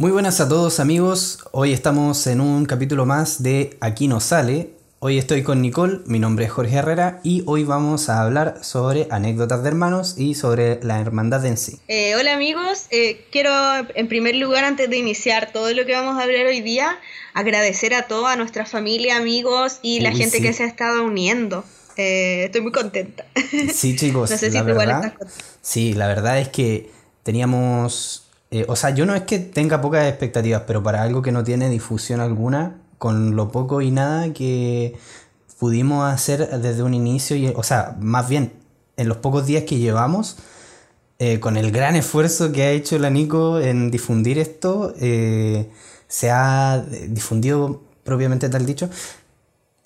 Muy 0.00 0.12
buenas 0.12 0.40
a 0.40 0.48
todos 0.48 0.80
amigos, 0.80 1.40
hoy 1.50 1.74
estamos 1.74 2.26
en 2.26 2.40
un 2.40 2.64
capítulo 2.64 3.04
más 3.04 3.42
de 3.42 3.76
Aquí 3.82 4.08
no 4.08 4.18
sale. 4.20 4.70
Hoy 4.98 5.18
estoy 5.18 5.42
con 5.42 5.60
Nicole, 5.60 6.00
mi 6.06 6.18
nombre 6.18 6.46
es 6.46 6.50
Jorge 6.50 6.76
Herrera 6.76 7.20
y 7.22 7.42
hoy 7.44 7.64
vamos 7.64 8.08
a 8.08 8.22
hablar 8.22 8.64
sobre 8.64 9.08
anécdotas 9.10 9.62
de 9.62 9.68
hermanos 9.68 10.14
y 10.16 10.36
sobre 10.36 10.82
la 10.82 11.02
hermandad 11.02 11.44
en 11.44 11.58
sí. 11.58 11.80
Eh, 11.86 12.16
hola 12.16 12.32
amigos, 12.32 12.86
eh, 12.88 13.26
quiero 13.30 13.52
en 13.94 14.08
primer 14.08 14.36
lugar 14.36 14.64
antes 14.64 14.88
de 14.88 14.96
iniciar 14.96 15.52
todo 15.52 15.70
lo 15.74 15.84
que 15.84 15.92
vamos 15.92 16.18
a 16.18 16.22
hablar 16.22 16.46
hoy 16.46 16.62
día, 16.62 16.98
agradecer 17.34 17.92
a 17.92 18.04
toda 18.08 18.36
nuestra 18.36 18.64
familia, 18.64 19.18
amigos 19.18 19.80
y 19.82 20.00
la 20.00 20.12
gente 20.12 20.40
que 20.40 20.54
se 20.54 20.62
ha 20.62 20.66
estado 20.66 21.04
uniendo. 21.04 21.62
Eh, 21.98 22.44
estoy 22.44 22.62
muy 22.62 22.72
contenta. 22.72 23.26
Sí 23.70 23.96
chicos, 23.96 24.30
la 24.50 24.62
verdad, 24.62 25.12
sí, 25.60 25.92
la 25.92 26.06
verdad 26.06 26.38
es 26.38 26.48
que 26.48 26.88
teníamos 27.22 28.29
eh, 28.50 28.64
o 28.68 28.74
sea, 28.74 28.90
yo 28.90 29.06
no 29.06 29.14
es 29.14 29.22
que 29.22 29.38
tenga 29.38 29.80
pocas 29.80 30.08
expectativas, 30.08 30.62
pero 30.66 30.82
para 30.82 31.02
algo 31.02 31.22
que 31.22 31.30
no 31.30 31.44
tiene 31.44 31.68
difusión 31.68 32.20
alguna, 32.20 32.80
con 32.98 33.36
lo 33.36 33.50
poco 33.50 33.80
y 33.80 33.90
nada 33.92 34.32
que 34.32 34.96
pudimos 35.58 36.12
hacer 36.12 36.48
desde 36.60 36.82
un 36.82 36.94
inicio, 36.94 37.36
y, 37.36 37.48
o 37.54 37.62
sea, 37.62 37.96
más 38.00 38.28
bien 38.28 38.52
en 38.96 39.08
los 39.08 39.18
pocos 39.18 39.46
días 39.46 39.64
que 39.64 39.78
llevamos, 39.78 40.36
eh, 41.18 41.38
con 41.38 41.56
el 41.56 41.70
gran 41.70 41.96
esfuerzo 41.96 42.50
que 42.50 42.62
ha 42.64 42.70
hecho 42.70 42.98
la 42.98 43.10
Nico 43.10 43.60
en 43.60 43.90
difundir 43.90 44.38
esto, 44.38 44.94
eh, 45.00 45.70
se 46.08 46.30
ha 46.30 46.84
difundido 47.08 47.82
propiamente 48.04 48.48
tal 48.48 48.66
dicho, 48.66 48.90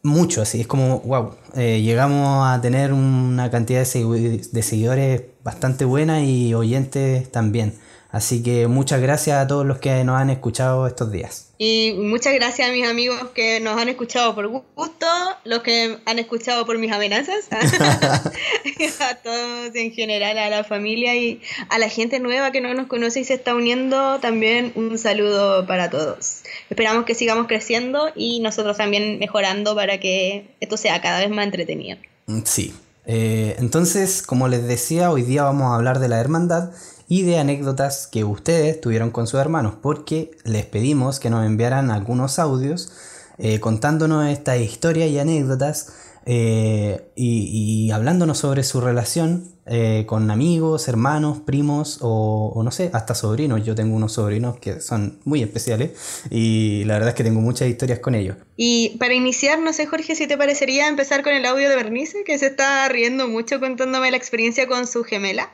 mucho, 0.03 0.43
así 0.43 0.61
es 0.61 0.67
como, 0.67 1.01
wow, 1.01 1.33
llegamos 1.55 2.47
a 2.47 2.61
tener 2.61 2.93
una 2.93 3.51
cantidad 3.51 3.81
de 3.81 4.63
seguidores 4.63 5.23
bastante 5.43 5.85
buena 5.85 6.23
y 6.23 6.55
oyentes 6.55 7.31
también. 7.31 7.75
Así 8.15 8.45
que 8.45 8.69
muchas 8.69 9.01
gracias 9.01 9.39
a 9.39 9.49
todos 9.49 9.67
los 9.67 9.79
que 9.79 10.05
nos 10.05 10.21
han 10.21 10.31
escuchado 10.31 10.87
estos 10.87 11.11
días. 11.11 11.49
Y 11.59 11.97
muchas 11.99 12.33
gracias 12.33 12.69
a 12.69 12.73
mis 12.73 12.87
amigos 12.87 13.19
que 13.35 13.59
nos 13.59 13.77
han 13.77 13.89
escuchado 13.89 14.37
por 14.37 14.47
gusto, 14.47 15.07
los 15.43 15.65
que 15.65 15.99
han 16.07 16.21
escuchado 16.21 16.65
por 16.65 16.79
mis 16.79 16.93
amenazas, 16.93 17.47
a 19.01 19.15
todos 19.17 19.75
en 19.75 19.91
general, 19.91 20.39
a 20.39 20.49
la 20.49 20.63
familia 20.63 21.17
y 21.17 21.43
a 21.69 21.81
la 21.81 21.89
gente 21.89 22.21
nueva 22.21 22.53
que 22.53 22.61
no 22.61 22.73
nos 22.73 22.87
conoce 22.87 23.19
y 23.19 23.25
se 23.25 23.35
está 23.35 23.53
uniendo, 23.53 24.21
también 24.21 24.71
un 24.77 24.97
saludo 24.97 25.67
para 25.67 25.91
todos. 25.91 26.43
Esperamos 26.71 27.07
que 27.07 27.17
sigamos 27.17 27.49
creciendo 27.49 28.13
y 28.15 28.39
nosotros 28.39 28.77
también 28.77 29.19
mejorando 29.19 29.75
para 29.75 29.99
que 29.99 30.55
esto 30.61 30.77
sea 30.77 31.03
cada 31.03 31.19
vez 31.19 31.31
más 31.31 31.47
entretenido. 31.47 31.99
Sí. 32.45 32.73
Eh, 33.07 33.57
entonces, 33.59 34.23
como 34.23 34.47
les 34.47 34.69
decía, 34.69 35.11
hoy 35.11 35.23
día 35.23 35.43
vamos 35.43 35.73
a 35.73 35.75
hablar 35.75 35.99
de 35.99 36.09
la 36.09 36.21
hermandad 36.21 36.71
y 37.09 37.23
de 37.23 37.39
anécdotas 37.39 38.07
que 38.07 38.25
ustedes 38.25 38.81
tuvieron 38.81 39.11
con 39.11 39.27
sus 39.27 39.41
hermanos, 39.41 39.75
porque 39.81 40.31
les 40.45 40.67
pedimos 40.67 41.21
que 41.21 41.31
nos 41.31 41.45
enviaran 41.45 41.91
algunos 41.91 42.39
audios 42.39 42.93
eh, 43.39 43.59
contándonos 43.59 44.29
estas 44.29 44.61
historias 44.61 45.11
y 45.11 45.19
anécdotas 45.19 45.93
eh, 46.27 47.11
y, 47.17 47.91
hablándonos 47.91 48.39
sobre 48.39 48.63
su 48.63 48.81
relación 48.81 49.53
eh, 49.67 50.05
con 50.07 50.31
amigos, 50.31 50.89
hermanos, 50.89 51.41
primos 51.41 51.99
o, 52.01 52.61
no 52.65 52.71
sé, 52.71 52.91
hasta 52.93 53.15
sobrinos. 53.15 53.65
Yo 53.65 53.75
tengo 53.75 53.95
unos 53.95 54.13
sobrinos 54.13 54.59
que 54.59 54.81
son 54.81 55.21
muy 55.25 55.43
especiales 55.43 55.91
y 56.31 56.85
la 56.85 56.95
verdad 56.95 57.11
es 57.11 57.15
que 57.15 57.25
tengo 57.25 57.41
muchas 57.41 57.69
historias 57.69 57.99
con 57.99 58.15
ellos. 58.15 58.37
Y 58.57 58.97
para 58.99 59.15
iniciar, 59.15 59.59
no 59.59 59.73
sé 59.73 59.87
Jorge, 59.87 60.15
si 60.15 60.27
te 60.27 60.39
parecería 60.39 60.89
empezar 60.89 61.23
con 61.23 61.35
el 61.35 61.45
audio 61.45 61.69
de 61.69 61.77
Bernice, 61.77 62.25
que 62.25 62.39
se 62.39 62.47
está 62.47 62.89
riendo 62.89 63.29
mucho 63.29 63.61
contándome 63.61 64.11
la 64.11 64.17
experiencia 64.17 64.67
con 64.67 64.87
su 64.87 65.05
gemela. 65.05 65.51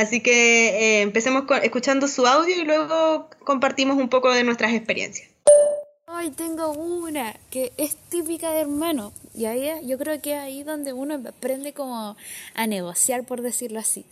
Así 0.00 0.22
que 0.22 0.68
eh, 0.68 1.02
empecemos 1.02 1.44
escuchando 1.62 2.08
su 2.08 2.26
audio 2.26 2.56
y 2.56 2.64
luego 2.64 3.28
compartimos 3.44 3.98
un 3.98 4.08
poco 4.08 4.32
de 4.32 4.44
nuestras 4.44 4.72
experiencias. 4.72 5.28
Hoy 6.06 6.30
tengo 6.30 6.70
una 6.70 7.36
que 7.50 7.72
es 7.76 7.96
típica 8.08 8.50
de 8.50 8.62
hermano. 8.62 9.12
Y 9.34 9.44
ahí 9.44 9.70
yo 9.86 9.98
creo 9.98 10.18
que 10.22 10.32
es 10.32 10.40
ahí 10.40 10.62
donde 10.62 10.94
uno 10.94 11.20
aprende 11.28 11.74
como 11.74 12.16
a 12.54 12.66
negociar, 12.66 13.26
por 13.26 13.42
decirlo 13.42 13.78
así. 13.78 14.06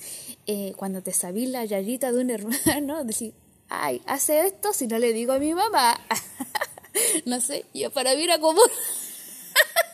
Eh, 0.47 0.75
cuando 0.76 1.00
te 1.00 1.15
sabís 1.15 1.49
la 1.49 1.65
yayita 1.65 2.12
de 2.12 2.20
un 2.20 2.28
hermano, 2.38 3.03
decir, 3.05 3.32
ay, 3.70 4.03
hace 4.05 4.47
esto 4.47 4.75
si 4.75 4.88
no 4.88 4.99
le 4.99 5.15
digo 5.15 5.32
a 5.32 5.38
mi 5.38 5.55
mamá. 5.55 5.99
no 7.25 7.41
sé, 7.41 7.65
yo 7.72 7.91
para 7.91 8.15
mí 8.15 8.25
era 8.25 8.38
común. 8.38 8.69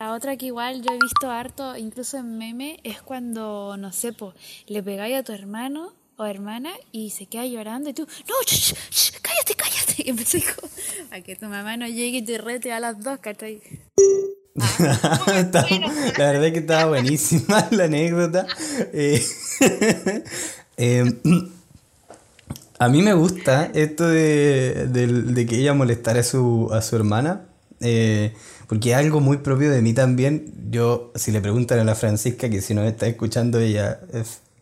La 0.00 0.14
otra 0.14 0.38
que 0.38 0.46
igual 0.46 0.80
yo 0.80 0.94
he 0.94 0.98
visto 0.98 1.30
harto, 1.30 1.76
incluso 1.76 2.16
en 2.16 2.38
meme, 2.38 2.80
es 2.84 3.02
cuando, 3.02 3.76
no 3.76 3.92
sé, 3.92 4.14
le 4.66 4.82
pegáis 4.82 5.14
a 5.18 5.22
tu 5.22 5.32
hermano 5.32 5.92
o 6.16 6.24
hermana 6.24 6.70
y 6.90 7.10
se 7.10 7.26
queda 7.26 7.44
llorando 7.44 7.90
y 7.90 7.92
tú, 7.92 8.06
no, 8.26 8.34
cállate, 9.20 9.54
cállate. 9.54 9.94
Y 9.98 10.08
empecé 10.08 10.42
a 11.10 11.20
que 11.20 11.36
tu 11.36 11.44
mamá 11.48 11.76
no 11.76 11.86
llegue 11.86 12.16
y 12.16 12.22
te 12.22 12.38
rete 12.38 12.72
a 12.72 12.80
las 12.80 12.98
dos, 13.04 13.18
¿cachai? 13.18 13.60
la 14.78 16.32
verdad 16.32 16.46
es 16.46 16.52
que 16.54 16.60
estaba 16.60 16.86
buenísima 16.86 17.68
la 17.70 17.84
anécdota. 17.84 18.46
Eh, 18.94 19.22
em, 20.78 21.20
a 22.78 22.88
mí 22.88 23.02
me 23.02 23.12
gusta 23.12 23.70
esto 23.74 24.08
de, 24.08 24.86
de, 24.88 25.46
que 25.46 25.58
ella 25.58 25.74
molestara 25.74 26.20
a 26.20 26.24
su, 26.24 26.70
a 26.72 26.80
su 26.80 26.96
hermana. 26.96 27.48
Eh, 27.82 28.32
porque 28.70 28.92
es 28.92 28.96
algo 28.96 29.18
muy 29.18 29.38
propio 29.38 29.68
de 29.68 29.82
mí 29.82 29.94
también. 29.94 30.54
Yo, 30.70 31.10
si 31.16 31.32
le 31.32 31.40
preguntan 31.40 31.80
a 31.80 31.84
la 31.84 31.96
Francisca, 31.96 32.48
que 32.48 32.62
si 32.62 32.72
nos 32.72 32.86
está 32.86 33.08
escuchando, 33.08 33.58
ella 33.58 33.98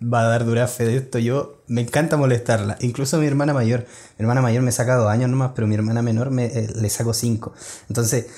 va 0.03 0.23
a 0.23 0.29
dar 0.29 0.47
dura 0.47 0.67
fe 0.67 0.87
de 0.87 0.97
esto. 0.97 1.19
Yo 1.19 1.61
me 1.67 1.83
encanta 1.83 2.17
molestarla. 2.17 2.79
Incluso 2.81 3.19
mi 3.19 3.27
hermana 3.27 3.53
mayor. 3.53 3.81
Mi 4.19 4.23
hermana 4.23 4.41
mayor 4.41 4.63
me 4.63 4.73
saca 4.73 4.97
dos 4.97 5.11
años 5.11 5.29
nomás, 5.29 5.53
pero 5.55 5.67
mi 5.67 5.75
hermana 5.75 6.01
menor 6.01 6.31
me, 6.31 6.47
eh, 6.47 6.71
le 6.75 6.89
saco 6.89 7.13
cinco. 7.13 7.53
Entonces, 7.91 8.29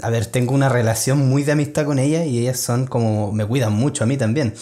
a 0.00 0.08
ver, 0.08 0.24
tengo 0.24 0.54
una 0.54 0.70
relación 0.70 1.18
muy 1.18 1.42
de 1.42 1.52
amistad 1.52 1.84
con 1.84 1.98
ella 1.98 2.24
y 2.24 2.38
ellas 2.38 2.58
son 2.58 2.86
como. 2.86 3.30
me 3.30 3.44
cuidan 3.44 3.74
mucho 3.74 4.04
a 4.04 4.06
mí 4.06 4.16
también. 4.16 4.54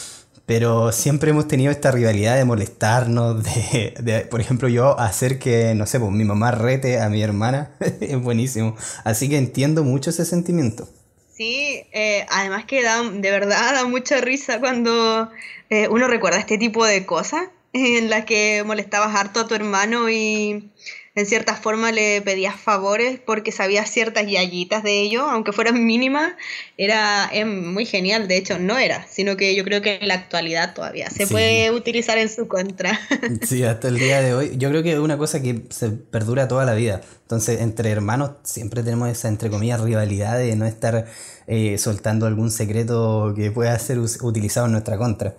Pero 0.47 0.93
siempre 0.93 1.31
hemos 1.31 1.49
tenido 1.49 1.73
esta 1.73 1.91
rivalidad 1.91 2.37
de 2.37 2.45
molestarnos, 2.45 3.43
de, 4.01 4.27
por 4.31 4.41
ejemplo, 4.41 4.69
yo 4.69 4.99
hacer 4.99 5.39
que, 5.39 5.75
no 5.75 5.87
sé, 5.87 5.99
pues 5.99 6.13
mi 6.13 6.25
mamá 6.25 6.53
rete 6.53 7.01
a 7.01 7.09
mi 7.09 7.21
hermana, 7.23 7.73
es 8.01 8.21
buenísimo. 8.21 8.77
Así 9.05 9.29
que 9.29 9.37
entiendo 9.37 9.83
mucho 9.83 10.11
ese 10.11 10.25
sentimiento. 10.25 10.89
Sí, 11.37 11.85
eh, 11.93 12.25
además 12.31 12.65
que 12.65 12.83
da, 12.83 13.03
de 13.03 13.31
verdad 13.31 13.75
da 13.75 13.85
mucha 13.87 14.21
risa 14.23 14.59
cuando 14.59 15.31
eh, 15.69 15.89
uno 15.89 16.09
recuerda 16.09 16.39
este 16.39 16.57
tipo 16.57 16.87
de 16.87 17.05
cosas 17.05 17.49
en 17.75 18.09
las 18.09 18.25
que 18.25 18.63
molestabas 18.65 19.15
harto 19.15 19.41
a 19.41 19.47
tu 19.47 19.55
hermano 19.55 20.09
y 20.09 20.71
en 21.17 21.25
cierta 21.25 21.57
forma 21.57 21.93
le 21.93 22.21
pedías 22.21 22.55
favores 22.55 23.19
porque 23.19 23.51
sabías 23.51 23.91
ciertas 23.91 24.31
yayitas 24.31 24.83
de 24.83 25.01
ello, 25.01 25.23
aunque 25.23 25.51
fueran 25.51 25.83
mínimas, 25.85 26.35
era 26.77 27.31
muy 27.47 27.87
genial. 27.87 28.29
De 28.29 28.37
hecho, 28.37 28.59
no 28.59 28.77
era, 28.77 29.07
sino 29.11 29.35
que 29.39 29.57
yo 29.57 29.65
creo 29.65 29.81
que 29.81 29.97
en 29.97 30.09
la 30.09 30.15
actualidad 30.15 30.75
todavía 30.75 31.09
se 31.09 31.27
puede 31.27 31.71
utilizar 31.71 32.19
en 32.19 32.29
su 32.29 32.47
contra. 32.47 33.01
Sí, 33.47 33.63
hasta 33.65 33.89
el 33.89 33.99
día 33.99 34.21
de 34.21 34.35
hoy. 34.35 34.53
Yo 34.57 34.69
creo 34.69 34.83
que 34.83 34.93
es 34.93 34.99
una 34.99 35.17
cosa 35.17 35.41
que 35.41 35.63
se 35.71 35.89
perdura 35.89 36.49
toda 36.49 36.65
la 36.67 36.75
vida. 36.75 37.01
Entonces, 37.23 37.61
entre 37.61 37.91
hermanos 37.91 38.33
siempre 38.43 38.83
tenemos 38.83 39.09
esa, 39.09 39.29
entre 39.29 39.49
comillas, 39.49 39.81
rivalidad 39.81 40.39
de 40.39 40.55
no 40.55 40.67
estar 40.67 41.07
eh, 41.47 41.79
soltando 41.79 42.27
algún 42.27 42.51
secreto 42.51 43.33
que 43.35 43.51
pueda 43.51 43.79
ser 43.79 43.99
utilizado 43.99 44.67
en 44.67 44.73
nuestra 44.73 44.99
contra. 44.99 45.35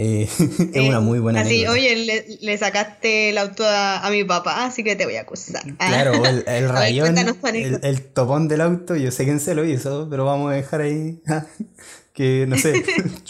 Eh, 0.00 0.28
es 0.74 0.88
una 0.88 1.00
muy 1.00 1.18
buena 1.18 1.40
Así, 1.40 1.66
oye, 1.66 2.38
le, 2.40 2.58
sacaste 2.58 3.30
el 3.30 3.38
auto 3.38 3.64
a, 3.66 4.08
mi 4.12 4.22
papá, 4.22 4.64
así 4.64 4.84
que 4.84 4.94
te 4.94 5.04
voy 5.04 5.16
a 5.16 5.22
acusar. 5.22 5.64
Claro, 5.76 6.24
el, 6.24 6.44
el 6.46 6.68
rayón, 6.72 7.16
el, 7.18 8.02
topón 8.04 8.46
del 8.46 8.60
auto, 8.60 8.94
yo 8.94 9.10
sé 9.10 9.24
quién 9.24 9.40
se 9.40 9.56
lo 9.56 9.64
hizo, 9.64 10.06
pero 10.08 10.24
vamos 10.24 10.52
a 10.52 10.54
dejar 10.54 10.82
ahí 10.82 11.20
que, 12.12 12.46
no 12.46 12.56
sé, 12.56 12.84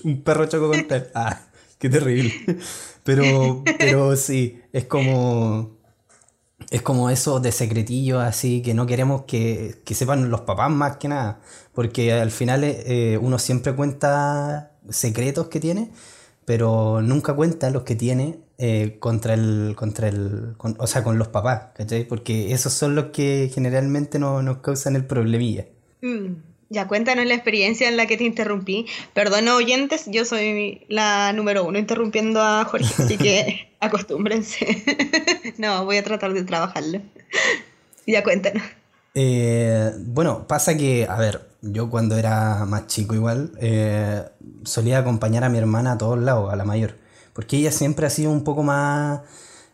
un 0.04 0.20
perro 0.22 0.44
chocó 0.44 0.68
con 0.68 0.86
tal. 0.86 1.10
Ah, 1.14 1.40
qué 1.78 1.88
terrible. 1.88 2.34
Pero, 3.02 3.64
pero 3.78 4.14
sí, 4.16 4.60
es 4.70 4.84
como... 4.84 5.78
Es 6.70 6.82
como 6.82 7.08
eso 7.08 7.40
de 7.40 7.50
secretillo 7.50 8.20
así 8.20 8.60
que 8.60 8.74
no 8.74 8.84
queremos 8.84 9.22
que, 9.22 9.76
que 9.86 9.94
sepan 9.94 10.28
los 10.28 10.42
papás 10.42 10.70
más 10.70 10.98
que 10.98 11.08
nada. 11.08 11.40
Porque 11.72 12.12
al 12.12 12.30
final 12.30 12.62
eh, 12.62 13.18
uno 13.22 13.38
siempre 13.38 13.72
cuenta 13.72 14.72
secretos 14.90 15.48
que 15.48 15.60
tiene 15.60 15.90
pero 16.48 17.02
nunca 17.02 17.34
cuenta 17.34 17.68
los 17.68 17.82
que 17.82 17.94
tiene 17.94 18.38
eh, 18.56 18.96
contra 19.00 19.34
el, 19.34 19.74
contra 19.76 20.08
el, 20.08 20.54
o 20.78 20.86
sea, 20.86 21.04
con 21.04 21.18
los 21.18 21.28
papás, 21.28 21.74
¿cachai? 21.76 22.04
Porque 22.04 22.54
esos 22.54 22.72
son 22.72 22.94
los 22.94 23.10
que 23.10 23.50
generalmente 23.52 24.18
no, 24.18 24.40
nos 24.40 24.56
causan 24.60 24.96
el 24.96 25.04
problemilla. 25.04 25.66
Mm, 26.00 26.36
ya 26.70 26.88
cuéntanos 26.88 27.26
la 27.26 27.34
experiencia 27.34 27.86
en 27.86 27.98
la 27.98 28.06
que 28.06 28.16
te 28.16 28.24
interrumpí. 28.24 28.86
Perdón, 29.12 29.46
oyentes, 29.48 30.06
yo 30.06 30.24
soy 30.24 30.86
la 30.88 31.34
número 31.34 31.66
uno 31.66 31.78
interrumpiendo 31.78 32.40
a 32.40 32.64
Jorge, 32.64 32.94
así 32.96 33.18
que 33.18 33.68
acostúmbrense. 33.80 34.84
no, 35.58 35.84
voy 35.84 35.98
a 35.98 36.02
tratar 36.02 36.32
de 36.32 36.44
trabajarlo. 36.44 37.02
ya 38.06 38.24
cuéntanos. 38.24 38.62
Eh, 39.14 39.92
bueno, 39.98 40.46
pasa 40.48 40.78
que, 40.78 41.06
a 41.06 41.18
ver, 41.18 41.47
yo 41.62 41.90
cuando 41.90 42.16
era 42.16 42.64
más 42.66 42.86
chico 42.86 43.14
igual, 43.14 43.52
eh, 43.60 44.24
solía 44.64 44.98
acompañar 44.98 45.44
a 45.44 45.48
mi 45.48 45.58
hermana 45.58 45.92
a 45.92 45.98
todos 45.98 46.18
lados, 46.18 46.52
a 46.52 46.56
la 46.56 46.64
mayor. 46.64 46.96
Porque 47.32 47.56
ella 47.56 47.72
siempre 47.72 48.06
ha 48.06 48.10
sido 48.10 48.30
un 48.30 48.44
poco 48.44 48.62
más 48.62 49.20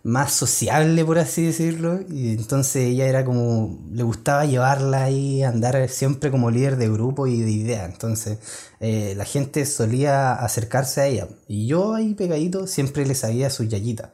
más 0.05 0.33
sociable, 0.33 1.03
por 1.05 1.19
así 1.19 1.47
decirlo. 1.47 2.01
Y 2.09 2.35
entonces 2.35 2.85
ella 2.85 3.07
era 3.07 3.25
como, 3.25 3.81
le 3.91 4.03
gustaba 4.05 4.45
llevarla 4.45 5.05
ahí, 5.05 5.43
andar 5.43 5.89
siempre 5.89 6.31
como 6.31 6.51
líder 6.51 6.77
de 6.77 6.89
grupo 6.91 7.27
y 7.27 7.41
de 7.41 7.51
idea. 7.51 7.87
Entonces 7.87 8.39
eh, 8.81 9.15
la 9.17 9.25
gente 9.25 9.67
solía 9.67 10.35
acercarse 10.35 11.01
a 11.01 11.07
ella. 11.07 11.29
Y 11.49 11.67
yo 11.67 11.95
ahí 11.95 12.15
pegadito 12.15 12.67
siempre 12.67 13.07
le 13.07 13.15
sabía 13.15 13.51
su 13.51 13.65
yayita. 13.65 14.13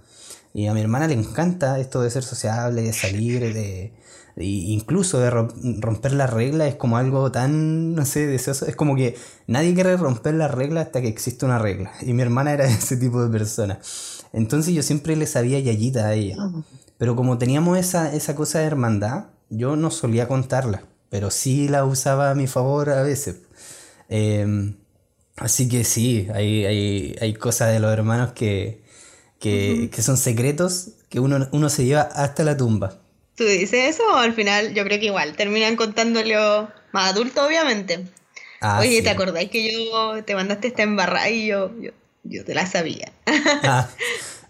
Y 0.55 0.67
a 0.69 0.75
mi 0.75 0.81
hermana 0.81 1.09
le 1.09 1.15
encanta 1.15 1.79
esto 1.79 2.03
de 2.03 2.11
ser 2.11 2.23
sociable, 2.23 2.83
de 2.83 2.93
salir, 2.93 3.41
de, 3.53 3.93
incluso 4.37 5.19
de 5.19 5.31
romper 5.31 6.13
la 6.13 6.27
regla 6.27 6.67
es 6.67 6.77
como 6.77 6.97
algo 6.97 7.31
tan, 7.33 7.95
no 7.95 8.05
sé, 8.05 8.27
deseoso. 8.27 8.67
Es 8.67 8.77
como 8.77 8.97
que 8.97 9.17
nadie 9.47 9.75
quiere 9.75 9.97
romper 9.97 10.35
la 10.35 10.49
regla 10.49 10.83
hasta 10.83 11.01
que 11.01 11.09
existe 11.09 11.45
una 11.47 11.59
regla. 11.59 11.93
Y 12.03 12.13
mi 12.13 12.23
hermana 12.23 12.53
era 12.53 12.65
ese 12.67 12.97
tipo 12.97 13.23
de 13.23 13.31
persona. 13.31 13.81
Entonces 14.33 14.75
yo 14.75 14.83
siempre 14.83 15.17
le 15.17 15.27
sabía 15.27 15.59
yayita 15.59 16.07
a 16.07 16.15
ella. 16.15 16.37
Pero 16.99 17.17
como 17.17 17.39
teníamos 17.39 17.79
esa, 17.79 18.13
esa 18.15 18.35
cosa 18.35 18.61
de 18.61 18.67
hermandad, 18.67 19.27
yo 19.49 19.77
no 19.77 19.91
solía 19.91 20.29
contarla. 20.29 20.85
Pero 21.09 21.31
sí 21.31 21.69
la 21.69 21.85
usaba 21.85 22.31
a 22.31 22.35
mi 22.35 22.47
favor 22.47 22.91
a 22.91 23.03
veces. 23.03 23.41
Em, 24.09 24.77
así 25.37 25.69
que 25.69 25.85
sí, 25.85 26.29
hay, 26.35 26.65
hay, 26.65 27.17
hay 27.21 27.35
cosas 27.35 27.73
de 27.73 27.81
los 27.81 27.93
hermanos 27.93 28.33
que, 28.33 28.85
que, 29.41 29.91
son 30.03 30.17
secretos 30.17 30.91
que 31.09 31.19
uno, 31.21 31.49
uno 31.53 31.69
se 31.69 31.85
lleva 31.85 32.03
hasta 32.03 32.45
la 32.45 32.57
tumba. 32.57 33.00
¿Tú 33.41 33.47
dices 33.47 33.95
eso 33.97 34.03
o 34.13 34.17
al 34.19 34.35
final 34.35 34.75
yo 34.75 34.85
creo 34.85 35.01
que 35.01 35.07
igual 35.07 35.35
terminan 35.35 35.75
contándolo 35.75 36.69
más 36.93 37.11
adulto, 37.11 37.47
obviamente? 37.47 38.05
Ah, 38.61 38.79
Oye, 38.79 39.01
¿te 39.01 39.09
acordáis 39.09 39.49
que 39.49 39.73
yo 39.73 40.23
te 40.25 40.35
mandaste 40.35 40.69
esta 40.69 40.83
embarrada 40.83 41.31
y 41.31 41.47
yo, 41.47 41.71
yo, 42.23 42.45
te 42.45 42.55
la 42.55 42.67
sabía? 42.67 43.11
Ah, 43.63 43.89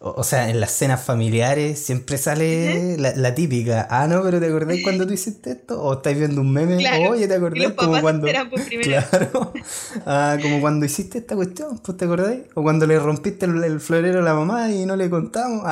o, 0.00 0.24
sea, 0.24 0.48
en 0.48 0.58
las 0.58 0.72
cenas 0.72 1.04
familiares 1.04 1.78
siempre 1.78 2.18
sale 2.18 2.96
la, 2.98 3.34
típica. 3.34 3.86
Ah, 3.90 4.08
no, 4.08 4.22
pero 4.24 4.40
¿te 4.40 4.46
acordáis 4.46 4.82
cuando 4.82 5.06
tú 5.06 5.12
hiciste 5.12 5.52
esto? 5.52 5.80
¿O 5.80 5.92
estáis 5.92 6.18
viendo 6.18 6.40
un 6.40 6.52
meme? 6.52 6.84
Oye, 7.08 7.28
¿te 7.28 7.34
acordáis? 7.34 7.70
Como 7.74 8.00
cuando. 8.00 8.26
Claro. 8.82 9.52
Ah, 10.04 10.36
como 10.42 10.60
cuando 10.60 10.84
hiciste 10.84 11.18
esta 11.18 11.36
cuestión, 11.36 11.78
pues 11.78 11.96
¿te 11.96 12.06
acordáis? 12.06 12.40
O 12.54 12.62
cuando 12.64 12.86
le 12.86 12.98
rompiste 12.98 13.46
el, 13.46 13.78
florero 13.78 14.18
a 14.18 14.22
la 14.22 14.34
mamá 14.34 14.68
y 14.70 14.84
no 14.84 14.96
le 14.96 15.08
contamos. 15.08 15.64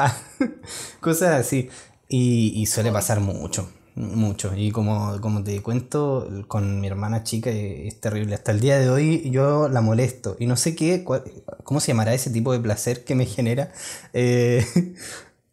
Cosas 1.00 1.40
así. 1.40 1.68
Y, 2.08 2.64
suele 2.66 2.90
pasar 2.90 3.20
mucho, 3.20 3.70
mucho. 3.94 4.52
Y 4.56 4.70
como, 4.70 5.20
como 5.20 5.44
te 5.44 5.60
cuento, 5.60 6.26
con 6.48 6.80
mi 6.80 6.86
hermana 6.86 7.22
chica 7.22 7.50
es 7.50 8.00
terrible. 8.00 8.34
Hasta 8.34 8.52
el 8.52 8.60
día 8.60 8.78
de 8.78 8.88
hoy 8.88 9.30
yo 9.30 9.68
la 9.68 9.82
molesto. 9.82 10.36
Y 10.38 10.46
no 10.46 10.56
sé 10.56 10.74
qué, 10.74 11.04
cómo 11.64 11.80
se 11.80 11.88
llamará 11.88 12.14
ese 12.14 12.30
tipo 12.30 12.52
de 12.52 12.60
placer 12.60 13.04
que 13.04 13.14
me 13.14 13.26
genera. 13.26 13.72
Eh, 14.14 14.64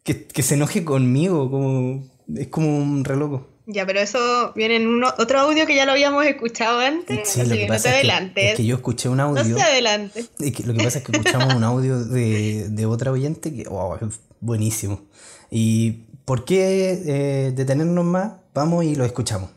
que, 0.02 0.42
se 0.42 0.54
enoje 0.54 0.84
conmigo, 0.84 1.50
como, 1.50 2.04
es 2.34 2.48
como 2.48 2.78
un 2.78 3.04
reloco. 3.04 3.48
Ya, 3.66 3.84
pero 3.84 3.98
eso 3.98 4.52
viene 4.54 4.76
en 4.76 5.02
otro 5.02 5.40
audio 5.40 5.66
que 5.66 5.74
ya 5.74 5.84
lo 5.84 5.92
habíamos 5.92 6.24
escuchado 6.24 6.78
antes. 6.78 7.28
Sí, 7.28 7.42
lo 7.42 7.54
que, 7.54 7.66
pasa 7.66 8.00
es, 8.00 8.06
que, 8.32 8.50
es 8.50 8.56
que, 8.56 8.64
yo 8.64 8.76
escuché 8.76 9.08
un 9.08 9.18
audio. 9.18 9.42
No 9.42 9.56
se 9.56 9.62
adelante. 9.62 10.24
lo 10.38 10.72
que 10.72 10.84
pasa 10.84 10.98
es 10.98 11.04
que 11.04 11.12
escuchamos 11.12 11.52
un 11.52 11.64
audio 11.64 12.02
de, 12.02 12.68
de 12.68 12.86
otra 12.86 13.10
oyente 13.10 13.52
que, 13.52 13.64
wow, 13.64 13.96
es 13.96 14.20
buenísimo. 14.40 15.02
Y 15.50 16.05
¿Por 16.26 16.44
qué 16.44 17.46
eh, 17.46 17.52
detenernos 17.52 18.04
más? 18.04 18.32
Vamos 18.52 18.82
y 18.82 18.96
lo 18.96 19.04
escuchamos. 19.04 19.48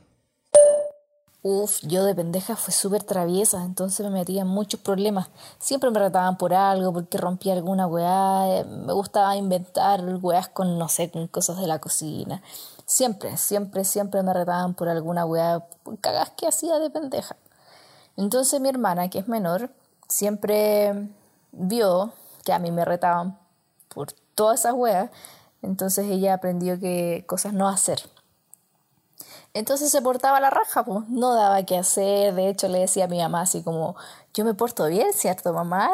Uf, 1.42 1.80
yo 1.81 2.06
de 2.06 2.13
pendeja 2.13 2.56
fue 2.56 2.71
súper 2.71 3.01
traviesa, 3.01 3.66
entonces 3.66 4.06
me 4.06 4.12
metía 4.12 4.44
en 4.44 4.50
muchos 4.50 4.80
problemas. 4.80 5.30
Siempre 5.57 5.89
me 5.89 5.98
retaban 5.98 6.38
por 6.38 6.54
algo, 6.54 6.94
porque 6.94 7.18
rompía 7.18 7.54
alguna 7.54 7.88
weá. 7.88 8.60
Eh, 8.60 8.66
me 8.66 8.94
gustaba 8.94 9.36
inventar 9.36 10.04
weás 10.21 10.48
con, 10.50 10.77
no 10.77 10.89
sé, 10.89 11.10
con 11.10 11.27
cosas 11.27 11.57
de 11.57 11.66
la 11.66 11.80
cocina. 11.80 12.44
Siempre, 12.86 13.36
siempre, 13.38 13.83
siempre 13.83 14.21
me 14.21 14.31
retaban 14.31 14.75
por 14.75 14.89
alguna 14.89 15.25
weá, 15.25 15.62
por 15.81 15.98
cagas 15.98 16.30
que 16.38 16.48
hacía 16.48 16.77
de 16.77 16.92
pendeja. 16.92 17.36
Entonces 18.16 18.62
mi 18.62 18.69
hermana, 18.69 19.10
que 19.10 19.18
es 19.18 19.27
menor, 19.27 19.71
siempre 20.07 21.10
vio 21.51 22.13
que 22.45 22.54
a 22.54 22.60
mí 22.60 22.69
me 22.69 22.86
retaban 22.86 23.39
por 23.88 24.12
todas 24.36 24.60
esas 24.60 24.74
weas 24.74 25.10
entonces 25.62 26.06
ella 26.10 26.34
aprendió 26.34 26.80
que 26.80 27.24
cosas 27.28 27.54
no 27.54 27.68
hacer. 27.68 28.02
Entonces 29.54 29.90
se 29.92 30.02
portaba 30.02 30.40
la 30.40 30.50
raja, 30.50 30.84
pues 30.84 31.10
no 31.10 31.34
daba 31.34 31.64
qué 31.64 31.78
hacer. 31.78 32.36
De 32.36 32.50
hecho, 32.50 32.68
le 32.68 32.80
decía 32.80 33.06
a 33.06 33.08
mi 33.08 33.20
mamá 33.20 33.42
así 33.42 33.64
como, 33.64 33.96
yo 34.34 34.46
me 34.46 34.54
porto 34.54 34.86
bien, 34.86 35.12
¿cierto, 35.14 35.54
mamá? 35.54 35.92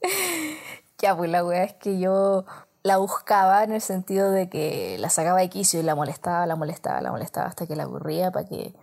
ya, 0.98 1.16
pues 1.16 1.30
la 1.30 1.44
wea 1.44 1.64
es 1.64 1.74
que 1.74 1.98
yo 1.98 2.44
la 2.82 2.98
buscaba 2.98 3.64
en 3.64 3.72
el 3.72 3.80
sentido 3.80 4.30
de 4.30 4.48
que 4.48 4.96
la 4.98 5.10
sacaba 5.10 5.40
de 5.40 5.48
quicio 5.48 5.80
y 5.80 5.82
la 5.82 5.94
molestaba, 5.94 6.46
la 6.46 6.56
molestaba, 6.56 7.00
la 7.00 7.10
molestaba 7.10 7.48
hasta 7.48 7.66
que 7.66 7.76
la 7.76 7.84
aburría 7.84 8.30
para 8.30 8.48
que, 8.48 8.74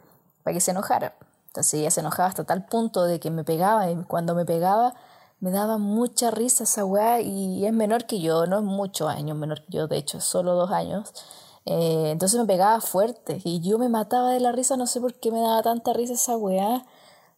para 0.44 0.54
que 0.54 0.62
se 0.62 0.72
enojara. 0.72 1.14
Entonces 1.48 1.76
ella 1.76 1.92
se 1.92 2.02
enojaba 2.02 2.30
hasta 2.30 2.44
tal 2.44 2.66
punto 2.66 3.04
de 3.06 3.20
que 3.20 3.32
me 3.32 3.44
pegaba 3.44 3.90
y 3.90 3.96
cuando 4.04 4.36
me 4.36 4.46
pegaba 4.46 4.94
me 5.40 5.52
daba 5.52 5.78
mucha 5.78 6.32
risa 6.32 6.64
esa 6.64 6.86
weá 6.86 7.22
y 7.22 7.66
es 7.66 7.74
menor 7.74 8.06
que 8.06 8.20
yo, 8.20 8.46
no 8.46 8.58
es 8.58 8.64
muchos 8.64 9.10
años 9.10 9.38
menor 9.38 9.64
que 9.66 9.78
yo, 9.78 9.88
de 9.88 9.98
hecho, 9.98 10.20
solo 10.20 10.54
dos 10.54 10.72
años. 10.72 11.14
Eh, 11.66 12.10
entonces 12.12 12.40
me 12.40 12.46
pegaba 12.46 12.82
fuerte 12.82 13.42
y 13.44 13.62
yo 13.62 13.78
me 13.78 13.90
mataba 13.90 14.32
de 14.32 14.40
la 14.40 14.52
risa, 14.52 14.76
no 14.76 14.88
sé 14.88 15.00
por 15.00 15.14
qué 15.14 15.32
me 15.32 15.40
daba 15.40 15.62
tanta 15.62 15.94
risa 15.94 16.14
esa 16.14 16.36
weá. 16.38 16.86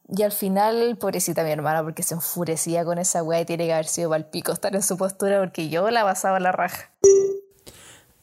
Y 0.07 0.23
al 0.23 0.31
final, 0.31 0.97
pobrecita 0.97 1.43
mi 1.43 1.51
hermana, 1.51 1.83
porque 1.83 2.03
se 2.03 2.15
enfurecía 2.15 2.83
con 2.83 2.97
esa 2.97 3.23
weá 3.23 3.41
y 3.41 3.45
tiene 3.45 3.65
que 3.65 3.73
haber 3.73 3.85
sido 3.85 4.09
para 4.09 4.19
el 4.19 4.25
pico 4.25 4.51
estar 4.51 4.75
en 4.75 4.83
su 4.83 4.97
postura 4.97 5.39
porque 5.39 5.69
yo 5.69 5.89
la 5.89 6.03
pasaba 6.03 6.39
la 6.39 6.51
raja. 6.51 6.91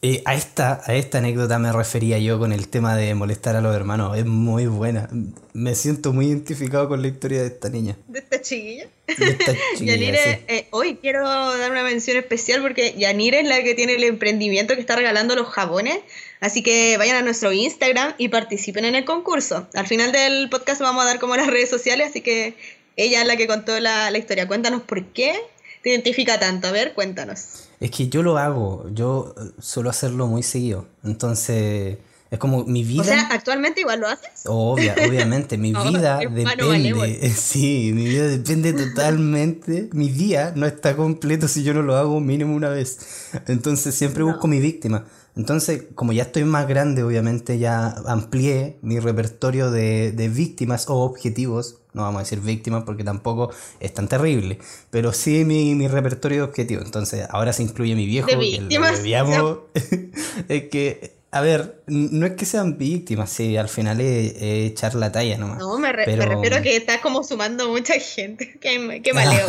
Eh, 0.00 0.22
a, 0.26 0.36
esta, 0.36 0.80
a 0.86 0.94
esta 0.94 1.18
anécdota 1.18 1.58
me 1.58 1.72
refería 1.72 2.20
yo 2.20 2.38
con 2.38 2.52
el 2.52 2.68
tema 2.68 2.94
de 2.94 3.16
molestar 3.16 3.56
a 3.56 3.60
los 3.60 3.74
hermanos. 3.74 4.16
Es 4.16 4.24
muy 4.24 4.66
buena. 4.66 5.08
Me 5.54 5.74
siento 5.74 6.12
muy 6.12 6.26
identificado 6.26 6.88
con 6.88 7.02
la 7.02 7.08
historia 7.08 7.40
de 7.40 7.48
esta 7.48 7.68
niña. 7.68 7.96
¿De 8.06 8.20
esta 8.20 8.40
chiquilla? 8.40 8.86
De 9.08 9.26
esta 9.30 9.52
Yanire, 9.80 10.44
eh, 10.46 10.68
hoy 10.70 10.98
quiero 11.02 11.28
dar 11.28 11.72
una 11.72 11.82
mención 11.82 12.16
especial 12.16 12.62
porque 12.62 12.94
Yanire 12.96 13.40
es 13.40 13.48
la 13.48 13.60
que 13.64 13.74
tiene 13.74 13.94
el 13.94 14.04
emprendimiento 14.04 14.74
que 14.74 14.80
está 14.80 14.94
regalando 14.94 15.34
los 15.34 15.48
jabones. 15.48 15.98
Así 16.38 16.62
que 16.62 16.96
vayan 16.96 17.16
a 17.16 17.22
nuestro 17.22 17.52
Instagram 17.52 18.14
y 18.18 18.28
participen 18.28 18.84
en 18.84 18.94
el 18.94 19.04
concurso. 19.04 19.66
Al 19.74 19.88
final 19.88 20.12
del 20.12 20.48
podcast 20.48 20.80
vamos 20.80 21.02
a 21.02 21.06
dar 21.06 21.18
como 21.18 21.34
las 21.34 21.48
redes 21.48 21.70
sociales, 21.70 22.10
así 22.10 22.20
que 22.20 22.54
ella 22.94 23.22
es 23.22 23.26
la 23.26 23.36
que 23.36 23.48
contó 23.48 23.80
la, 23.80 24.12
la 24.12 24.18
historia. 24.18 24.46
Cuéntanos 24.46 24.82
por 24.82 25.04
qué 25.06 25.34
te 25.82 25.90
identifica 25.90 26.38
tanto. 26.38 26.68
A 26.68 26.72
ver, 26.72 26.94
cuéntanos. 26.94 27.68
Es 27.80 27.90
que 27.90 28.08
yo 28.08 28.22
lo 28.22 28.38
hago, 28.38 28.86
yo 28.92 29.34
eh, 29.36 29.50
suelo 29.60 29.90
hacerlo 29.90 30.26
muy 30.26 30.42
seguido. 30.42 30.86
Entonces, 31.04 31.98
es 32.30 32.38
como 32.38 32.64
mi 32.64 32.84
vida. 32.84 33.02
O 33.02 33.04
sea, 33.04 33.28
actualmente 33.30 33.80
igual 33.80 34.00
lo 34.00 34.08
haces. 34.08 34.42
Obvia, 34.44 34.94
obviamente, 35.08 35.56
mi 35.56 35.72
vida 35.72 36.18
depende. 36.18 37.32
Sí, 37.36 37.92
mi 37.94 38.04
vida 38.04 38.26
depende 38.26 38.72
totalmente. 38.72 39.88
Mi 39.92 40.08
día 40.08 40.52
no 40.54 40.66
está 40.66 40.96
completo 40.96 41.48
si 41.48 41.62
yo 41.62 41.72
no 41.72 41.82
lo 41.82 41.96
hago 41.96 42.20
mínimo 42.20 42.54
una 42.54 42.68
vez. 42.68 42.98
Entonces, 43.46 43.94
siempre 43.94 44.24
busco 44.24 44.46
mi 44.46 44.60
víctima. 44.60 45.06
Entonces, 45.36 45.84
como 45.94 46.12
ya 46.12 46.24
estoy 46.24 46.44
más 46.44 46.66
grande, 46.66 47.04
obviamente 47.04 47.58
ya 47.58 47.90
amplié 48.06 48.78
mi 48.82 48.98
repertorio 48.98 49.70
de, 49.70 50.10
de 50.10 50.28
víctimas 50.28 50.88
o 50.88 50.96
objetivos 50.96 51.76
no 51.98 52.04
vamos 52.04 52.20
a 52.20 52.22
decir 52.22 52.40
víctimas 52.40 52.84
porque 52.84 53.04
tampoco 53.04 53.50
es 53.80 53.92
tan 53.92 54.08
terrible, 54.08 54.58
pero 54.90 55.12
sí 55.12 55.44
mi, 55.44 55.74
mi 55.74 55.88
repertorio 55.88 56.44
objetivo. 56.44 56.80
Entonces, 56.82 57.26
ahora 57.28 57.52
se 57.52 57.64
incluye 57.64 57.94
mi 57.94 58.06
viejo, 58.06 58.28
es 60.48 60.62
que, 60.70 61.18
a 61.30 61.40
ver, 61.40 61.82
no 61.86 62.24
es 62.24 62.32
que 62.32 62.46
sean 62.46 62.78
víctimas, 62.78 63.30
sí, 63.30 63.56
al 63.56 63.68
final 63.68 64.00
es, 64.00 64.34
echar 64.40 64.94
la 64.94 65.12
talla 65.12 65.36
nomás. 65.36 65.58
No, 65.58 65.78
me, 65.78 65.92
refiero 65.92 66.56
a 66.56 66.62
que 66.62 66.76
estás 66.76 67.00
como 67.00 67.24
sumando 67.24 67.68
mucha 67.68 67.94
gente, 67.94 68.58
qué, 68.60 69.00
qué 69.02 69.12
maleo. 69.12 69.46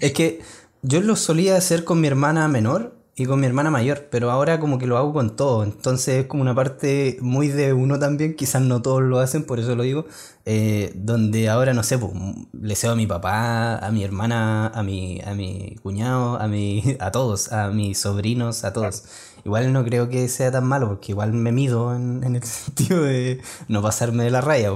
es 0.00 0.12
que 0.12 0.40
yo 0.82 1.00
lo 1.00 1.14
solía 1.14 1.56
hacer 1.56 1.84
con 1.84 2.00
mi 2.00 2.08
hermana 2.08 2.48
menor 2.48 2.99
y 3.20 3.26
con 3.26 3.38
mi 3.38 3.46
hermana 3.46 3.70
mayor, 3.70 4.08
pero 4.10 4.30
ahora 4.30 4.58
como 4.60 4.78
que 4.78 4.86
lo 4.86 4.96
hago 4.96 5.12
con 5.12 5.36
todo, 5.36 5.62
entonces 5.62 6.20
es 6.20 6.26
como 6.26 6.40
una 6.40 6.54
parte 6.54 7.18
muy 7.20 7.48
de 7.48 7.74
uno 7.74 7.98
también, 7.98 8.34
quizás 8.34 8.62
no 8.62 8.80
todos 8.80 9.02
lo 9.02 9.18
hacen, 9.18 9.44
por 9.44 9.60
eso 9.60 9.76
lo 9.76 9.82
digo, 9.82 10.06
eh, 10.46 10.90
donde 10.94 11.50
ahora 11.50 11.74
no 11.74 11.82
sé, 11.82 11.98
pues, 11.98 12.12
le 12.52 12.74
cedo 12.76 12.94
a 12.94 12.96
mi 12.96 13.06
papá, 13.06 13.76
a 13.76 13.90
mi 13.90 14.04
hermana, 14.04 14.68
a 14.68 14.82
mi, 14.82 15.20
a 15.20 15.34
mi 15.34 15.76
cuñado, 15.82 16.40
a, 16.40 16.48
mi, 16.48 16.96
a 17.00 17.10
todos, 17.10 17.52
a 17.52 17.68
mis 17.68 17.98
sobrinos, 17.98 18.64
a 18.64 18.72
todos. 18.72 19.04
Igual 19.44 19.70
no 19.74 19.84
creo 19.84 20.08
que 20.08 20.26
sea 20.28 20.50
tan 20.50 20.64
malo, 20.64 20.88
porque 20.88 21.12
igual 21.12 21.34
me 21.34 21.52
mido 21.52 21.94
en, 21.94 22.24
el 22.24 22.42
sentido 22.42 23.02
de 23.02 23.42
no 23.68 23.82
pasarme 23.82 24.24
de 24.24 24.30
la 24.30 24.40
raya. 24.40 24.70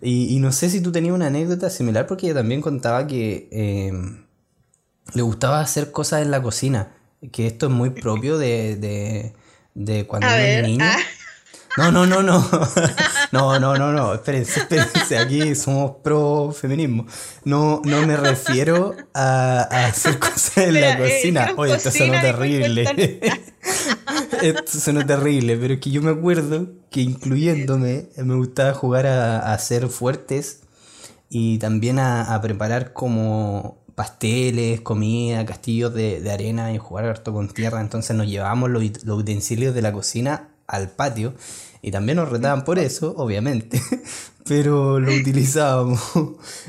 Y, 0.00 0.32
y, 0.36 0.38
no 0.38 0.52
sé 0.52 0.70
si 0.70 0.80
tú 0.80 0.92
tenías 0.92 1.16
una 1.16 1.26
anécdota 1.26 1.68
similar, 1.68 2.06
porque 2.06 2.26
ella 2.26 2.36
también 2.36 2.60
contaba 2.60 3.08
que 3.08 3.48
eh, 3.50 3.92
le 5.14 5.22
gustaba 5.22 5.58
hacer 5.58 5.90
cosas 5.90 6.22
en 6.22 6.30
la 6.30 6.40
cocina 6.40 7.01
que 7.30 7.46
esto 7.46 7.66
es 7.66 7.72
muy 7.72 7.90
propio 7.90 8.38
de, 8.38 8.76
de, 8.76 9.32
de 9.74 10.06
cuando 10.06 10.26
uno 10.26 10.36
es 10.36 10.62
niño. 10.62 10.84
Ah. 10.84 10.98
No, 11.76 11.90
no, 11.90 12.06
no, 12.06 12.22
no. 12.22 12.48
No, 13.32 13.58
no, 13.58 13.78
no, 13.78 13.92
no. 13.92 14.12
Espérense, 14.12 14.60
espérense. 14.60 15.16
Aquí 15.16 15.54
somos 15.54 15.92
pro 16.04 16.52
feminismo. 16.52 17.06
No, 17.44 17.80
no 17.82 18.06
me 18.06 18.14
refiero 18.14 18.94
a, 19.14 19.62
hacer 19.86 20.18
cosas 20.18 20.58
en 20.58 20.74
la 20.74 20.92
eh, 20.92 20.98
cocina. 20.98 21.54
Oye, 21.56 21.74
esto 21.74 21.90
suena 21.90 22.20
terrible. 22.20 23.20
esto 24.42 24.78
suena 24.78 25.06
terrible, 25.06 25.56
pero 25.56 25.74
es 25.74 25.80
que 25.80 25.90
yo 25.90 26.02
me 26.02 26.10
acuerdo 26.10 26.68
que 26.90 27.00
incluyéndome 27.00 28.10
me 28.18 28.34
gustaba 28.34 28.74
jugar 28.74 29.06
a, 29.06 29.54
hacer 29.54 29.88
fuertes 29.88 30.60
y 31.30 31.56
también 31.56 31.98
a, 31.98 32.38
preparar 32.42 32.92
como 32.92 33.81
pasteles, 34.02 34.80
comida, 34.80 35.46
castillos 35.46 35.94
de, 35.94 36.28
arena 36.28 36.72
y 36.72 36.78
jugar 36.78 37.04
harto 37.04 37.32
con 37.32 37.48
tierra. 37.48 37.80
Entonces 37.80 38.16
nos 38.16 38.26
llevábamos 38.26 38.68
los, 38.68 38.82
utensilios 39.06 39.76
de 39.76 39.80
la 39.80 39.92
cocina 39.92 40.48
al 40.66 40.90
patio 40.90 41.34
y 41.82 41.92
también 41.92 42.16
nos 42.16 42.28
retaban 42.28 42.64
por 42.64 42.80
eso, 42.80 43.14
obviamente, 43.16 43.80
pero 44.48 44.98
lo 44.98 45.14
utilizábamos. 45.14 46.00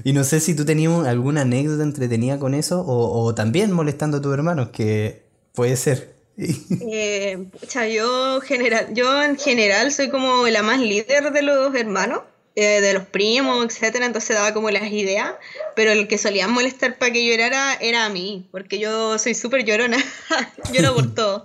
y 0.03 0.13
no 0.13 0.23
sé 0.23 0.39
si 0.39 0.53
tú 0.53 0.63
tenías 0.63 1.07
alguna 1.07 1.41
anécdota 1.41 1.81
entretenida 1.81 2.37
con 2.37 2.53
eso 2.53 2.83
o, 2.85 3.33
también 3.33 3.71
molestando 3.71 4.17
a 4.17 4.21
tus 4.21 4.31
hermanos, 4.31 4.69
que 4.69 5.25
puede 5.53 5.75
ser. 5.75 6.13
eh, 6.37 7.47
yo, 7.95 8.41
general, 8.41 8.93
yo 8.93 9.23
en 9.23 9.39
general 9.39 9.91
soy 9.91 10.11
como 10.11 10.47
la 10.49 10.61
más 10.61 10.79
líder 10.79 11.33
de 11.33 11.41
los 11.41 11.73
hermanos. 11.73 12.19
Eh, 12.55 12.81
de 12.81 12.93
los 12.93 13.07
primos, 13.07 13.65
etcétera, 13.65 14.05
entonces 14.05 14.35
daba 14.35 14.53
como 14.53 14.69
las 14.69 14.91
ideas, 14.91 15.33
pero 15.75 15.91
el 15.91 16.07
que 16.07 16.19
solía 16.19 16.47
molestar 16.47 16.99
para 16.99 17.11
que 17.11 17.25
llorara 17.25 17.73
era 17.81 18.05
a 18.05 18.09
mí, 18.09 18.47
porque 18.51 18.77
yo 18.77 19.17
soy 19.17 19.33
súper 19.33 19.65
llorona, 19.65 19.97
lloro 20.71 20.93
por 20.93 21.15
todo. 21.15 21.43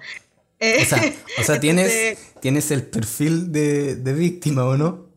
O 0.60 0.84
sea, 0.84 1.14
o 1.38 1.44
sea 1.44 1.60
tienes, 1.60 2.18
tienes 2.40 2.70
el 2.72 2.82
perfil 2.82 3.52
de, 3.52 3.96
de 3.96 4.12
víctima, 4.12 4.66
¿o 4.66 4.76
no? 4.76 5.08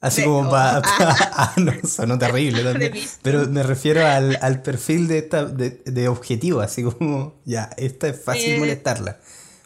Así 0.00 0.24
como 0.24 0.50
para... 0.50 0.78
Oh, 1.00 1.14
ah, 1.42 1.54
no, 1.58 1.72
sonó 1.86 2.18
terrible 2.18 2.64
también. 2.64 2.92
Pero 3.22 3.46
me 3.48 3.62
refiero 3.62 4.06
al, 4.06 4.38
al 4.40 4.62
perfil 4.62 5.06
de, 5.08 5.18
esta, 5.18 5.44
de, 5.44 5.82
de, 5.84 6.08
objetivo, 6.08 6.60
así 6.60 6.82
como, 6.82 7.40
ya, 7.44 7.70
esta 7.76 8.08
es 8.08 8.22
fácil 8.22 8.54
eh, 8.54 8.58
molestarla. 8.58 9.20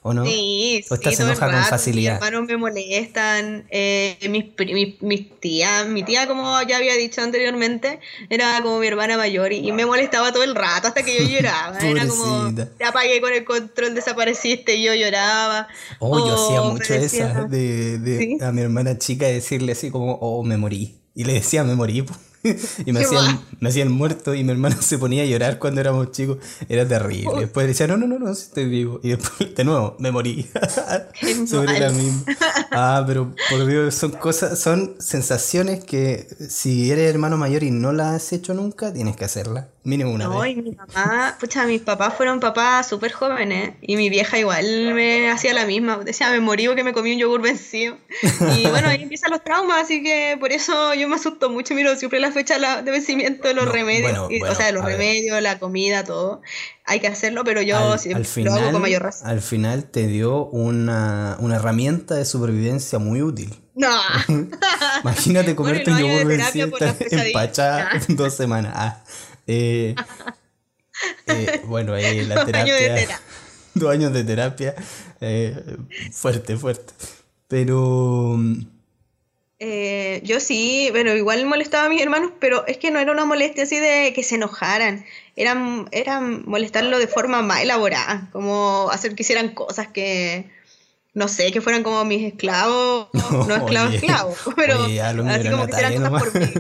¿O 0.06 0.12
no? 0.12 0.26
Sí, 0.26 0.84
¿O 0.90 0.96
estás 0.96 1.18
enoja 1.18 1.50
con 1.50 1.64
facilidad? 1.64 2.20
Mis 2.20 2.23
hermanos 2.23 2.46
me 2.46 2.58
molestan, 2.58 3.66
eh, 3.70 4.18
mis, 4.28 4.44
mis, 4.58 5.00
mis, 5.00 5.40
tías, 5.40 5.88
mi 5.88 6.02
tía, 6.02 6.28
como 6.28 6.61
ya 6.68 6.76
había 6.76 6.92
dicho 6.92 7.23
anteriormente, 7.23 8.00
era 8.28 8.61
como 8.61 8.80
mi 8.80 8.87
hermana 8.87 9.16
mayor 9.16 9.54
y, 9.54 9.73
me 9.73 9.87
molestaba 9.87 10.30
todo 10.30 10.42
el 10.42 10.54
rato 10.54 10.88
hasta 10.88 11.02
que 11.02 11.16
yo 11.16 11.26
lloraba. 11.26 11.78
era 11.82 12.06
como, 12.06 12.54
te 12.54 12.84
apagué 12.84 13.23
con 13.23 13.32
el 13.32 13.46
control, 13.46 13.94
desapareciste 13.94 14.75
y 14.75 14.82
yo 14.82 14.92
lloraba. 14.92 15.68
Oh, 16.00 16.18
yo 16.18 16.34
hacía 16.34 16.61
mucho 16.61 16.92
esa 16.92 17.44
de, 17.44 17.99
de 17.99 18.37
a 18.44 18.52
mi 18.52 18.61
hermana 18.61 18.99
chica 18.99 19.26
decirle 19.26 19.73
así 19.73 19.90
como, 19.90 20.18
oh, 20.20 20.42
me 20.42 20.58
morí. 20.58 20.99
Y 21.14 21.25
le 21.25 21.32
decía, 21.32 21.64
me 21.64 21.76
morí. 21.76 22.04
y 22.87 22.93
me 22.93 23.01
hacían, 23.01 23.41
me 23.61 23.69
hacían 23.71 23.91
muerto 23.91 24.35
y 24.35 24.45
mi 24.45 24.53
hermano 24.53 24.77
se 24.81 24.99
ponía 24.99 25.23
a 25.23 25.27
llorar 25.27 25.59
cuando 25.59 25.81
éramos 25.81 26.13
chicos. 26.13 26.39
Era 26.69 26.87
terrible. 26.87 27.41
Después 27.41 27.67
decía, 27.67 27.87
no, 27.87 27.97
no, 27.97 28.07
no, 28.07 28.19
no, 28.19 28.31
estoy 28.31 28.67
vivo. 28.67 29.01
Y 29.03 29.11
después, 29.11 29.55
de 29.55 29.65
nuevo, 29.65 29.97
me 29.99 30.11
morí. 30.11 30.47
Sobre 31.47 31.81
la 31.81 31.91
misma. 31.91 32.25
Ah, 32.71 33.05
pero 33.07 33.35
por 33.51 33.67
Dios, 33.67 33.95
son 33.95 34.13
cosas, 34.13 34.59
son 34.59 34.95
sensaciones 34.99 35.85
que 35.85 36.27
si 36.49 36.91
eres 36.91 37.09
hermano 37.11 37.37
mayor 37.37 37.63
y 37.63 37.71
no 37.71 37.93
las 37.93 38.15
has 38.15 38.33
hecho 38.33 38.55
nunca, 38.55 38.93
tienes 38.93 39.17
que 39.17 39.25
hacerlas. 39.25 39.67
Mínimo 39.85 40.12
una 40.12 40.25
no, 40.25 40.47
Y 40.47 40.57
mi 40.57 40.71
mamá, 40.71 41.37
pucha, 41.38 41.67
mis 41.67 41.83
papás 41.83 42.14
fueron 42.14 42.41
papás 42.41 42.88
súper 42.88 43.12
jóvenes 43.12 43.75
y 43.83 43.97
mi 43.97 44.09
vieja 44.09 44.38
igual 44.38 44.95
me 44.95 45.31
hacía 45.31 45.53
la 45.53 45.67
misma. 45.67 45.99
Decía, 45.99 46.31
me 46.31 46.41
morí 46.41 46.67
porque 46.67 46.83
me 46.83 46.95
comí 46.95 47.12
un 47.12 47.19
yogur 47.19 47.43
vencido. 47.43 47.99
Y 48.57 48.67
bueno, 48.71 48.88
ahí 48.88 49.03
empiezan 49.03 49.31
los 49.31 49.45
traumas, 49.45 49.83
así 49.83 50.03
que 50.03 50.38
por 50.41 50.53
eso 50.53 50.95
yo 50.95 51.07
me 51.07 51.17
asusto 51.17 51.50
mucho. 51.50 51.75
Miro 51.75 51.95
siempre 51.97 52.19
la 52.19 52.33
fecha 52.33 52.83
de 52.83 52.91
vencimiento 52.91 53.47
de 53.47 53.53
los 53.53 53.69
remedios, 53.69 54.19
o 54.19 54.55
sea, 54.55 54.67
de 54.67 54.73
los 54.73 54.87
remedios, 54.87 55.43
la 55.43 55.59
comida, 55.59 56.03
todo. 56.03 56.41
Hay 56.87 57.00
que 57.00 57.09
hacerlo, 57.09 57.45
pero 57.45 57.61
yo 57.61 57.76
al, 57.76 58.25
final, 58.25 58.55
lo 58.55 58.55
hago 58.55 58.73
con 58.73 58.83
mayor 58.83 59.03
razón. 59.03 59.29
Al 59.29 59.43
final 59.43 59.85
te 59.85 60.07
dio 60.07 60.47
una, 60.47 61.37
una 61.41 61.57
herramienta 61.57 62.14
de 62.14 62.25
supervivencia 62.25 62.99
muy 62.99 63.21
útil. 63.21 63.55
No. 63.75 63.91
Imagínate 65.03 65.55
comerte 65.57 65.91
un 65.91 65.99
yogur 65.99 66.25
vencido 66.25 66.71
empachada 67.11 67.91
dos 68.09 68.35
semanas. 68.35 68.73
Ah. 68.75 69.05
Eh, 69.47 69.95
eh, 71.27 71.63
bueno, 71.67 71.95
ahí 71.95 72.25
la 72.25 72.45
terapia. 72.45 73.21
Dos 73.75 73.91
años 73.91 74.13
de 74.13 74.25
terapia. 74.25 74.75
Eh, 75.21 75.57
fuerte, 76.13 76.57
fuerte. 76.57 76.93
Pero. 77.49 78.39
yo 80.23 80.41
sí, 80.41 80.89
bueno, 80.93 81.15
igual 81.15 81.45
molestaba 81.47 81.87
a 81.87 81.89
mis 81.89 82.01
hermanos, 82.01 82.33
pero 82.39 82.67
es 82.67 82.79
que 82.79 82.91
no 82.91 82.99
era 83.01 83.13
una 83.13 83.25
molestia 83.25 83.65
así 83.65 83.79
de 83.79 84.13
que 84.15 84.23
se 84.23 84.37
enojaran. 84.37 85.05
Era, 85.37 85.87
era 85.91 86.21
molestarlo 86.21 86.99
de 86.99 87.09
forma 87.09 87.43
más 87.43 87.63
elaborada, 87.63 88.29
como 88.33 88.89
hacer 88.93 89.17
que 89.17 89.25
hicieran 89.25 89.49
cosas 89.49 89.89
que, 89.89 90.49
no 91.13 91.27
sé, 91.27 91.51
que 91.51 91.61
fueran 91.61 91.83
como 91.83 92.05
mis 92.05 92.23
esclavos, 92.23 93.09
no, 93.13 93.57
esclavos, 93.57 93.95
esclavos, 93.95 94.39
pero 94.55 94.85
así 94.85 95.49
como 95.51 95.67
que 95.67 95.73
hicieran 95.73 95.97
cosas 95.97 96.23
por 96.23 96.41
mí. 96.41 96.53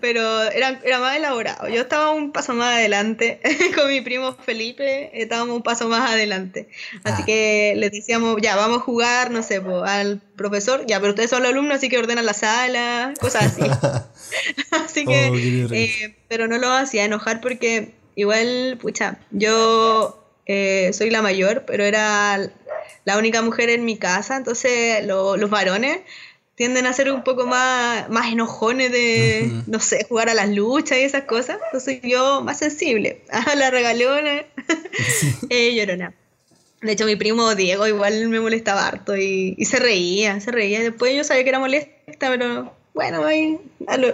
Pero 0.00 0.42
era, 0.44 0.80
era 0.84 0.98
más 0.98 1.16
elaborado. 1.16 1.68
Yo 1.68 1.82
estaba 1.82 2.10
un 2.10 2.32
paso 2.32 2.54
más 2.54 2.76
adelante 2.76 3.40
con 3.74 3.88
mi 3.88 4.00
primo 4.00 4.34
Felipe, 4.34 5.10
estábamos 5.20 5.56
un 5.56 5.62
paso 5.62 5.88
más 5.88 6.10
adelante. 6.10 6.68
Así 7.04 7.22
ah. 7.22 7.26
que 7.26 7.74
les 7.76 7.92
decíamos, 7.92 8.36
ya, 8.40 8.56
vamos 8.56 8.78
a 8.78 8.80
jugar, 8.82 9.30
no 9.30 9.42
sé, 9.42 9.62
al 9.84 10.20
profesor, 10.36 10.84
ya, 10.86 11.00
pero 11.00 11.10
ustedes 11.10 11.30
son 11.30 11.42
los 11.42 11.52
alumnos, 11.52 11.76
así 11.76 11.88
que 11.88 11.98
ordenan 11.98 12.26
la 12.26 12.34
sala, 12.34 13.14
cosas 13.20 13.44
así. 13.46 13.62
así 14.84 15.04
que, 15.04 15.30
oh, 15.30 15.74
eh, 15.74 16.16
pero 16.28 16.48
no 16.48 16.58
lo 16.58 16.70
hacía 16.70 17.04
enojar 17.04 17.40
porque 17.40 17.94
igual, 18.14 18.78
pucha, 18.80 19.18
yo 19.30 20.24
eh, 20.46 20.90
soy 20.92 21.10
la 21.10 21.22
mayor, 21.22 21.64
pero 21.66 21.84
era 21.84 22.38
la 23.04 23.18
única 23.18 23.42
mujer 23.42 23.70
en 23.70 23.84
mi 23.84 23.96
casa, 23.98 24.36
entonces 24.36 25.04
los 25.06 25.50
varones 25.50 26.00
tienden 26.56 26.86
a 26.86 26.92
ser 26.92 27.12
un 27.12 27.22
poco 27.22 27.46
más, 27.46 28.08
más 28.08 28.32
enojones 28.32 28.90
de, 28.90 29.52
no 29.66 29.78
sé, 29.78 30.04
jugar 30.08 30.30
a 30.30 30.34
las 30.34 30.48
luchas 30.48 30.98
y 30.98 31.02
esas 31.02 31.24
cosas. 31.24 31.58
Entonces 31.66 32.00
yo 32.02 32.42
más 32.42 32.58
sensible. 32.58 33.22
A 33.30 33.54
la 33.54 33.70
regalona, 33.70 34.44
eh, 35.50 35.74
llorona. 35.74 36.14
De 36.80 36.92
hecho, 36.92 37.06
mi 37.06 37.16
primo 37.16 37.54
Diego 37.54 37.86
igual 37.86 38.28
me 38.28 38.40
molestaba 38.40 38.86
harto 38.86 39.16
y, 39.16 39.54
y, 39.56 39.64
se 39.66 39.78
reía, 39.78 40.40
se 40.40 40.50
reía. 40.50 40.80
Después 40.80 41.14
yo 41.14 41.24
sabía 41.24 41.42
que 41.42 41.48
era 41.50 41.58
molesta, 41.58 42.28
pero 42.30 42.72
bueno, 42.96 43.26
ahí, 43.26 43.58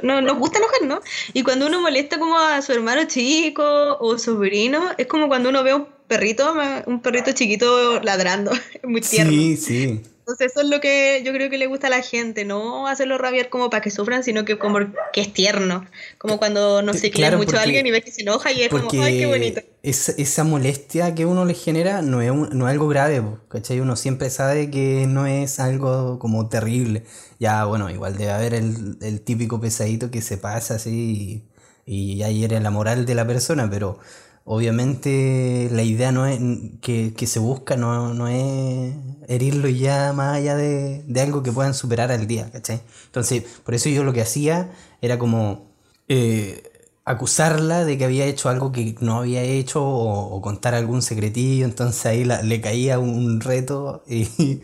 no, 0.02 0.20
nos 0.20 0.38
gusta 0.38 0.58
enojar, 0.58 0.82
¿no? 0.82 1.00
Y 1.32 1.44
cuando 1.44 1.68
uno 1.68 1.80
molesta 1.80 2.18
como 2.18 2.36
a 2.36 2.60
su 2.62 2.72
hermano 2.72 3.04
chico 3.04 3.62
o 4.00 4.18
sobrino, 4.18 4.90
es 4.98 5.06
como 5.06 5.28
cuando 5.28 5.50
uno 5.50 5.62
ve 5.62 5.74
un 5.74 5.86
perrito, 6.08 6.52
un 6.86 7.00
perrito 7.00 7.30
chiquito 7.30 8.00
ladrando, 8.00 8.50
muy 8.82 9.00
tierno. 9.00 9.30
Sí, 9.30 9.56
sí. 9.56 10.00
Entonces 10.22 10.52
eso 10.52 10.60
es 10.60 10.68
lo 10.68 10.80
que 10.80 11.22
yo 11.24 11.32
creo 11.32 11.50
que 11.50 11.58
le 11.58 11.66
gusta 11.66 11.88
a 11.88 11.90
la 11.90 12.00
gente, 12.02 12.44
no 12.44 12.86
hacerlo 12.86 13.18
rabiar 13.18 13.48
como 13.48 13.70
para 13.70 13.80
que 13.82 13.90
sufran, 13.90 14.22
sino 14.22 14.44
que 14.44 14.56
como 14.56 14.78
que 15.12 15.20
es 15.20 15.32
tierno, 15.32 15.84
como 16.18 16.38
cuando 16.38 16.80
no 16.82 16.94
se 16.94 17.10
quiere 17.10 17.36
mucho 17.36 17.58
a 17.58 17.62
alguien 17.62 17.86
y 17.86 17.90
ves 17.90 18.04
que 18.04 18.12
se 18.12 18.22
enoja 18.22 18.52
y 18.52 18.62
es 18.62 18.72
como, 18.72 18.90
ay, 19.00 19.18
qué 19.18 19.26
bonito. 19.26 19.60
Esa, 19.82 20.12
esa 20.16 20.44
molestia 20.44 21.12
que 21.16 21.26
uno 21.26 21.44
le 21.44 21.54
genera 21.54 22.02
no 22.02 22.22
es, 22.22 22.32
no 22.32 22.68
es 22.68 22.72
algo 22.72 22.86
grave, 22.86 23.20
¿cachai? 23.48 23.80
Uno 23.80 23.96
siempre 23.96 24.30
sabe 24.30 24.70
que 24.70 25.06
no 25.08 25.26
es 25.26 25.58
algo 25.58 26.20
como 26.20 26.48
terrible. 26.48 27.02
Ya, 27.40 27.64
bueno, 27.64 27.90
igual 27.90 28.16
debe 28.16 28.30
haber 28.30 28.54
el, 28.54 28.98
el 29.02 29.20
típico 29.22 29.60
pesadito 29.60 30.10
que 30.12 30.22
se 30.22 30.36
pasa 30.38 30.76
así 30.76 31.48
y, 31.84 32.14
y 32.14 32.22
ahí 32.22 32.44
era 32.44 32.60
la 32.60 32.70
moral 32.70 33.06
de 33.06 33.14
la 33.16 33.26
persona, 33.26 33.68
pero 33.68 33.98
obviamente 34.44 35.68
la 35.70 35.82
idea 35.82 36.12
no 36.12 36.26
es 36.26 36.40
que, 36.80 37.26
se 37.26 37.38
busca 37.38 37.76
no, 37.76 38.28
es 38.28 38.94
herirlo 39.28 39.68
ya 39.68 40.12
más 40.12 40.36
allá 40.36 40.56
de, 40.56 41.04
algo 41.20 41.42
que 41.42 41.52
puedan 41.52 41.74
superar 41.74 42.10
al 42.12 42.26
día, 42.26 42.50
¿cachai? 42.50 42.80
Entonces, 43.06 43.44
por 43.64 43.74
eso 43.74 43.88
yo 43.88 44.04
lo 44.04 44.12
que 44.12 44.22
hacía 44.22 44.72
era 45.00 45.18
como 45.18 45.70
eh, 46.08 46.71
acusarla 47.04 47.84
de 47.84 47.98
que 47.98 48.04
había 48.04 48.26
hecho 48.26 48.48
algo 48.48 48.70
que 48.70 48.94
no 49.00 49.18
había 49.18 49.42
hecho 49.42 49.84
o, 49.84 50.40
contar 50.40 50.74
algún 50.74 51.02
secretillo, 51.02 51.64
entonces 51.64 52.06
ahí 52.06 52.24
le 52.24 52.60
caía 52.60 52.98
un 52.98 53.40
reto 53.40 54.04
y, 54.06 54.60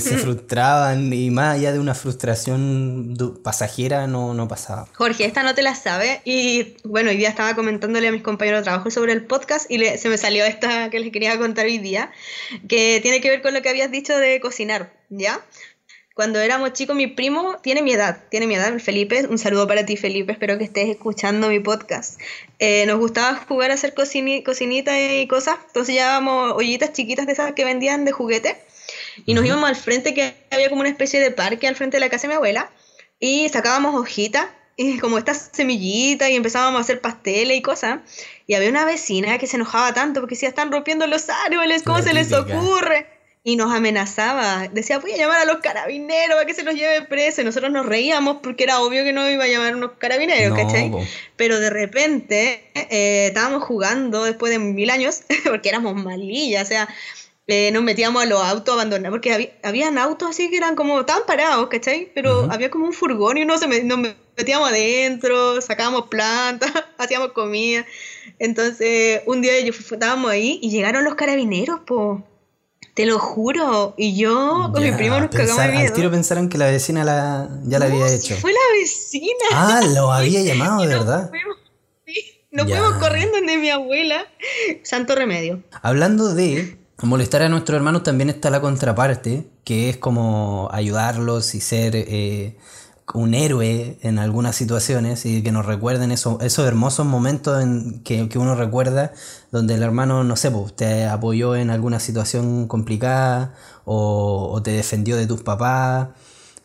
se 0.00 0.16
frustraban 0.18 1.12
y 1.12 1.30
más 1.30 1.56
allá 1.56 1.72
de 1.72 1.78
una 1.78 1.94
frustración 1.94 3.16
pasajera 3.44 4.06
no, 4.06 4.34
no 4.34 4.48
pasaba. 4.48 4.88
Jorge, 4.94 5.24
esta 5.24 5.42
no 5.42 5.54
te 5.54 5.62
la 5.62 5.74
sabe 5.74 6.20
y 6.24 6.76
bueno, 6.84 7.10
hoy 7.10 7.16
día 7.16 7.28
estaba 7.28 7.54
comentándole 7.54 8.08
a 8.08 8.12
mis 8.12 8.22
compañeros 8.22 8.60
de 8.60 8.64
trabajo 8.64 8.90
sobre 8.90 9.12
el 9.12 9.24
podcast 9.24 9.70
y 9.70 9.78
se 9.98 10.08
me 10.08 10.18
salió 10.18 10.44
esta 10.44 10.90
que 10.90 10.98
les 10.98 11.12
quería 11.12 11.38
contar 11.38 11.66
hoy 11.66 11.78
día, 11.78 12.10
que 12.68 12.98
tiene 13.02 13.20
que 13.20 13.30
ver 13.30 13.42
con 13.42 13.54
lo 13.54 13.62
que 13.62 13.68
habías 13.68 13.90
dicho 13.90 14.16
de 14.16 14.40
cocinar, 14.40 14.92
¿ya? 15.10 15.40
Cuando 16.14 16.40
éramos 16.40 16.74
chicos, 16.74 16.94
mi 16.94 17.06
primo 17.06 17.56
tiene 17.62 17.80
mi 17.80 17.92
edad, 17.94 18.24
tiene 18.28 18.46
mi 18.46 18.54
edad, 18.54 18.78
Felipe. 18.80 19.26
Un 19.28 19.38
saludo 19.38 19.66
para 19.66 19.86
ti, 19.86 19.96
Felipe. 19.96 20.32
Espero 20.32 20.58
que 20.58 20.64
estés 20.64 20.90
escuchando 20.90 21.48
mi 21.48 21.58
podcast. 21.58 22.20
Eh, 22.58 22.84
nos 22.84 22.98
gustaba 22.98 23.34
jugar 23.48 23.70
a 23.70 23.74
hacer 23.74 23.94
cocinitas 23.94 24.94
y 24.98 25.26
cosas. 25.26 25.56
Entonces 25.68 25.94
llevábamos 25.94 26.52
ollitas 26.52 26.92
chiquitas 26.92 27.26
de 27.26 27.32
esas 27.32 27.52
que 27.52 27.64
vendían 27.64 28.04
de 28.04 28.12
juguete. 28.12 28.62
Y 29.24 29.32
nos 29.32 29.46
íbamos 29.46 29.66
al 29.66 29.76
frente, 29.76 30.12
que 30.12 30.34
había 30.50 30.68
como 30.68 30.82
una 30.82 30.90
especie 30.90 31.18
de 31.18 31.30
parque 31.30 31.66
al 31.66 31.76
frente 31.76 31.96
de 31.96 32.00
la 32.00 32.10
casa 32.10 32.22
de 32.22 32.28
mi 32.28 32.34
abuela, 32.34 32.70
y 33.18 33.48
sacábamos 33.48 33.94
hojitas, 33.94 34.48
y 34.76 34.98
como 34.98 35.16
estas 35.16 35.50
semillitas, 35.52 36.28
y 36.28 36.36
empezábamos 36.36 36.78
a 36.78 36.82
hacer 36.82 37.00
pasteles 37.00 37.56
y 37.56 37.62
cosas. 37.62 38.00
Y 38.46 38.52
había 38.52 38.68
una 38.68 38.84
vecina 38.84 39.38
que 39.38 39.46
se 39.46 39.56
enojaba 39.56 39.94
tanto 39.94 40.20
porque 40.20 40.34
decía, 40.34 40.50
están 40.50 40.72
rompiendo 40.72 41.06
los 41.06 41.28
árboles, 41.30 41.82
¿cómo 41.84 41.98
La 41.98 42.04
se 42.04 42.12
les 42.12 42.32
ocurre? 42.34 43.21
Y 43.44 43.56
nos 43.56 43.72
amenazaba, 43.74 44.68
decía, 44.68 44.98
voy 45.00 45.12
a 45.12 45.16
llamar 45.16 45.40
a 45.40 45.44
los 45.44 45.56
carabineros 45.56 46.36
para 46.36 46.46
que 46.46 46.54
se 46.54 46.62
los 46.62 46.74
lleve 46.76 47.02
preso. 47.06 47.40
Y 47.40 47.44
nosotros 47.44 47.72
nos 47.72 47.84
reíamos 47.86 48.36
porque 48.40 48.62
era 48.62 48.80
obvio 48.80 49.02
que 49.02 49.12
no 49.12 49.28
iba 49.28 49.42
a 49.44 49.48
llamar 49.48 49.72
a 49.72 49.76
unos 49.76 49.92
carabineros, 49.98 50.50
No, 50.50 50.56
¿cachai? 50.56 50.90
Pero 51.36 51.58
de 51.58 51.68
repente 51.70 52.70
eh, 52.74 53.26
estábamos 53.26 53.64
jugando 53.64 54.22
después 54.24 54.52
de 54.52 54.60
mil 54.60 54.90
años, 54.90 55.22
porque 55.44 55.68
éramos 55.70 55.94
malillas, 55.96 56.62
o 56.62 56.68
sea, 56.68 56.88
eh, 57.48 57.72
nos 57.72 57.82
metíamos 57.82 58.22
a 58.22 58.26
los 58.26 58.40
autos 58.40 58.74
abandonados, 58.74 59.12
porque 59.12 59.32
había, 59.32 59.50
habían 59.64 59.98
autos 59.98 60.30
así 60.30 60.48
que 60.48 60.56
eran 60.58 60.76
como 60.76 61.04
tan 61.04 61.22
parados, 61.26 61.66
¿cachai? 61.68 62.12
Pero 62.14 62.46
había 62.52 62.70
como 62.70 62.86
un 62.86 62.92
furgón 62.92 63.38
y 63.38 63.42
uno 63.42 63.58
se 63.58 63.66
me- 63.66 63.82
nos 63.82 63.98
metíamos 64.38 64.68
adentro, 64.70 65.60
sacábamos 65.60 66.06
plantas, 66.06 66.70
hacíamos 66.98 67.32
comida. 67.32 67.84
Entonces, 68.38 69.22
un 69.26 69.42
día 69.42 69.58
yo 69.60 69.72
fu- 69.72 69.94
estábamos 69.94 70.30
ahí 70.30 70.60
y 70.62 70.70
llegaron 70.70 71.02
los 71.04 71.16
carabineros, 71.16 71.80
po. 71.80 72.22
Te 72.94 73.06
lo 73.06 73.18
juro. 73.18 73.94
Y 73.96 74.16
yo 74.16 74.70
con 74.72 74.82
mi 74.82 74.92
primo 74.92 75.18
nos 75.18 75.30
cagamos 75.30 75.56
de 75.56 75.62
Al 75.62 75.72
miedo. 75.72 75.92
tiro 75.94 76.10
pensaron 76.10 76.48
que 76.48 76.58
la 76.58 76.66
vecina 76.66 77.04
la, 77.04 77.48
ya 77.64 77.78
la 77.78 77.86
había 77.86 78.06
hecho. 78.12 78.36
Fue 78.36 78.52
la 78.52 78.58
vecina. 78.78 79.32
Ah, 79.52 79.80
lo 79.94 80.12
había 80.12 80.42
llamado, 80.42 80.82
de 80.82 80.88
verdad. 80.88 81.28
fuimos, 81.30 81.56
sí, 82.06 82.14
nos 82.50 82.66
Ya. 82.66 82.80
fuimos 82.80 82.98
corriendo 83.02 83.40
de 83.40 83.56
mi 83.56 83.70
abuela. 83.70 84.26
Santo 84.82 85.14
remedio. 85.14 85.62
Hablando 85.80 86.34
de 86.34 86.76
molestar 87.02 87.42
a 87.42 87.48
nuestros 87.48 87.76
hermanos, 87.76 88.02
también 88.02 88.28
está 88.30 88.50
la 88.50 88.60
contraparte, 88.60 89.46
que 89.64 89.88
es 89.88 89.96
como 89.96 90.68
ayudarlos 90.70 91.54
y 91.54 91.60
ser 91.60 91.96
eh, 91.96 92.56
un 93.14 93.34
héroe 93.34 93.98
en 94.02 94.18
algunas 94.18 94.56
situaciones 94.56 95.26
y 95.26 95.42
que 95.42 95.52
nos 95.52 95.66
recuerden 95.66 96.12
eso- 96.12 96.38
esos 96.40 96.66
hermosos 96.66 97.04
momentos 97.06 97.62
en 97.62 98.02
que, 98.04 98.28
que 98.28 98.38
uno 98.38 98.54
recuerda 98.54 99.12
donde 99.50 99.74
el 99.74 99.82
hermano, 99.82 100.24
no 100.24 100.36
sé, 100.36 100.50
pues, 100.50 100.74
te 100.76 101.06
apoyó 101.06 101.56
en 101.56 101.70
alguna 101.70 102.00
situación 102.00 102.68
complicada 102.68 103.54
o, 103.84 104.50
o 104.52 104.62
te 104.62 104.70
defendió 104.72 105.16
de 105.16 105.26
tus 105.26 105.42
papás. 105.42 106.08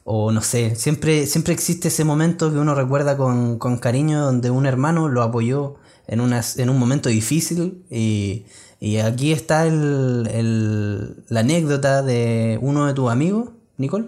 O 0.09 0.31
no 0.31 0.41
sé, 0.41 0.75
siempre, 0.75 1.25
siempre 1.27 1.53
existe 1.53 1.89
ese 1.89 2.03
momento 2.05 2.51
que 2.51 2.57
uno 2.59 2.73
recuerda 2.75 3.17
con, 3.17 3.59
con 3.59 3.77
cariño 3.77 4.21
donde 4.23 4.49
un 4.51 4.65
hermano 4.65 5.09
lo 5.09 5.21
apoyó 5.21 5.75
en, 6.07 6.21
una, 6.21 6.41
en 6.57 6.69
un 6.69 6.79
momento 6.79 7.09
difícil 7.09 7.83
y, 7.89 8.45
y 8.79 8.97
aquí 8.99 9.33
está 9.33 9.65
el, 9.67 10.27
el- 10.31 11.23
la 11.27 11.41
anécdota 11.41 12.03
de 12.03 12.57
uno 12.61 12.85
de 12.85 12.93
tus 12.93 13.11
amigos, 13.11 13.49
Nicole. 13.77 14.07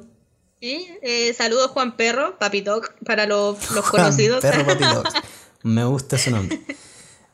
Sí, 0.61 0.89
eh, 1.01 1.33
saludos 1.33 1.71
Juan 1.71 1.95
Perro, 1.95 2.37
Papitoc, 2.37 2.91
para 3.05 3.25
los, 3.25 3.71
los 3.71 3.85
Juan 3.85 4.03
conocidos. 4.03 4.41
Perro. 4.41 5.03
Me 5.63 5.85
gusta 5.85 6.17
su 6.17 6.31
nombre. 6.31 6.59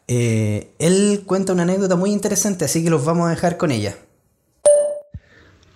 Eh, 0.08 0.76
él 0.78 1.24
cuenta 1.26 1.54
una 1.54 1.64
anécdota 1.64 1.96
muy 1.96 2.12
interesante, 2.12 2.66
así 2.66 2.84
que 2.84 2.92
los 2.92 3.04
vamos 3.04 3.26
a 3.26 3.32
dejar 3.32 3.58
con 3.58 3.72
ella. 3.72 3.96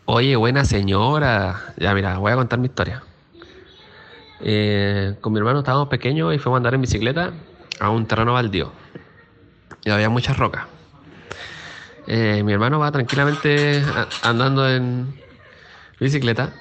Oye, 0.06 0.36
buena 0.36 0.64
señora. 0.64 1.74
Ya, 1.78 1.96
mira, 1.96 2.20
voy 2.20 2.32
a 2.32 2.36
contar 2.36 2.60
mi 2.60 2.68
historia. 2.68 3.02
Eh, 4.42 5.16
con 5.20 5.34
mi 5.34 5.40
hermano 5.40 5.60
estábamos 5.60 5.90
pequeños 5.90 6.36
y 6.36 6.38
fuimos 6.38 6.58
a 6.58 6.60
andar 6.60 6.76
en 6.76 6.82
bicicleta 6.82 7.34
a 7.80 7.90
un 7.90 8.06
terreno 8.06 8.34
baldío. 8.34 8.72
Y 9.84 9.90
había 9.90 10.10
muchas 10.10 10.38
rocas. 10.38 10.68
Eh, 12.06 12.44
mi 12.44 12.54
hermano 12.54 12.78
va 12.78 12.92
tranquilamente 12.92 13.84
andando 14.22 14.70
en 14.70 15.20
bicicleta 16.00 16.54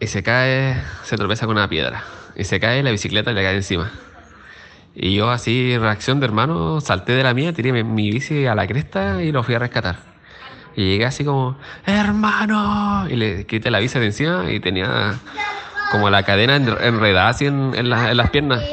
y 0.00 0.06
se 0.06 0.22
cae, 0.22 0.76
se 1.02 1.16
tropeza 1.16 1.46
con 1.46 1.56
una 1.56 1.68
piedra. 1.68 2.04
Y 2.36 2.44
se 2.44 2.60
cae 2.60 2.82
la 2.82 2.90
bicicleta 2.90 3.30
y 3.32 3.34
le 3.34 3.42
cae 3.42 3.56
encima. 3.56 3.90
Y 4.94 5.14
yo 5.14 5.30
así, 5.30 5.76
reacción 5.78 6.20
de 6.20 6.26
hermano, 6.26 6.80
salté 6.80 7.12
de 7.12 7.22
la 7.22 7.34
mía, 7.34 7.52
tiré 7.52 7.72
mi, 7.72 7.84
mi 7.84 8.10
bici 8.10 8.46
a 8.46 8.54
la 8.54 8.66
cresta 8.66 9.22
y 9.22 9.32
lo 9.32 9.42
fui 9.42 9.54
a 9.54 9.58
rescatar. 9.60 9.96
Y 10.76 10.84
llegué 10.92 11.06
así 11.06 11.24
como, 11.24 11.58
hermano, 11.86 13.08
y 13.08 13.16
le 13.16 13.46
quité 13.46 13.70
la 13.70 13.80
bici 13.80 13.98
de 13.98 14.06
encima 14.06 14.50
y 14.50 14.60
tenía 14.60 15.20
como 15.88 16.10
la 16.10 16.22
cadena 16.24 16.56
en- 16.56 16.68
enredada 16.80 17.28
así 17.30 17.46
en 17.46 17.88
las 17.90 18.30
piernas. 18.30 18.64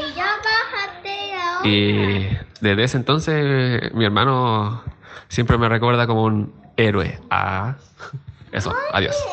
Y 1.60 2.26
desde 2.62 2.84
ese 2.84 2.98
entonces 2.98 3.94
mi 3.94 4.06
hermano 4.06 4.84
siempre 5.30 5.58
me 5.58 5.70
recuerda 5.70 6.08
como 6.08 6.24
un 6.24 6.54
héroe. 6.78 7.20
Ah, 7.30 7.76
eso, 8.52 8.78
adiós. 8.90 9.30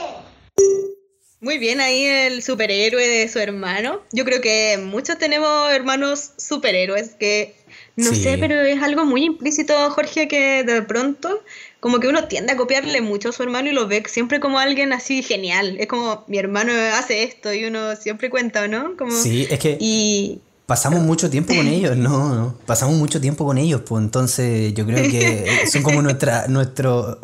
Muy 1.42 1.58
bien, 1.58 1.80
ahí 1.80 2.04
el 2.04 2.40
superhéroe 2.40 3.06
de 3.06 3.28
su 3.28 3.40
hermano. 3.40 4.00
Yo 4.12 4.24
creo 4.24 4.40
que 4.40 4.78
muchos 4.80 5.18
tenemos 5.18 5.72
hermanos 5.72 6.30
superhéroes 6.38 7.16
que 7.18 7.56
no 7.96 8.14
Sí. 8.14 8.22
sé, 8.22 8.38
pero 8.38 8.60
es 8.62 8.80
algo 8.80 9.04
muy 9.04 9.24
implícito, 9.24 9.74
Jorge, 9.90 10.28
que 10.28 10.62
de 10.62 10.82
pronto 10.82 11.42
como 11.80 11.98
que 11.98 12.06
uno 12.06 12.28
tiende 12.28 12.52
a 12.52 12.56
copiarle 12.56 13.00
mucho 13.00 13.30
a 13.30 13.32
su 13.32 13.42
hermano 13.42 13.68
y 13.68 13.72
lo 13.72 13.88
ve 13.88 14.04
siempre 14.06 14.38
como 14.38 14.60
alguien 14.60 14.92
así 14.92 15.20
genial. 15.24 15.76
Es 15.80 15.88
como 15.88 16.24
mi 16.28 16.38
hermano 16.38 16.72
hace 16.94 17.24
esto 17.24 17.52
y 17.52 17.64
uno 17.64 17.96
siempre 17.96 18.30
cuenta, 18.30 18.68
¿no? 18.68 18.96
Como, 18.96 19.10
Sí, 19.10 19.48
es 19.50 19.58
que 19.58 19.78
Y 19.80 20.38
pasamos 20.64 21.00
mucho 21.00 21.28
tiempo 21.28 21.54
con 21.56 21.66
ellos, 21.66 21.96
no, 21.96 22.34
no, 22.36 22.56
pasamos 22.66 22.94
mucho 22.94 23.20
tiempo 23.20 23.44
con 23.44 23.58
ellos, 23.58 23.82
pues 23.84 24.00
entonces 24.00 24.72
yo 24.74 24.86
creo 24.86 25.10
que 25.10 25.44
son 25.66 25.82
como 25.82 26.02
nuestra, 26.02 26.46
nuestro, 26.46 27.18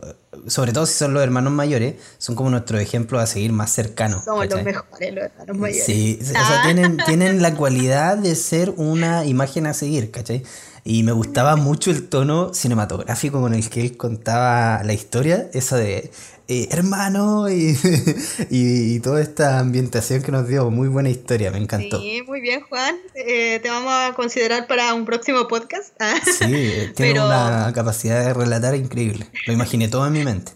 sobre 0.49 0.73
todo 0.73 0.87
si 0.87 0.95
son 0.95 1.15
los 1.15 1.23
hermanos 1.23 1.53
mayores, 1.53 1.95
son 2.19 2.35
como 2.35 2.51
nuestros 2.51 2.81
ejemplos 2.81 3.23
a 3.23 3.27
seguir 3.27 3.53
más 3.53 3.71
cercanos. 3.71 4.25
somos 4.25 4.49
los 4.49 4.63
mejores, 4.63 5.15
los 5.15 5.25
hermanos 5.25 5.57
mayores. 5.57 5.85
Sí, 5.85 6.19
o 6.21 6.25
sea, 6.25 6.41
Ah. 6.61 6.63
tienen, 6.65 6.97
tienen 7.07 7.43
la 7.43 7.55
cualidad 7.55 8.17
de 8.19 8.35
ser 8.35 8.73
una 8.77 9.25
imagen 9.25 9.67
a 9.67 9.75
seguir, 9.75 10.11
¿cachai? 10.11 10.43
Y 10.85 11.03
me 11.03 11.13
gustaba 11.13 11.57
mucho 11.57 11.91
el 11.91 12.09
tono 12.09 12.55
cinematográfico 12.55 13.41
con 13.41 13.55
el 13.55 13.69
que 13.69 13.81
él 13.83 13.97
contaba 13.97 14.83
la 14.85 14.93
historia, 14.95 15.49
eso 15.53 15.77
de 15.77 16.11
eh, 16.49 16.69
hermano 16.71 17.49
y, 17.51 17.77
y, 18.51 18.95
y 18.95 19.01
toda 19.01 19.21
esta 19.23 19.59
ambientación 19.59 20.23
que 20.23 20.33
nos 20.33 20.49
dio, 20.49 20.71
muy 20.71 20.89
buena 20.89 21.11
historia, 21.11 21.51
me 21.51 21.59
encantó. 21.59 22.01
Sí, 22.01 22.23
muy 22.27 22.41
bien, 22.41 22.63
Juan. 22.63 22.97
Eh, 23.15 23.61
te 23.63 23.69
vamos 23.71 23.93
a 23.93 24.15
considerar 24.15 24.67
para 24.67 24.95
un 24.95 25.05
próximo 25.05 25.47
podcast. 25.47 25.95
Ah. 26.01 26.15
Sí, 26.25 26.45
eh, 26.49 26.93
tiene 26.97 27.13
Pero- 27.13 27.27
una 27.27 27.71
capacidad 27.75 28.25
de 28.25 28.35
relatar 28.35 28.75
increíble. 28.75 29.27
Lo 29.47 29.53
imaginé 29.53 29.89
todo 29.89 30.07
en 30.07 30.13
mi 30.15 30.25
mente. 30.25 30.53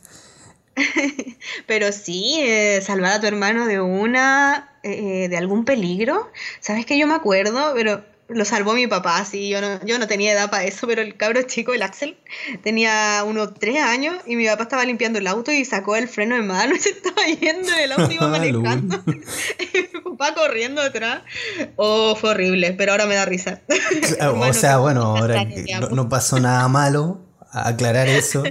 Pero 1.66 1.92
sí, 1.92 2.38
eh, 2.40 2.80
salvar 2.82 3.12
a 3.12 3.20
tu 3.20 3.26
hermano 3.26 3.66
de 3.66 3.80
una, 3.80 4.70
eh, 4.82 5.28
de 5.28 5.36
algún 5.36 5.64
peligro. 5.64 6.30
Sabes 6.60 6.86
que 6.86 6.98
yo 6.98 7.06
me 7.06 7.14
acuerdo, 7.14 7.72
pero 7.74 8.02
lo 8.34 8.44
salvó 8.44 8.74
mi 8.74 8.86
papá, 8.86 9.24
sí, 9.24 9.48
yo 9.48 9.60
no, 9.60 9.84
yo 9.84 9.98
no 9.98 10.06
tenía 10.06 10.32
edad 10.32 10.50
para 10.50 10.64
eso, 10.64 10.86
pero 10.86 11.02
el 11.02 11.16
cabro 11.16 11.42
chico, 11.42 11.74
el 11.74 11.82
Axel, 11.82 12.16
tenía 12.62 13.22
unos 13.26 13.54
tres 13.54 13.82
años 13.82 14.16
y 14.26 14.36
mi 14.36 14.46
papá 14.46 14.64
estaba 14.64 14.84
limpiando 14.84 15.18
el 15.18 15.26
auto 15.26 15.52
y 15.52 15.64
sacó 15.64 15.96
el 15.96 16.08
freno 16.08 16.34
de 16.34 16.42
mano 16.42 16.74
y 16.74 16.78
se 16.80 16.90
estaba 16.90 17.24
yendo 17.26 17.72
en 17.72 17.78
el 17.78 17.92
auto 17.92 18.10
y 18.10 18.14
iba 18.14 18.28
manejando. 18.28 19.02
y 19.06 19.78
mi 19.78 20.00
papá 20.02 20.34
corriendo 20.34 20.82
atrás. 20.82 21.22
Oh, 21.76 22.16
fue 22.16 22.30
horrible, 22.30 22.72
pero 22.72 22.92
ahora 22.92 23.06
me 23.06 23.14
da 23.14 23.24
risa. 23.24 23.60
o 24.20 24.52
sea, 24.52 24.78
bueno, 24.78 25.02
ahora 25.02 25.44
no, 25.80 25.88
no 25.90 26.08
pasó 26.08 26.40
nada 26.40 26.66
malo, 26.68 27.20
a 27.50 27.68
aclarar 27.68 28.08
eso. 28.08 28.42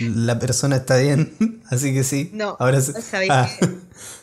La 0.00 0.38
persona 0.38 0.76
está 0.76 0.98
bien, 0.98 1.62
así 1.70 1.94
que 1.94 2.04
sí. 2.04 2.30
No, 2.34 2.56
ahora 2.60 2.80
sí. 2.80 2.92
¿sabéis 3.00 3.30
Ah? 3.32 3.48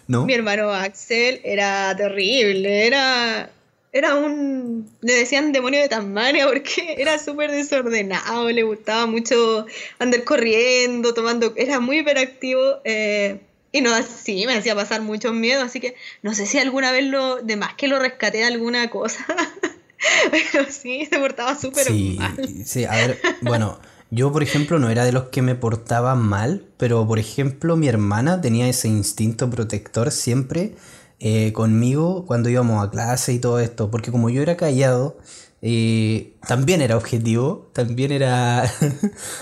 ¿No? 0.07 0.25
Mi 0.25 0.33
hermano 0.33 0.71
Axel 0.71 1.41
era 1.43 1.95
terrible, 1.95 2.85
era, 2.85 3.49
era 3.93 4.15
un, 4.15 4.89
le 5.01 5.13
decían 5.15 5.51
demonio 5.51 5.82
de 5.82 5.89
Tasmania 5.89 6.47
porque 6.47 6.95
era 6.97 7.19
súper 7.19 7.51
desordenado, 7.51 8.49
le 8.49 8.63
gustaba 8.63 9.06
mucho 9.06 9.65
andar 9.99 10.23
corriendo, 10.23 11.13
tomando, 11.13 11.54
era 11.56 11.80
muy 11.80 11.99
hiperactivo 11.99 12.80
eh, 12.86 13.41
y 13.73 13.82
no 13.82 13.93
así, 13.93 14.45
me 14.45 14.56
hacía 14.56 14.75
pasar 14.75 15.01
mucho 15.01 15.32
miedo, 15.34 15.62
así 15.63 15.80
que 15.80 15.95
no 16.23 16.34
sé 16.34 16.45
si 16.45 16.58
alguna 16.58 16.91
vez 16.91 17.06
lo, 17.06 17.41
de 17.41 17.56
más 17.56 17.73
que 17.75 17.88
lo 17.88 17.99
rescaté 17.99 18.39
de 18.39 18.45
alguna 18.45 18.89
cosa, 18.89 19.25
pero 20.32 20.65
sí, 20.69 21.06
se 21.10 21.19
portaba 21.19 21.56
súper 21.60 21.86
Sí, 21.88 22.15
mal. 22.17 22.38
sí, 22.65 22.86
a 22.86 22.91
ver, 22.95 23.19
bueno, 23.41 23.80
yo 24.10 24.32
por 24.32 24.43
ejemplo 24.43 24.77
no 24.80 24.89
era 24.89 25.06
de 25.06 25.12
los 25.13 25.25
que 25.25 25.41
me 25.41 25.56
portaba 25.56 26.15
mal, 26.15 26.65
pero 26.77 27.08
por 27.08 27.19
ejemplo 27.19 27.77
mi 27.77 27.88
hermana 27.88 28.41
tenía 28.41 28.67
ese 28.67 28.88
instinto 28.89 29.49
protector 29.49 30.12
siempre 30.12 30.73
eh, 31.21 31.53
conmigo 31.53 32.25
cuando 32.25 32.49
íbamos 32.49 32.84
a 32.86 32.89
clase 32.91 33.31
y 33.34 33.39
todo 33.39 33.60
esto, 33.60 33.89
porque 33.91 34.12
como 34.12 34.29
yo 34.29 34.41
era 34.41 34.57
callado, 34.57 35.17
eh, 35.62 36.34
también 36.47 36.81
era 36.81 36.97
objetivo, 36.97 37.69
también 37.73 38.12
era, 38.12 38.69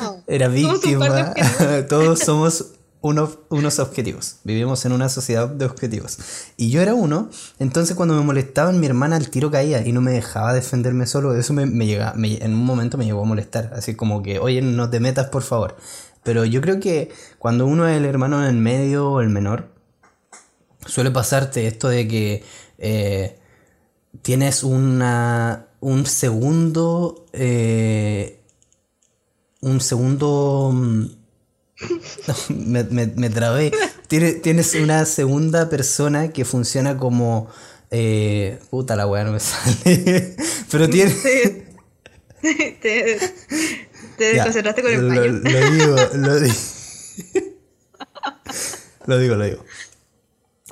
Oh, 0.01 0.17
era 0.27 0.47
víctima, 0.49 1.33
todos 1.89 2.19
somos 2.19 2.71
unos, 3.01 3.39
unos 3.49 3.79
objetivos, 3.79 4.39
vivimos 4.43 4.83
en 4.83 4.91
una 4.91 5.07
sociedad 5.07 5.47
de 5.47 5.63
objetivos. 5.63 6.17
Y 6.57 6.69
yo 6.69 6.81
era 6.81 6.93
uno, 6.93 7.29
entonces 7.57 7.95
cuando 7.95 8.13
me 8.15 8.21
molestaban 8.23 8.77
mi 8.81 8.87
hermana 8.87 9.15
al 9.15 9.29
tiro 9.29 9.49
caía 9.49 9.87
y 9.87 9.93
no 9.93 10.01
me 10.01 10.11
dejaba 10.11 10.53
defenderme 10.53 11.05
solo, 11.07 11.33
eso 11.33 11.53
me, 11.53 11.65
me 11.65 11.85
llega, 11.85 12.13
me- 12.17 12.43
en 12.43 12.53
un 12.53 12.65
momento 12.65 12.97
me 12.97 13.05
llegó 13.05 13.21
a 13.21 13.25
molestar, 13.25 13.71
así 13.73 13.95
como 13.95 14.21
que, 14.21 14.39
oye, 14.39 14.61
no 14.61 14.89
te 14.89 14.99
metas 14.99 15.27
por 15.27 15.43
favor. 15.43 15.77
pero 16.23 16.43
yo 16.43 16.59
creo 16.59 16.81
que 16.81 17.09
cuando 17.37 17.65
uno 17.65 17.87
es 17.87 17.95
el 17.95 18.03
hermano 18.03 18.45
en 18.45 18.61
medio 18.61 19.09
o 19.09 19.21
el 19.21 19.29
menor, 19.29 19.69
suele 20.85 21.11
pasarte 21.11 21.67
esto 21.67 21.89
de 21.89 22.07
que 22.07 22.43
eh, 22.77 23.37
tienes 24.21 24.63
una, 24.63 25.67
un 25.81 26.05
segundo, 26.05 27.25
eh, 27.33 28.39
un 29.61 29.81
segundo... 29.81 30.71
mm, 30.73 31.05
me, 32.49 32.83
me, 32.85 33.07
me 33.07 33.29
trabé. 33.29 33.71
Tienes, 34.07 34.41
tienes 34.41 34.75
una 34.75 35.05
segunda 35.05 35.69
persona 35.69 36.29
que 36.33 36.45
funciona 36.45 36.97
como... 36.97 37.49
eh, 37.91 38.59
puta 38.69 38.95
la 38.95 39.07
weá, 39.07 39.23
no 39.23 39.31
me 39.33 39.39
sale. 39.41 40.35
Pero 40.71 40.89
tiene... 40.89 41.13
te, 42.41 43.19
te 44.17 44.29
Ya, 44.31 44.31
desconcentraste 44.33 44.81
con 44.81 44.93
el 44.93 45.01
lo, 45.01 45.07
paño. 45.07 45.33
lo 45.43 45.63
digo, 45.63 45.95
lo 46.13 46.39
digo. 46.39 46.55
lo 49.05 49.17
digo, 49.17 49.35
lo 49.35 49.45
digo. 49.45 49.65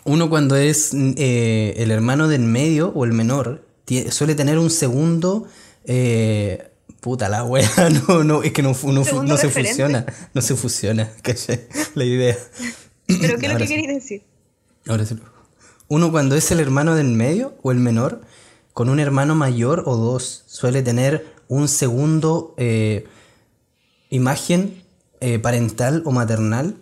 Uno 0.08 0.30
cuando 0.30 0.56
es 0.56 0.92
eh, 0.94 1.76
el 1.78 1.92
hermano 1.92 2.28
del 2.28 2.42
medio 2.42 2.92
o 2.96 3.06
el 3.06 3.14
menor, 3.14 3.66
suele 4.10 4.36
tener 4.36 4.58
un 4.58 4.70
segundo... 4.70 5.48
eh, 5.86 6.72
puta 7.00 7.30
la 7.30 7.44
wea, 7.44 7.70
no, 8.08 8.24
no, 8.24 8.44
es 8.44 8.52
que 8.52 8.62
no, 8.62 8.76
no, 8.84 9.24
no 9.24 9.38
se 9.38 9.50
fusiona, 9.50 10.06
no 10.34 10.42
se 10.42 10.56
fusiona, 10.56 11.10
¿cachai? 11.22 11.68
La 11.96 12.04
idea. 12.04 12.38
Pero 13.08 13.38
¿qué 13.38 13.46
es 13.46 13.54
lo 13.54 13.60
que 13.60 13.68
sí. 13.68 13.76
queréis 13.76 13.88
decir? 13.88 14.24
Ahora 14.88 15.06
sí. 15.06 15.18
Uno 15.88 16.12
cuando 16.12 16.36
es 16.36 16.52
el 16.52 16.60
hermano 16.60 16.96
del 16.96 17.08
medio 17.08 17.56
o 17.62 17.72
el 17.72 17.78
menor, 17.78 18.22
con 18.74 18.90
un 18.90 19.00
hermano 19.00 19.36
mayor 19.36 19.84
o 19.86 19.96
dos, 19.96 20.44
suele 20.48 20.82
tener 20.82 21.34
un 21.48 21.68
segundo 21.68 22.54
eh, 22.58 23.06
imagen 24.10 24.84
eh, 25.22 25.40
parental 25.40 26.02
o 26.06 26.12
maternal 26.12 26.76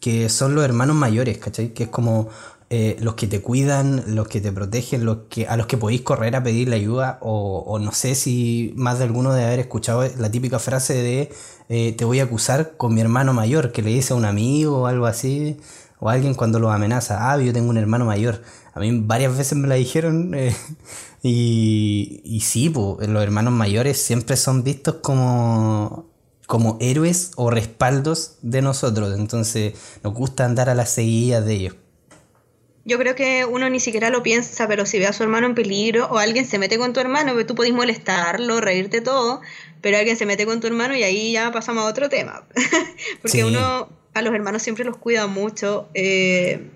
que 0.00 0.28
son 0.28 0.54
los 0.54 0.64
hermanos 0.64 0.96
mayores, 0.96 1.38
¿cachai? 1.38 1.72
Que 1.72 1.84
es 1.84 1.88
como 1.88 2.28
eh, 2.76 2.96
los 2.98 3.14
que 3.14 3.28
te 3.28 3.40
cuidan, 3.40 4.02
los 4.16 4.26
que 4.26 4.40
te 4.40 4.50
protegen, 4.50 5.04
los 5.04 5.18
que, 5.30 5.46
a 5.46 5.56
los 5.56 5.68
que 5.68 5.76
podéis 5.76 6.00
correr 6.02 6.34
a 6.34 6.42
pedirle 6.42 6.74
ayuda, 6.74 7.18
o, 7.20 7.58
o 7.64 7.78
no 7.78 7.92
sé 7.92 8.16
si 8.16 8.72
más 8.74 8.98
de 8.98 9.04
alguno 9.04 9.32
de 9.32 9.44
haber 9.44 9.60
escuchado 9.60 10.04
la 10.18 10.28
típica 10.28 10.58
frase 10.58 10.94
de 10.94 11.30
eh, 11.68 11.92
te 11.96 12.04
voy 12.04 12.18
a 12.18 12.24
acusar 12.24 12.76
con 12.76 12.92
mi 12.94 13.00
hermano 13.00 13.32
mayor, 13.32 13.70
que 13.70 13.80
le 13.82 13.90
dice 13.90 14.12
a 14.12 14.16
un 14.16 14.24
amigo 14.24 14.82
o 14.82 14.86
algo 14.86 15.06
así, 15.06 15.56
o 16.00 16.10
alguien 16.10 16.34
cuando 16.34 16.58
los 16.58 16.72
amenaza, 16.72 17.30
ah, 17.30 17.38
yo 17.38 17.52
tengo 17.52 17.70
un 17.70 17.76
hermano 17.78 18.06
mayor. 18.06 18.42
A 18.74 18.80
mí 18.80 18.90
varias 19.04 19.36
veces 19.36 19.56
me 19.56 19.68
la 19.68 19.76
dijeron, 19.76 20.34
eh, 20.34 20.52
y, 21.22 22.40
sí, 22.42 22.70
po, 22.70 22.98
los 23.00 23.22
hermanos 23.22 23.52
mayores 23.52 24.02
siempre 24.02 24.36
son 24.36 24.64
vistos 24.64 24.96
como 24.96 26.12
como 26.48 26.76
héroes 26.80 27.30
o 27.36 27.50
respaldos 27.50 28.38
de 28.42 28.62
nosotros. 28.62 29.16
Entonces 29.16 29.74
nos 30.02 30.12
gusta 30.12 30.44
andar 30.44 30.68
a 30.68 30.74
las 30.74 30.90
seguillas 30.90 31.44
de 31.44 31.54
ellos. 31.54 31.76
Yo 32.86 32.98
creo 32.98 33.14
que 33.14 33.44
uno 33.46 33.70
ni 33.70 33.80
siquiera 33.80 34.10
lo 34.10 34.22
piensa, 34.22 34.68
pero 34.68 34.84
si 34.84 34.98
ve 34.98 35.06
a 35.06 35.12
su 35.14 35.22
hermano 35.22 35.46
en 35.46 35.54
peligro 35.54 36.06
o 36.10 36.18
alguien 36.18 36.44
se 36.44 36.58
mete 36.58 36.76
con 36.78 36.92
tu 36.92 37.00
hermano, 37.00 37.32
pues 37.32 37.46
tú 37.46 37.54
podés 37.54 37.72
molestarlo, 37.72 38.60
reírte 38.60 39.00
todo, 39.00 39.40
pero 39.80 39.96
alguien 39.96 40.16
se 40.18 40.26
mete 40.26 40.44
con 40.44 40.60
tu 40.60 40.66
hermano 40.66 40.94
y 40.94 41.02
ahí 41.02 41.32
ya 41.32 41.50
pasamos 41.50 41.84
a 41.84 41.86
otro 41.86 42.08
tema. 42.10 42.44
Porque 43.22 43.38
Sí. 43.38 43.42
uno 43.42 43.88
a 44.12 44.22
los 44.22 44.34
hermanos 44.34 44.62
siempre 44.62 44.84
los 44.84 44.96
cuida 44.98 45.26
mucho, 45.26 45.88
eh, 45.94 46.68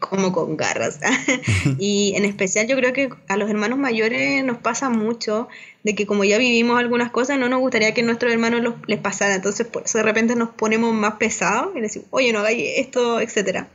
como 0.00 0.32
con 0.32 0.56
garras. 0.56 1.00
y 1.78 2.12
en 2.16 2.24
especial 2.24 2.66
yo 2.66 2.76
creo 2.76 2.92
que 2.92 3.10
a 3.28 3.36
los 3.36 3.48
hermanos 3.50 3.78
mayores 3.78 4.44
nos 4.44 4.58
pasa 4.58 4.88
mucho 4.90 5.48
de 5.84 5.94
que 5.94 6.06
como 6.06 6.24
ya 6.24 6.38
vivimos 6.38 6.78
algunas 6.78 7.10
cosas, 7.10 7.38
no 7.38 7.48
nos 7.48 7.60
gustaría 7.60 7.94
que 7.94 8.00
a 8.02 8.04
nuestros 8.04 8.32
hermanos 8.32 8.60
los- 8.62 8.74
les 8.86 8.98
pasara. 8.98 9.34
Entonces 9.34 9.66
por 9.66 9.84
eso 9.84 9.98
de 9.98 10.04
repente 10.04 10.34
nos 10.36 10.50
ponemos 10.50 10.92
más 10.94 11.14
pesados 11.14 11.74
y 11.76 11.80
decimos, 11.80 12.08
oye, 12.10 12.32
no 12.32 12.40
hagáis 12.40 12.62
esto, 12.76 13.20
etcétera. 13.20 13.68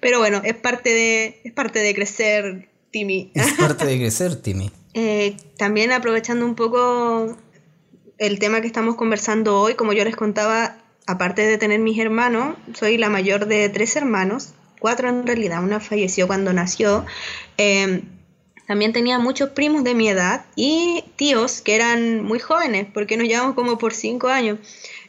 Pero 0.00 0.18
bueno, 0.18 0.40
es 0.44 0.54
parte 0.54 0.90
de, 0.94 1.40
es 1.44 1.52
parte 1.52 1.80
de 1.80 1.94
crecer, 1.94 2.68
Timmy. 2.90 3.30
Es 3.34 3.52
parte 3.54 3.84
de 3.86 3.96
crecer, 3.98 4.36
Timmy. 4.36 4.70
Eh, 4.98 5.36
también 5.58 5.92
aprovechando 5.92 6.46
un 6.46 6.54
poco 6.54 7.36
el 8.16 8.38
tema 8.38 8.62
que 8.62 8.66
estamos 8.66 8.94
conversando 8.96 9.60
hoy, 9.60 9.74
como 9.74 9.92
yo 9.92 10.02
les 10.06 10.16
contaba, 10.16 10.78
aparte 11.06 11.42
de 11.42 11.58
tener 11.58 11.80
mis 11.80 11.98
hermanos, 11.98 12.56
soy 12.72 12.96
la 12.96 13.10
mayor 13.10 13.44
de 13.46 13.68
tres 13.68 13.94
hermanos, 13.96 14.54
cuatro 14.78 15.08
en 15.08 15.26
realidad, 15.26 15.62
una 15.62 15.80
falleció 15.80 16.26
cuando 16.26 16.52
nació. 16.52 17.04
Eh, 17.58 18.02
también 18.66 18.92
tenía 18.92 19.18
muchos 19.18 19.50
primos 19.50 19.84
de 19.84 19.94
mi 19.94 20.08
edad 20.08 20.44
y 20.56 21.04
tíos 21.14 21.60
que 21.60 21.76
eran 21.76 22.22
muy 22.24 22.40
jóvenes, 22.40 22.88
porque 22.92 23.16
nos 23.16 23.28
llevamos 23.28 23.54
como 23.54 23.78
por 23.78 23.94
cinco 23.94 24.28
años. 24.28 24.58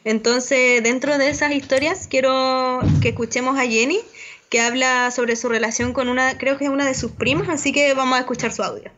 Entonces, 0.03 0.83
dentro 0.83 1.17
de 1.17 1.29
esas 1.29 1.51
historias, 1.51 2.07
quiero 2.07 2.79
que 3.01 3.09
escuchemos 3.09 3.57
a 3.57 3.63
Jenny, 3.63 3.99
que 4.49 4.61
habla 4.61 5.09
sobre 5.11 5.35
su 5.35 5.49
relación 5.49 5.91
con 5.91 6.07
una, 6.07 6.37
creo 6.37 6.57
que 6.57 6.65
es 6.65 6.69
una 6.69 6.85
de 6.85 6.93
sus 6.93 7.11
primas, 7.11 7.49
así 7.49 7.73
que 7.73 7.93
vamos 7.95 8.17
a 8.17 8.19
escuchar 8.19 8.53
su 8.53 8.61
audio. 8.61 8.91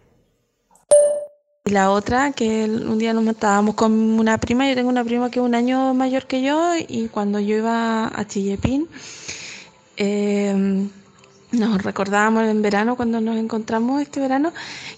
Y 1.65 1.71
la 1.71 1.91
otra, 1.91 2.33
que 2.33 2.65
un 2.65 2.99
día 2.99 3.13
nos 3.13 3.25
estábamos 3.27 3.75
con 3.75 3.93
una 3.93 4.37
prima, 4.39 4.67
yo 4.67 4.75
tengo 4.75 4.89
una 4.89 5.03
prima 5.05 5.31
que 5.31 5.39
es 5.39 5.45
un 5.45 5.55
año 5.55 5.93
mayor 5.93 6.27
que 6.27 6.41
yo, 6.41 6.73
y 6.75 7.07
cuando 7.07 7.39
yo 7.39 7.55
iba 7.55 8.07
a 8.07 8.27
Chillepín, 8.27 8.89
eh, 9.99 10.89
nos 11.51 11.83
recordábamos 11.83 12.45
en 12.45 12.61
verano, 12.61 12.95
cuando 12.95 13.21
nos 13.21 13.37
encontramos 13.37 14.01
este 14.01 14.19
verano, 14.19 14.53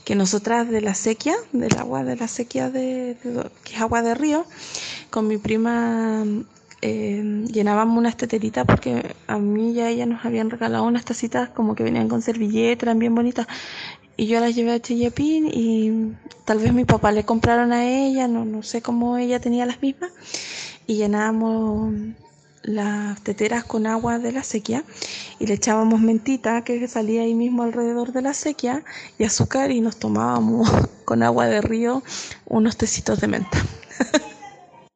que 0.06 0.16
nosotras 0.16 0.70
de 0.70 0.82
la 0.82 0.94
sequía, 0.94 1.36
del 1.52 1.76
agua 1.78 2.04
de 2.04 2.16
la 2.16 2.28
sequía, 2.28 2.70
de, 2.70 3.18
que 3.64 3.76
es 3.76 3.82
agua 3.82 4.02
de 4.02 4.14
río, 4.14 4.46
con 5.10 5.28
mi 5.28 5.38
prima 5.38 6.24
eh, 6.82 7.46
llenábamos 7.52 7.98
unas 7.98 8.18
teteritas 8.18 8.66
porque 8.66 9.16
a 9.28 9.38
mí 9.38 9.72
y 9.72 9.80
a 9.82 9.90
ella 9.90 10.06
nos 10.06 10.26
habían 10.26 10.50
regalado 10.50 10.84
unas 10.84 11.06
tacitas 11.06 11.50
como 11.50 11.76
que 11.76 11.84
venían 11.84 12.08
con 12.08 12.22
servilletas, 12.22 12.98
bien 12.98 13.16
bonitas. 13.16 13.48
Y 14.18 14.28
yo 14.28 14.40
las 14.40 14.54
llevé 14.54 14.74
a 14.74 14.80
Chillepín 14.80 15.48
y 15.48 16.14
tal 16.46 16.60
vez 16.60 16.74
mi 16.74 16.86
papá 16.86 17.12
le 17.12 17.24
compraron 17.24 17.72
a 17.72 17.86
ella, 17.86 18.28
no, 18.28 18.46
no 18.46 18.62
sé 18.62 18.82
cómo 18.82 19.18
ella 19.18 19.40
tenía 19.40 19.66
las 19.66 19.82
mismas. 19.82 20.12
Y 20.86 20.98
llenábamos 20.98 21.94
las 22.64 23.22
teteras 23.24 23.64
con 23.64 23.88
agua 23.88 24.20
de 24.20 24.32
la 24.32 24.44
sequía 24.44 24.84
y 25.40 25.48
le 25.48 25.56
echábamos 25.56 26.00
mentita 26.02 26.64
que 26.64 26.88
salía 26.88 27.24
ahí 27.24 27.34
mismo 27.34 27.64
alrededor 27.64 28.12
de 28.12 28.22
la 28.22 28.34
sequía 28.34 28.84
y 29.18 29.24
azúcar 29.24 29.72
y 29.72 29.82
nos 29.82 29.98
tomábamos 29.98 30.70
con 31.06 31.24
agua 31.24 31.48
de 31.48 31.62
río 31.62 32.04
unos 32.46 32.78
tecitos 32.78 33.20
de 33.22 33.28
menta. 33.28 33.66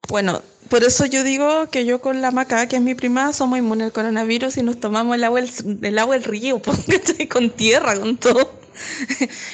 Bueno, 0.07 0.43
por 0.69 0.83
eso 0.83 1.07
yo 1.07 1.23
digo 1.23 1.67
que 1.71 1.83
yo 1.83 1.99
con 1.99 2.21
la 2.21 2.29
maca, 2.29 2.67
que 2.67 2.75
es 2.75 2.81
mi 2.81 2.93
prima, 2.93 3.33
somos 3.33 3.57
inmunes 3.57 3.85
al 3.85 3.91
coronavirus 3.91 4.57
y 4.57 4.61
nos 4.63 4.79
tomamos 4.79 5.15
el 5.15 5.23
agua 5.23 5.41
del, 5.41 5.79
el 5.81 5.97
agua 5.97 6.15
del 6.15 6.23
río, 6.23 6.61
con 7.29 7.49
tierra, 7.49 7.99
con 7.99 8.15
todo. 8.17 8.51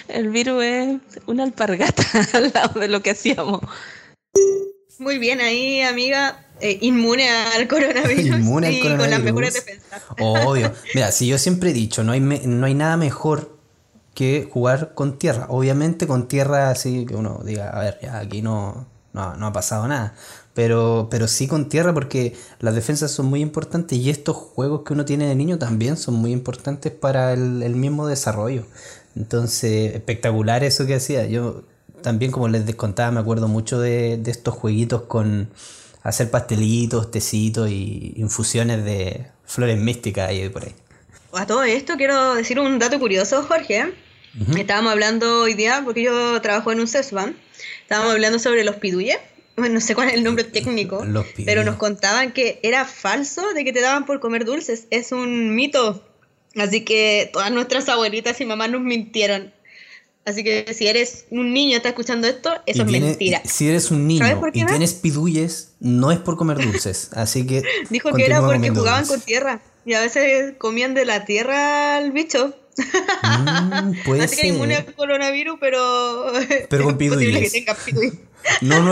El 0.07 0.29
virus 0.29 0.63
es 0.63 0.99
una 1.25 1.43
alpargata 1.43 2.03
al 2.33 2.51
lado 2.53 2.79
de 2.81 2.89
lo 2.89 3.01
que 3.01 3.11
hacíamos. 3.11 3.61
Muy 4.99 5.17
bien, 5.17 5.41
ahí, 5.41 5.81
amiga, 5.81 6.45
eh, 6.61 6.77
inmune 6.81 7.29
al 7.29 7.67
coronavirus 7.67 8.25
Inmune 8.39 8.67
al 8.67 8.73
y 8.73 8.79
con 8.81 8.89
las 8.91 8.97
coronavirus. 8.99 9.25
mejores 9.25 9.53
defensas. 9.53 10.01
Obvio. 10.19 10.71
Mira, 10.95 11.11
si 11.11 11.27
yo 11.27 11.37
siempre 11.37 11.71
he 11.71 11.73
dicho, 11.73 12.03
no 12.03 12.11
hay, 12.13 12.21
me- 12.21 12.41
no 12.45 12.65
hay 12.65 12.73
nada 12.73 12.97
mejor 12.97 13.57
que 14.13 14.47
jugar 14.51 14.93
con 14.93 15.17
tierra. 15.17 15.45
Obviamente 15.49 16.07
con 16.07 16.27
tierra 16.27 16.69
así 16.69 17.05
que 17.05 17.15
uno 17.15 17.41
diga, 17.45 17.69
a 17.69 17.79
ver, 17.79 17.99
ya 18.01 18.19
aquí 18.19 18.41
no, 18.41 18.85
no, 19.13 19.35
no 19.35 19.47
ha 19.47 19.53
pasado 19.53 19.87
nada. 19.87 20.13
Pero, 20.53 21.07
pero 21.09 21.29
sí 21.29 21.47
con 21.47 21.69
tierra 21.69 21.93
porque 21.93 22.35
las 22.59 22.75
defensas 22.75 23.09
son 23.11 23.27
muy 23.27 23.39
importantes 23.39 23.97
y 23.97 24.09
estos 24.09 24.35
juegos 24.35 24.81
que 24.85 24.91
uno 24.91 25.05
tiene 25.05 25.25
de 25.27 25.35
niño 25.35 25.57
también 25.57 25.95
son 25.95 26.15
muy 26.15 26.33
importantes 26.33 26.91
para 26.91 27.31
el, 27.31 27.63
el 27.63 27.75
mismo 27.77 28.05
desarrollo. 28.05 28.65
Entonces, 29.15 29.95
espectacular 29.95 30.63
eso 30.65 30.85
que 30.85 30.95
hacía. 30.95 31.25
Yo 31.27 31.63
también, 32.01 32.31
como 32.33 32.47
les 32.49 32.75
contaba, 32.75 33.11
me 33.11 33.19
acuerdo 33.21 33.47
mucho 33.47 33.79
de, 33.79 34.17
de 34.17 34.31
estos 34.31 34.53
jueguitos 34.55 35.03
con 35.03 35.49
hacer 36.03 36.29
pastelitos, 36.29 37.11
tecitos 37.11 37.69
y 37.69 38.13
infusiones 38.17 38.83
de 38.83 39.25
flores 39.45 39.77
místicas 39.77 40.31
y 40.33 40.49
por 40.49 40.65
ahí. 40.65 40.75
A 41.33 41.45
todo 41.45 41.63
esto 41.63 41.95
quiero 41.97 42.35
decir 42.35 42.59
un 42.59 42.79
dato 42.79 42.99
curioso, 42.99 43.43
Jorge. 43.43 43.93
Estábamos 44.57 44.93
hablando 44.93 45.41
hoy 45.41 45.53
día, 45.55 45.81
porque 45.83 46.03
yo 46.03 46.41
trabajo 46.41 46.71
en 46.71 46.79
un 46.79 46.87
CESBAN, 46.87 47.35
estábamos 47.81 48.13
hablando 48.13 48.39
sobre 48.39 48.63
los 48.63 48.77
piduyes. 48.77 49.17
Bueno, 49.57 49.75
no 49.75 49.81
sé 49.81 49.93
cuál 49.93 50.07
es 50.07 50.13
el 50.13 50.23
nombre 50.23 50.45
técnico, 50.45 51.03
Los 51.05 51.25
pero 51.45 51.65
nos 51.65 51.75
contaban 51.75 52.31
que 52.31 52.59
era 52.63 52.85
falso 52.85 53.53
de 53.53 53.65
que 53.65 53.73
te 53.73 53.81
daban 53.81 54.05
por 54.05 54.21
comer 54.21 54.45
dulces. 54.45 54.87
Es 54.89 55.11
un 55.11 55.53
mito. 55.53 56.07
Así 56.55 56.81
que 56.81 57.29
todas 57.31 57.51
nuestras 57.51 57.87
abuelitas 57.89 58.39
y 58.39 58.45
mamás 58.45 58.71
nos 58.71 58.81
mintieron. 58.81 59.53
Así 60.25 60.43
que 60.43 60.73
si 60.73 60.87
eres 60.87 61.25
un 61.31 61.53
niño 61.53 61.71
y 61.71 61.75
estás 61.75 61.89
escuchando 61.91 62.27
esto, 62.27 62.51
eso 62.67 62.79
Y 62.79 62.81
es 62.81 62.87
tiene- 62.87 63.05
mentira. 63.07 63.41
Si 63.43 63.67
eres 63.67 63.89
un 63.91 63.97
¿Sabes 64.17 64.35
niño 64.37 64.47
y 64.53 64.65
tienes 64.65 64.93
piduyes, 64.93 65.73
no 65.79 66.11
es 66.11 66.19
por 66.19 66.37
comer 66.37 66.57
dulces. 66.59 67.09
Así 67.15 67.45
que. 67.47 67.63
Dijo 67.89 68.11
que 68.13 68.25
era 68.25 68.39
porque 68.41 68.69
jugaban 68.69 69.01
dulces. 69.01 69.17
con 69.17 69.21
tierra. 69.25 69.61
Y 69.83 69.93
a 69.93 70.01
veces 70.01 70.53
comían 70.59 70.93
de 70.93 71.05
la 71.05 71.25
tierra 71.25 71.97
al 71.97 72.11
bicho. 72.11 72.55
Mm, 73.23 73.93
puede 74.05 74.23
Así 74.23 74.35
que 74.37 74.47
inmune 74.49 74.75
ser. 74.75 74.87
al 74.87 74.93
coronavirus, 74.95 75.57
pero. 75.59 76.31
Pero 76.69 76.83
con 76.85 76.91
es 77.01 77.09
posible 77.09 77.25
piduyes. 77.25 77.51
que 77.51 77.59
tenga 77.59 77.75
piduyes. 77.75 78.13
No, 78.61 78.81
no 78.81 78.91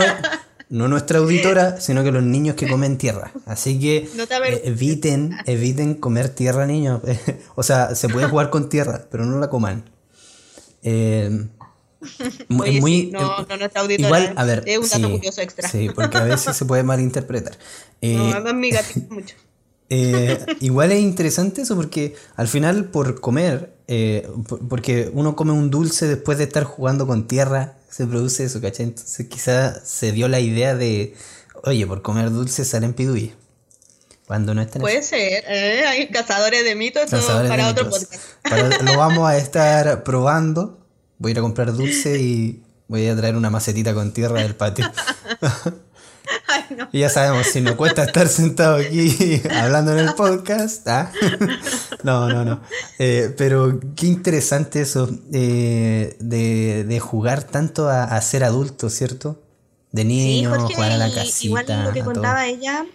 no 0.68 0.86
nuestra 0.86 1.18
auditora, 1.18 1.80
sino 1.80 2.04
que 2.04 2.12
los 2.12 2.22
niños 2.22 2.54
que 2.54 2.68
comen 2.68 2.96
tierra. 2.98 3.32
Así 3.46 3.80
que 3.80 4.08
No 4.14 4.22
eh, 4.22 4.62
eviten, 4.66 5.36
eviten 5.46 5.94
comer 5.94 6.28
tierra, 6.28 6.64
niños. 6.66 7.02
o 7.56 7.64
sea, 7.64 7.96
se 7.96 8.08
puede 8.08 8.28
jugar 8.28 8.50
con 8.50 8.68
tierra, 8.68 9.06
pero 9.10 9.24
no 9.26 9.40
la 9.40 9.50
coman. 9.50 9.90
Eh, 10.82 11.48
Oye, 12.48 12.76
es 12.76 12.80
muy, 12.80 12.92
sí, 12.92 13.10
no, 13.12 13.20
eh, 13.42 13.46
no, 13.48 13.56
nuestra 13.58 13.80
auditora 13.82 14.08
Igual, 14.08 14.32
a 14.36 14.44
ver, 14.44 14.62
es 14.64 14.78
un 14.78 14.88
dato 14.88 15.08
sí, 15.08 15.16
curioso 15.16 15.40
extra. 15.40 15.68
Sí, 15.68 15.88
porque 15.94 16.18
a 16.18 16.24
veces 16.24 16.56
se 16.56 16.64
puede 16.64 16.82
malinterpretar. 16.82 17.56
Eh, 18.02 18.16
no, 18.16 18.32
además 18.32 18.54
mi 18.54 18.70
gatito 18.72 19.14
mucho. 19.14 19.36
eh, 19.88 20.38
igual 20.60 20.92
es 20.92 21.00
interesante 21.00 21.62
eso 21.62 21.76
porque 21.76 22.14
al 22.36 22.48
final 22.48 22.86
por 22.86 23.20
comer, 23.20 23.72
eh, 23.88 24.28
por- 24.48 24.66
porque 24.68 25.10
uno 25.12 25.34
come 25.36 25.52
un 25.52 25.70
dulce 25.70 26.06
después 26.08 26.38
de 26.38 26.44
estar 26.44 26.64
jugando 26.64 27.06
con 27.06 27.26
tierra, 27.26 27.76
se 27.90 28.06
produce 28.06 28.44
eso, 28.44 28.60
¿cachai? 28.60 28.86
Entonces 28.86 29.26
quizá 29.28 29.84
se 29.84 30.12
dio 30.12 30.28
la 30.28 30.40
idea 30.40 30.74
de, 30.76 31.14
oye, 31.64 31.86
por 31.86 32.02
comer 32.02 32.30
dulce 32.30 32.64
salen 32.64 32.94
piduyes. 32.94 33.32
Cuando 34.30 34.54
no 34.54 34.62
están 34.62 34.80
Puede 34.80 35.02
ser, 35.02 35.42
¿eh? 35.48 35.84
hay 35.88 36.06
cazadores 36.06 36.62
de 36.62 36.76
mitos, 36.76 37.10
Cazadores 37.10 37.50
de 37.50 37.56
para 37.56 37.68
otro 37.68 37.86
mitos. 37.86 38.04
podcast. 38.04 38.24
Para- 38.48 38.78
lo 38.92 38.96
vamos 38.96 39.28
a 39.28 39.36
estar 39.44 40.04
probando. 40.04 40.78
Voy 41.18 41.30
a 41.30 41.32
ir 41.32 41.38
a 41.38 41.42
comprar 41.42 41.72
dulce 41.72 42.20
y 42.20 42.62
voy 42.86 43.08
a 43.08 43.16
traer 43.16 43.34
una 43.34 43.50
macetita 43.50 43.92
con 43.92 44.12
tierra 44.12 44.40
del 44.42 44.54
patio. 44.54 44.88
Ay, 46.46 46.62
no. 46.76 46.88
Y 46.92 47.00
ya 47.00 47.08
sabemos, 47.08 47.48
si 47.48 47.60
me 47.60 47.74
cuesta 47.74 48.04
estar 48.04 48.28
sentado 48.28 48.76
aquí 48.76 49.42
hablando 49.50 49.92
en 49.98 49.98
el 49.98 50.14
podcast. 50.14 50.86
¿ah? 50.86 51.10
No, 52.04 52.28
no, 52.28 52.44
no. 52.44 52.60
Eh, 53.00 53.34
pero 53.36 53.80
qué 53.96 54.06
interesante 54.06 54.82
eso 54.82 55.10
eh, 55.32 56.16
de, 56.20 56.84
de 56.84 57.00
jugar 57.00 57.42
tanto 57.42 57.88
a, 57.88 58.04
a 58.04 58.20
ser 58.22 58.44
adulto, 58.44 58.90
¿cierto? 58.90 59.42
De 59.90 60.02
Sí, 60.02 60.08
niño, 60.08 60.50
Jorge, 60.50 60.74
jugar 60.76 60.92
a 60.92 60.96
la 60.98 61.12
casita. 61.12 61.46
igual 61.46 61.66
lo 61.84 61.92
que 61.92 62.00
todo. 62.02 62.12
contaba 62.12 62.46
ella, 62.46 62.86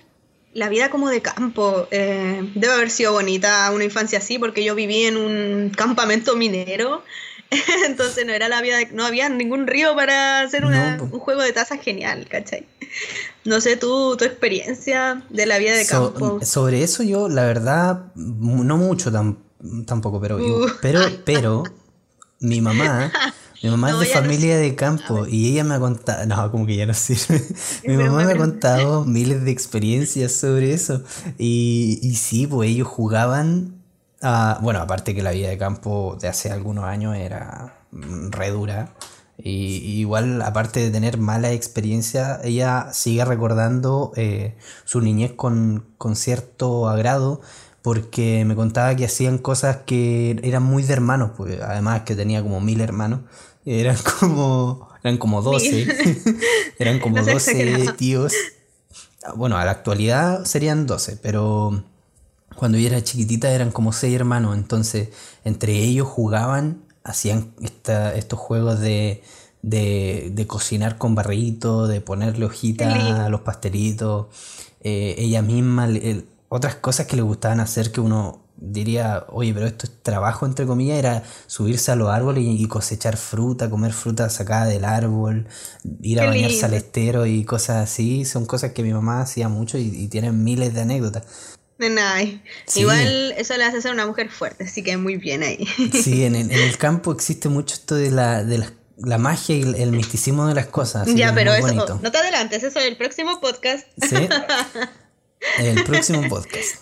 la 0.56 0.68
vida 0.70 0.90
como 0.90 1.10
de 1.10 1.22
campo, 1.22 1.88
eh, 1.92 2.42
debe 2.56 2.74
haber 2.74 2.90
sido 2.90 3.12
bonita 3.12 3.70
una 3.72 3.84
infancia 3.84 4.18
así, 4.20 4.40
porque 4.40 4.64
yo 4.64 4.74
viví 4.74 5.04
en 5.04 5.18
un 5.18 5.70
campamento 5.76 6.36
minero, 6.36 7.04
entonces 7.86 8.26
no 8.26 8.34
era 8.34 8.48
la 8.50 8.62
vida, 8.62 8.78
de- 8.78 8.88
no 8.92 9.06
había 9.06 9.30
ningún 9.30 9.68
río 9.68 9.96
para 9.96 10.40
hacer 10.42 10.66
una- 10.66 10.98
No, 10.98 11.04
un 11.04 11.20
juego 11.20 11.42
de 11.44 11.52
taza 11.54 11.78
genial, 11.78 12.28
¿cachai? 12.30 12.66
No 13.44 13.60
sé, 13.62 13.76
tú, 13.78 14.16
tu 14.18 14.26
experiencia 14.26 15.22
de 15.30 15.46
la 15.46 15.58
vida 15.60 15.74
de 15.74 15.86
So- 15.86 16.14
campo. 16.14 16.40
sobre 16.46 16.82
eso 16.84 17.04
yo, 17.04 17.28
la 17.30 17.44
verdad, 17.46 18.06
no 18.16 18.78
mucho 18.78 19.12
tam- 19.12 19.38
tampoco, 19.86 20.20
pero, 20.22 20.38
Uh. 20.38 20.68
pero, 20.82 21.00
pero 21.26 21.64
mi 22.40 22.62
mamá, 22.62 23.12
mi 23.66 23.72
mamá 23.72 23.92
No, 23.92 24.02
es 24.02 24.08
de 24.10 24.14
ya 24.14 24.16
no 24.16 24.22
familia 24.22 24.58
de 24.58 24.76
campo 24.76 25.26
y 25.28 25.52
ella 25.52 25.64
me 25.64 25.76
ha 25.76 25.80
contado, 25.80 26.26
no, 26.26 26.52
como 26.52 26.66
que 26.66 26.76
ya 26.76 26.86
no 26.86 26.94
sirve. 26.94 27.44
mi 27.88 27.96
mamá 27.98 28.24
me 28.24 28.32
ha 28.34 28.38
contado 28.38 29.06
miles 29.06 29.44
de 29.44 29.52
experiencias 29.52 30.32
sobre 30.34 30.74
eso 30.74 31.04
y, 31.38 32.00
y 32.02 32.16
sí, 32.16 32.48
pues 32.48 32.70
ellos 32.70 32.88
jugaban, 32.88 33.76
a- 34.22 34.60
bueno, 34.62 34.80
aparte 34.82 35.14
que 35.16 35.24
la 35.24 35.32
vida 35.32 35.50
de 35.50 35.58
campo 35.58 36.18
de 36.20 36.28
hace 36.28 36.52
algunos 36.52 36.86
años 36.86 37.16
era 37.16 37.76
mm, 37.92 38.32
re 38.32 38.52
dura. 38.52 38.94
Y, 39.38 39.78
y 39.84 40.00
igual, 40.00 40.42
aparte 40.42 40.80
de 40.80 40.92
tener 40.92 41.18
mala 41.18 41.52
experiencia, 41.52 42.40
ella 42.44 42.88
sigue 42.94 43.26
recordando 43.26 44.14
eh, 44.16 44.56
su 44.86 45.02
niñez 45.02 45.34
con, 45.34 45.86
con 45.98 46.16
cierto 46.16 46.88
agrado, 46.88 47.42
porque 47.82 48.46
me 48.46 48.56
contaba 48.56 48.96
que 48.96 49.06
hacían 49.06 49.38
cosas 49.38 49.80
que 49.86 50.40
eran 50.42 50.64
muy 50.64 50.84
de 50.84 50.94
hermanos, 50.94 51.32
pues 51.36 51.60
además 51.62 52.02
que 52.04 52.16
tenía 52.16 52.42
como 52.42 52.62
mil 52.62 52.80
hermanos, 52.80 53.22
eran 53.66 53.98
como, 54.20 54.88
eran 55.04 55.18
como 55.18 55.42
12, 55.42 55.88
eran 56.80 57.00
como 57.00 57.18
No 57.18 57.24
se 57.24 57.32
12 57.34 57.52
exageraba. 57.52 57.98
tíos. 57.98 58.34
Bueno, 59.36 59.58
a 59.58 59.66
la 59.66 59.72
actualidad 59.72 60.46
serían 60.46 60.86
12, 60.86 61.18
pero 61.18 61.84
cuando 62.56 62.78
yo 62.78 62.88
era 62.88 63.04
chiquitita 63.04 63.52
eran 63.52 63.72
como 63.72 63.92
seis 63.92 64.16
hermanos, 64.16 64.56
entonces 64.56 65.10
entre 65.44 65.74
ellos 65.74 66.08
jugaban, 66.08 66.84
hacían 67.04 67.54
esta- 67.62 68.14
estos 68.16 68.40
juegos 68.40 68.80
de, 68.80 69.24
de, 69.64 70.30
de 70.32 70.48
cocinar 70.48 70.98
con 71.00 71.16
barrito, 71.16 71.88
de 71.88 72.02
ponerle 72.02 72.46
hojitas 72.46 72.94
a 73.20 73.30
los 73.30 73.42
pastelitos, 73.42 74.28
eh, 74.82 75.16
ella 75.18 75.42
misma, 75.42 75.86
el- 75.88 76.28
otras 76.50 76.76
cosas 76.76 77.08
que 77.08 77.16
le 77.16 77.24
gustaban 77.24 77.60
hacer 77.60 77.92
que 77.92 78.02
uno 78.02 78.45
diría, 78.58 79.26
oye, 79.30 79.54
pero 79.54 79.66
esto 79.68 79.86
es 79.86 79.92
trabajo, 80.02 80.46
entre 80.46 80.66
comillas, 80.66 80.98
era 80.98 81.24
subirse 81.48 81.92
a 81.92 81.96
los 81.96 82.10
árboles 82.10 82.44
y, 82.46 82.66
cosechar 82.68 83.18
fruta, 83.18 83.70
comer 83.70 83.92
fruta 83.94 84.30
sacada 84.30 84.66
del 84.66 84.86
árbol, 84.86 85.48
ir 86.02 86.20
a 86.22 86.26
bañarse 86.28 86.66
al 86.66 86.74
estero 86.74 87.26
y 87.26 87.44
cosas 87.44 87.78
así, 87.84 88.26
son 88.26 88.46
cosas 88.46 88.72
que 88.72 88.84
mi 88.84 88.94
mamá 88.94 89.22
hacía 89.22 89.50
mucho 89.50 89.78
y, 89.78 89.84
y 89.88 90.08
tienen 90.08 90.44
miles 90.44 90.74
de 90.74 90.82
anécdotas. 90.82 91.24
Ay, 92.02 92.42
Sí. 92.66 92.80
Igual 92.82 93.34
eso 93.38 93.58
le 93.58 93.66
hace 93.66 93.82
ser 93.82 93.92
una 93.92 94.06
mujer 94.08 94.30
fuerte, 94.30 94.64
así 94.64 94.82
que 94.82 94.96
muy 94.96 95.18
bien 95.18 95.44
ahí. 95.44 95.68
Sí, 95.92 96.24
en, 96.24 96.36
el- 96.36 96.50
en 96.50 96.60
el 96.60 96.78
campo 96.80 97.12
existe 97.12 97.50
mucho 97.50 97.76
esto 97.76 97.96
de 97.96 98.12
la, 98.12 98.46
de 98.46 98.60
la, 98.60 98.72
la 98.98 99.18
magia 99.18 99.58
y 99.58 99.64
el, 99.64 99.76
el 99.76 99.92
misticismo 99.92 100.48
de 100.48 100.56
las 100.56 100.68
cosas. 100.68 101.14
ya, 101.14 101.34
pero 101.36 101.54
eso, 101.54 102.00
no 102.02 102.12
te 102.12 102.18
adelantes, 102.18 102.64
eso 102.64 102.80
es 102.80 102.86
el 102.86 102.96
próximo 102.96 103.42
podcast. 103.42 103.86
Sí. 104.02 104.16
El 105.60 105.84
próximo 105.84 106.28
podcast. 106.28 106.78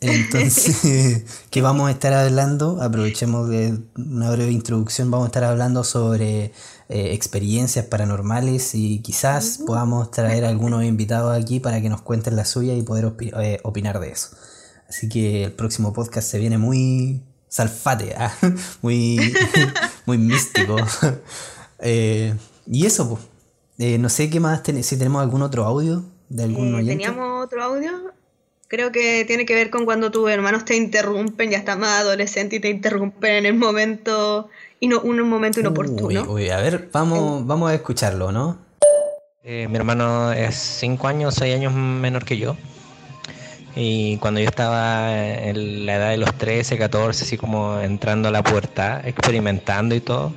Entonces, 0.00 1.24
¿qué 1.50 1.62
vamos 1.62 1.88
a 1.88 1.92
estar 1.92 2.12
hablando? 2.12 2.80
Aprovechemos 2.82 3.48
de 3.48 3.78
una 3.96 4.30
breve 4.30 4.50
introducción. 4.52 5.10
Vamos 5.10 5.26
a 5.26 5.28
estar 5.28 5.44
hablando 5.44 5.84
sobre 5.84 6.44
eh, 6.88 7.12
experiencias 7.12 7.84
paranormales 7.86 8.74
y 8.74 9.00
quizás 9.00 9.58
podamos 9.66 10.10
traer 10.10 10.44
a 10.44 10.48
algunos 10.48 10.84
invitados 10.84 11.36
aquí 11.40 11.60
para 11.60 11.80
que 11.80 11.88
nos 11.88 12.02
cuenten 12.02 12.36
la 12.36 12.44
suya 12.44 12.74
y 12.74 12.82
poder 12.82 13.04
opi- 13.06 13.32
eh, 13.42 13.60
opinar 13.62 14.00
de 14.00 14.10
eso. 14.10 14.28
Así 14.88 15.08
que 15.08 15.44
el 15.44 15.52
próximo 15.52 15.92
podcast 15.92 16.28
se 16.28 16.38
viene 16.38 16.58
muy 16.58 17.22
salfate, 17.48 18.14
ah, 18.18 18.32
muy, 18.82 19.32
muy 20.06 20.18
místico. 20.18 20.76
Eh, 21.78 22.34
y 22.66 22.86
eso, 22.86 23.08
pues. 23.08 23.22
Eh, 23.78 23.96
no 23.96 24.10
sé 24.10 24.28
qué 24.28 24.40
más, 24.40 24.62
ten- 24.62 24.82
si 24.84 24.96
tenemos 24.98 25.22
algún 25.22 25.40
otro 25.42 25.64
audio 25.64 26.04
de 26.28 26.44
algún 26.44 26.74
oyente. 26.74 27.04
Teníamos 27.04 27.44
otro 27.44 27.62
audio. 27.62 27.90
Creo 28.70 28.92
que 28.92 29.24
tiene 29.24 29.46
que 29.46 29.56
ver 29.56 29.68
con 29.68 29.84
cuando 29.84 30.12
tus 30.12 30.30
hermanos 30.30 30.64
te 30.64 30.76
interrumpen, 30.76 31.50
ya 31.50 31.58
estás 31.58 31.76
más 31.76 32.02
adolescente 32.02 32.54
y 32.54 32.60
te 32.60 32.68
interrumpen 32.68 33.38
en 33.38 33.46
el 33.46 33.54
momento, 33.54 34.48
y 34.78 34.86
no, 34.86 35.00
un 35.00 35.20
momento 35.28 35.58
inoportuno. 35.58 36.22
Uy, 36.22 36.44
uy, 36.44 36.50
a 36.50 36.58
ver, 36.58 36.88
vamos, 36.92 37.44
vamos 37.44 37.72
a 37.72 37.74
escucharlo, 37.74 38.30
¿no? 38.30 38.58
Eh, 39.42 39.66
mi 39.68 39.76
hermano 39.76 40.32
es 40.32 40.54
5 40.54 41.08
años, 41.08 41.34
6 41.34 41.52
años 41.52 41.72
menor 41.74 42.24
que 42.24 42.38
yo. 42.38 42.56
Y 43.74 44.18
cuando 44.18 44.38
yo 44.38 44.46
estaba 44.46 45.18
en 45.18 45.84
la 45.84 45.96
edad 45.96 46.10
de 46.10 46.18
los 46.18 46.32
13, 46.38 46.78
14, 46.78 47.24
así 47.24 47.36
como 47.36 47.80
entrando 47.80 48.28
a 48.28 48.30
la 48.30 48.44
puerta, 48.44 49.02
experimentando 49.04 49.96
y 49.96 50.00
todo, 50.00 50.32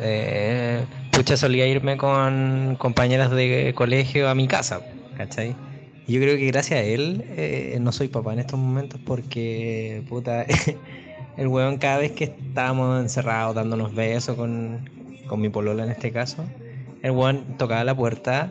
eh, 0.00 0.86
pucha, 1.12 1.36
solía 1.36 1.66
irme 1.66 1.98
con 1.98 2.76
compañeras 2.78 3.30
de 3.30 3.74
colegio 3.76 4.30
a 4.30 4.34
mi 4.34 4.48
casa, 4.48 4.80
¿cachai? 5.18 5.67
Yo 6.08 6.18
creo 6.20 6.38
que 6.38 6.46
gracias 6.46 6.80
a 6.80 6.82
él 6.82 7.22
eh, 7.36 7.76
no 7.82 7.92
soy 7.92 8.08
papá 8.08 8.32
en 8.32 8.38
estos 8.38 8.58
momentos 8.58 8.98
porque, 9.04 10.02
puta, 10.08 10.46
el 11.36 11.48
weón 11.48 11.76
cada 11.76 11.98
vez 11.98 12.12
que 12.12 12.24
estábamos 12.24 13.02
encerrados 13.02 13.54
dándonos 13.54 13.94
besos 13.94 14.34
con, 14.34 14.88
con 15.26 15.38
mi 15.40 15.50
polola 15.50 15.84
en 15.84 15.90
este 15.90 16.10
caso, 16.10 16.46
el 17.02 17.10
weón 17.10 17.58
tocaba 17.58 17.84
la 17.84 17.94
puerta 17.94 18.50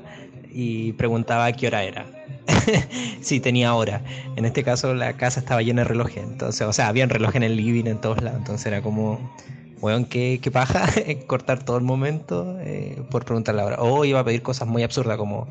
y 0.52 0.94
preguntaba 0.94 1.52
qué 1.52 1.66
hora 1.66 1.84
era. 1.84 2.06
si 3.22 3.40
tenía 3.40 3.74
hora. 3.74 4.04
En 4.36 4.46
este 4.46 4.64
caso 4.64 4.94
la 4.94 5.14
casa 5.14 5.40
estaba 5.40 5.64
llena 5.64 5.82
de 5.82 5.88
relojes. 5.88 6.24
Entonces, 6.24 6.62
o 6.62 6.74
sea, 6.74 6.88
habían 6.90 7.10
relojes 7.10 7.38
en 7.38 7.44
el 7.44 7.56
living 7.56 7.86
en 7.86 8.00
todos 8.00 8.22
lados. 8.22 8.38
Entonces 8.38 8.68
era 8.68 8.84
como, 8.84 9.34
weón, 9.82 10.06
qué, 10.06 10.40
qué 10.42 10.52
paja 10.52 10.88
cortar 11.28 11.64
todo 11.64 11.78
el 11.78 11.84
momento 11.84 12.58
eh, 12.62 13.02
por 13.10 13.26
preguntar 13.26 13.56
la 13.56 13.66
hora. 13.66 13.78
O 13.80 14.06
iba 14.06 14.20
a 14.20 14.24
pedir 14.24 14.42
cosas 14.42 14.68
muy 14.68 14.84
absurdas 14.84 15.18
como 15.18 15.48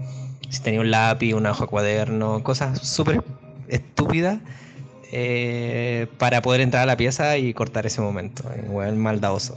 si 0.49 0.61
tenía 0.63 0.81
un 0.81 0.91
lápiz, 0.91 1.35
una 1.35 1.51
hoja 1.51 1.67
cuaderno, 1.67 2.43
cosas 2.43 2.87
súper 2.87 3.23
estúpidas 3.69 4.39
eh, 5.13 6.07
para 6.19 6.43
poder 6.43 6.61
entrar 6.61 6.83
a 6.83 6.87
la 6.87 6.97
pieza 6.97 7.37
y 7.39 7.55
cortar 7.55 7.87
ese 7.87 8.01
momento. 8.01 8.45
eh, 8.55 8.65
Weón 8.69 8.99
maldadoso. 8.99 9.57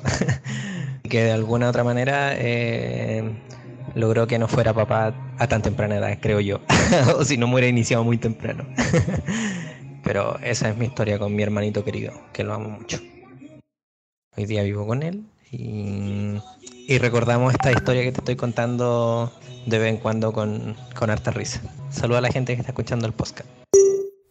que 1.10 1.24
de 1.24 1.32
alguna 1.32 1.70
otra 1.70 1.84
manera 1.84 2.34
eh, 2.36 3.24
logró 3.96 4.28
que 4.28 4.38
no 4.38 4.48
fuera 4.48 4.74
papá 4.74 5.14
a 5.38 5.48
tan 5.48 5.62
temprana 5.62 5.98
edad, 5.98 6.18
creo 6.22 6.40
yo. 6.40 6.60
o 7.18 7.26
si 7.26 7.38
no 7.38 7.48
me 7.48 7.68
iniciado 7.68 8.04
muy 8.04 8.18
temprano. 8.18 8.66
Pero 10.04 10.40
esa 10.40 10.70
es 10.70 10.78
mi 10.78 10.86
historia 10.86 11.20
con 11.20 11.36
mi 11.36 11.44
hermanito 11.44 11.84
querido, 11.84 12.14
que 12.34 12.44
lo 12.44 12.54
amo 12.54 12.70
mucho. 12.70 13.00
Hoy 14.40 14.46
día 14.46 14.64
vivo 14.64 14.88
con 14.88 15.04
él 15.04 15.26
y, 15.52 16.38
y 16.88 16.98
recordamos 16.98 17.54
esta 17.54 17.74
historia 17.74 18.04
que 18.04 18.14
te 18.14 18.20
estoy 18.20 18.38
contando 18.38 19.34
de 19.66 19.80
vez 19.80 19.90
en 19.90 19.98
cuando 19.98 20.32
con, 20.32 20.78
con 20.98 21.10
harta 21.10 21.32
risa. 21.32 21.62
Saluda 21.92 22.20
a 22.20 22.22
la 22.22 22.32
gente 22.32 22.54
que 22.54 22.62
está 22.62 22.72
escuchando 22.72 23.06
el 23.06 23.12
podcast. 23.12 23.50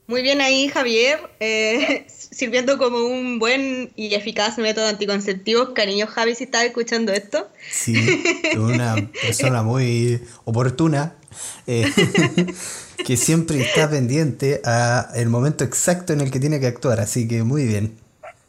Muy 0.06 0.22
bien 0.22 0.40
ahí, 0.40 0.68
Javier, 0.68 1.20
eh, 1.40 2.06
sirviendo 2.08 2.78
como 2.78 3.04
un 3.04 3.38
buen 3.38 3.92
y 3.96 4.14
eficaz 4.14 4.56
método 4.56 4.86
anticonceptivo. 4.86 5.74
Cariño, 5.74 6.06
Javi, 6.06 6.34
si 6.34 6.44
estás 6.44 6.64
escuchando 6.64 7.12
esto. 7.12 7.46
Sí, 7.70 7.94
una 8.56 9.10
persona 9.22 9.62
muy 9.62 10.22
oportuna 10.46 11.16
eh, 11.66 11.84
que 13.04 13.18
siempre 13.18 13.60
está 13.60 13.90
pendiente 13.90 14.62
a 14.64 15.10
el 15.14 15.28
momento 15.28 15.64
exacto 15.64 16.14
en 16.14 16.22
el 16.22 16.30
que 16.30 16.40
tiene 16.40 16.60
que 16.60 16.66
actuar, 16.66 16.98
así 16.98 17.28
que 17.28 17.42
muy 17.42 17.66
bien. 17.66 18.07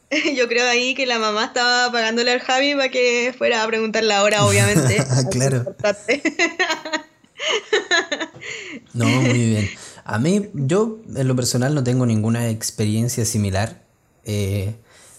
Yo 0.35 0.47
creo 0.47 0.67
ahí 0.67 0.95
que 0.95 1.05
la 1.05 1.19
mamá 1.19 1.45
estaba 1.45 1.91
pagándole 1.91 2.31
al 2.31 2.39
Javi 2.39 2.73
para 2.73 2.89
que 2.89 3.33
fuera 3.37 3.63
a 3.63 3.67
preguntar 3.67 4.03
la 4.03 4.23
hora, 4.23 4.45
obviamente. 4.45 5.05
claro. 5.31 5.75
no, 8.93 9.05
muy 9.05 9.45
bien. 9.45 9.69
A 10.03 10.17
mí, 10.17 10.49
yo 10.53 10.99
en 11.15 11.27
lo 11.27 11.35
personal 11.35 11.75
no 11.75 11.83
tengo 11.83 12.05
ninguna 12.05 12.49
experiencia 12.49 13.25
similar. 13.25 13.83
Eh, 14.25 14.75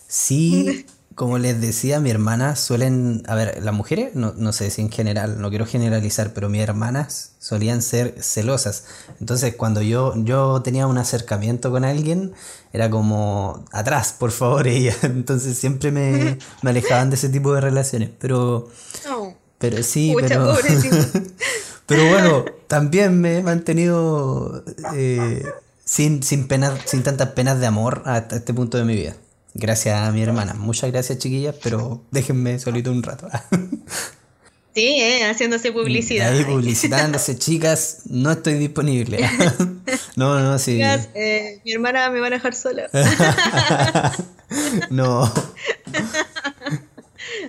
sí, 0.09 0.87
como 1.20 1.37
les 1.37 1.61
decía, 1.61 2.00
mi 2.00 2.09
hermana 2.09 2.56
suelen, 2.56 3.22
a 3.26 3.35
ver, 3.35 3.62
las 3.62 3.74
mujeres, 3.74 4.14
no, 4.14 4.33
no, 4.38 4.54
sé 4.54 4.70
si 4.70 4.80
en 4.80 4.90
general, 4.90 5.38
no 5.38 5.50
quiero 5.50 5.66
generalizar, 5.66 6.33
pero 6.33 6.48
mis 6.48 6.62
hermanas 6.62 7.33
solían 7.38 7.83
ser 7.83 8.14
celosas. 8.22 8.85
Entonces, 9.20 9.54
cuando 9.54 9.83
yo, 9.83 10.14
yo 10.16 10.62
tenía 10.62 10.87
un 10.87 10.96
acercamiento 10.96 11.70
con 11.70 11.85
alguien, 11.85 12.33
era 12.72 12.88
como, 12.88 13.66
atrás, 13.70 14.14
por 14.18 14.30
favor, 14.30 14.66
ella. 14.66 14.96
Entonces 15.02 15.59
siempre 15.59 15.92
me, 15.92 16.38
me 16.62 16.70
alejaban 16.70 17.11
de 17.11 17.16
ese 17.16 17.28
tipo 17.28 17.52
de 17.52 17.61
relaciones. 17.61 18.09
Pero, 18.18 18.70
pero 19.59 19.83
sí, 19.83 20.14
pero... 20.18 20.56
Pero 21.85 22.09
bueno, 22.09 22.44
también 22.66 23.20
me 23.20 23.38
he 23.38 23.42
mantenido 23.42 24.64
eh, 24.94 25.44
sin, 25.85 26.22
sin, 26.22 26.46
penas, 26.46 26.78
sin 26.87 27.02
tantas 27.02 27.30
penas 27.30 27.59
de 27.59 27.66
amor 27.66 28.04
hasta 28.06 28.37
este 28.37 28.54
punto 28.54 28.78
de 28.78 28.85
mi 28.85 28.94
vida. 28.94 29.16
Gracias 29.61 29.94
a 29.94 30.11
mi 30.11 30.23
hermana. 30.23 30.55
Muchas 30.55 30.90
gracias, 30.90 31.18
chiquillas, 31.18 31.55
pero 31.62 32.03
déjenme 32.11 32.59
solito 32.59 32.90
un 32.90 33.03
rato. 33.03 33.29
Sí, 34.73 35.01
eh, 35.01 35.25
haciéndose 35.25 35.73
publicidad. 35.73 36.33
Ahí 36.33 36.44
publicitándose, 36.44 37.37
chicas, 37.37 38.03
no 38.05 38.31
estoy 38.31 38.55
disponible. 38.55 39.18
no, 40.16 40.38
no, 40.38 40.61
sí. 40.61 40.75
Chicas, 40.77 41.09
eh, 41.14 41.61
mi 41.64 41.73
hermana 41.73 42.09
me 42.09 42.20
va 42.20 42.29
a 42.29 42.31
dejar 42.31 42.55
sola. 42.55 42.88
no. 44.90 45.25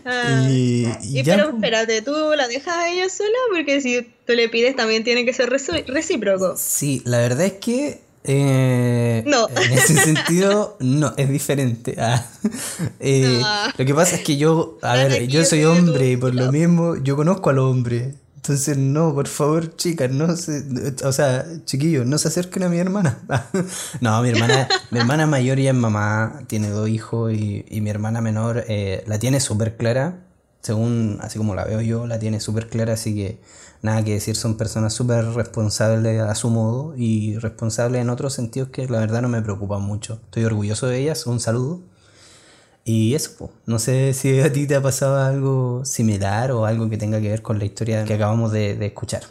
Ah, 0.03 0.47
y, 0.49 0.87
pero 1.23 1.49
espérate, 1.49 2.01
¿tú 2.01 2.11
la 2.35 2.47
dejas 2.47 2.75
a 2.75 2.89
ella 2.89 3.07
sola? 3.07 3.37
Porque 3.51 3.81
si 3.81 4.01
tú 4.25 4.33
le 4.33 4.49
pides 4.49 4.75
también 4.75 5.03
tiene 5.03 5.23
que 5.23 5.31
ser 5.31 5.51
recíproco. 5.51 6.55
Sí, 6.57 7.03
la 7.05 7.19
verdad 7.19 7.45
es 7.45 7.53
que 7.53 8.01
eh, 8.23 9.23
no. 9.25 9.47
En 9.55 9.73
ese 9.73 9.95
sentido, 9.95 10.77
no, 10.79 11.13
es 11.17 11.29
diferente. 11.29 11.95
Ah, 11.97 12.25
eh, 12.99 13.41
Lo 13.77 13.85
que 13.85 13.93
pasa 13.93 14.15
es 14.15 14.23
que 14.23 14.37
yo, 14.37 14.77
a 14.81 14.95
ver, 14.95 15.27
yo 15.27 15.43
soy 15.45 15.63
hombre 15.65 16.11
y 16.11 16.17
por 16.17 16.33
lo 16.33 16.51
mismo 16.51 16.95
yo 16.97 17.15
conozco 17.15 17.49
al 17.49 17.59
hombre. 17.59 18.15
Entonces, 18.35 18.75
no, 18.75 19.13
por 19.13 19.27
favor, 19.27 19.75
chicas, 19.75 20.09
no 20.09 20.35
se, 20.35 20.63
o 21.03 21.11
sea, 21.11 21.45
chiquillos, 21.65 22.07
no 22.07 22.17
se 22.17 22.27
acerquen 22.27 22.63
a 22.63 22.69
mi 22.69 22.79
hermana. 22.79 23.19
no, 24.01 24.19
mi 24.23 24.29
hermana, 24.29 24.67
mi 24.89 24.99
hermana 24.99 25.27
mayor 25.27 25.59
ya 25.59 25.69
es 25.69 25.75
mamá, 25.75 26.41
tiene 26.47 26.69
dos 26.69 26.89
hijos 26.89 27.31
y, 27.33 27.65
y 27.69 27.81
mi 27.81 27.91
hermana 27.91 28.19
menor 28.19 28.65
eh, 28.67 29.03
la 29.05 29.19
tiene 29.19 29.39
súper 29.39 29.77
clara, 29.77 30.25
según, 30.59 31.19
así 31.21 31.37
como 31.37 31.53
la 31.53 31.65
veo 31.65 31.81
yo, 31.81 32.07
la 32.07 32.17
tiene 32.17 32.39
súper 32.39 32.67
clara, 32.67 32.93
así 32.93 33.13
que 33.13 33.39
nada 33.81 34.03
que 34.03 34.13
decir, 34.13 34.35
son 34.35 34.57
personas 34.57 34.93
súper 34.93 35.25
responsables 35.25 36.21
a 36.21 36.35
su 36.35 36.49
modo 36.49 36.93
y 36.95 37.37
responsables 37.37 38.01
en 38.01 38.09
otros 38.09 38.33
sentidos 38.33 38.69
que 38.69 38.87
la 38.87 38.99
verdad 38.99 39.21
no 39.21 39.29
me 39.29 39.41
preocupan 39.41 39.81
mucho. 39.81 40.19
Estoy 40.25 40.45
orgulloso 40.45 40.87
de 40.87 40.99
ellas, 40.99 41.25
un 41.25 41.39
saludo. 41.39 41.81
Y 42.83 43.13
eso, 43.13 43.51
no 43.67 43.77
sé 43.77 44.13
si 44.13 44.39
a 44.39 44.51
ti 44.51 44.65
te 44.65 44.75
ha 44.75 44.81
pasado 44.81 45.21
algo 45.21 45.85
similar 45.85 46.51
o 46.51 46.65
algo 46.65 46.89
que 46.89 46.97
tenga 46.97 47.21
que 47.21 47.29
ver 47.29 47.41
con 47.41 47.59
la 47.59 47.65
historia 47.65 48.05
que 48.05 48.15
acabamos 48.15 48.51
de, 48.51 48.83
escuchar. 48.85 49.23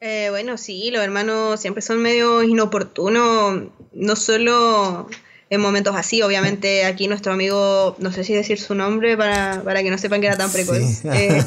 Eh, 0.00 0.28
bueno, 0.30 0.58
sí, 0.58 0.90
los 0.90 1.02
hermanos 1.02 1.60
siempre 1.60 1.82
son 1.82 2.02
medio 2.02 2.42
inoportunos, 2.42 3.62
no 3.92 4.16
solo 4.16 5.08
en 5.50 5.60
momentos 5.60 5.96
así, 5.96 6.22
obviamente 6.22 6.84
aquí 6.84 7.08
nuestro 7.08 7.32
amigo, 7.32 7.96
no 7.98 8.12
sé 8.12 8.24
si 8.24 8.34
decir 8.34 8.60
su 8.60 8.74
nombre 8.74 9.16
para, 9.16 9.62
que 9.82 9.90
no 9.90 9.98
sepan 9.98 10.20
que 10.20 10.26
era 10.26 10.36
tan 10.36 10.52
precoz. 10.52 10.76
Sí. 10.76 11.08
Eh, 11.08 11.42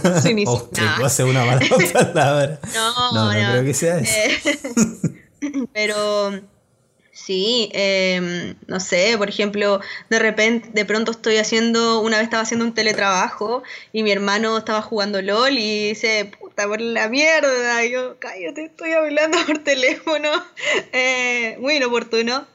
oh, 0.48 0.70
precoz 0.70 1.20
es 1.20 1.26
una 1.26 1.46
mala 1.46 1.62
palabra. 1.94 2.60
No, 2.74 3.14
no, 3.14 3.26
no, 3.26 3.32
creo 3.32 3.64
que 3.64 3.74
sea 3.74 4.00
eso. 4.00 4.12
Eh, 4.14 5.68
pero 5.74 6.42
Sí, 7.14 7.70
em, 7.74 8.56
no 8.68 8.80
sé, 8.80 9.16
por 9.18 9.30
ejemplo, 9.30 9.80
de 10.10 10.18
repente, 10.18 10.70
de 10.74 10.86
pronto 10.86 11.12
estoy 11.12 11.38
haciendo, 11.38 12.00
una 12.02 12.18
vez 12.18 12.24
estaba 12.24 12.44
haciendo 12.44 12.66
un 12.66 12.74
teletrabajo 12.74 13.64
y 13.92 14.04
mi 14.04 14.12
hermano 14.12 14.58
estaba 14.58 14.82
jugando 14.82 15.22
LOL 15.22 15.58
y 15.58 15.90
dice, 15.90 16.32
puta, 16.40 16.68
por 16.68 16.82
la 16.82 17.10
mierda, 17.10 17.84
y 17.86 17.92
yo, 17.92 18.18
cállate, 18.18 18.66
estoy 18.66 18.94
hablando 18.94 19.38
por 19.46 19.60
teléfono, 19.60 20.30
eh, 20.94 21.58
muy 21.60 21.76
inoportuno. 21.76 22.48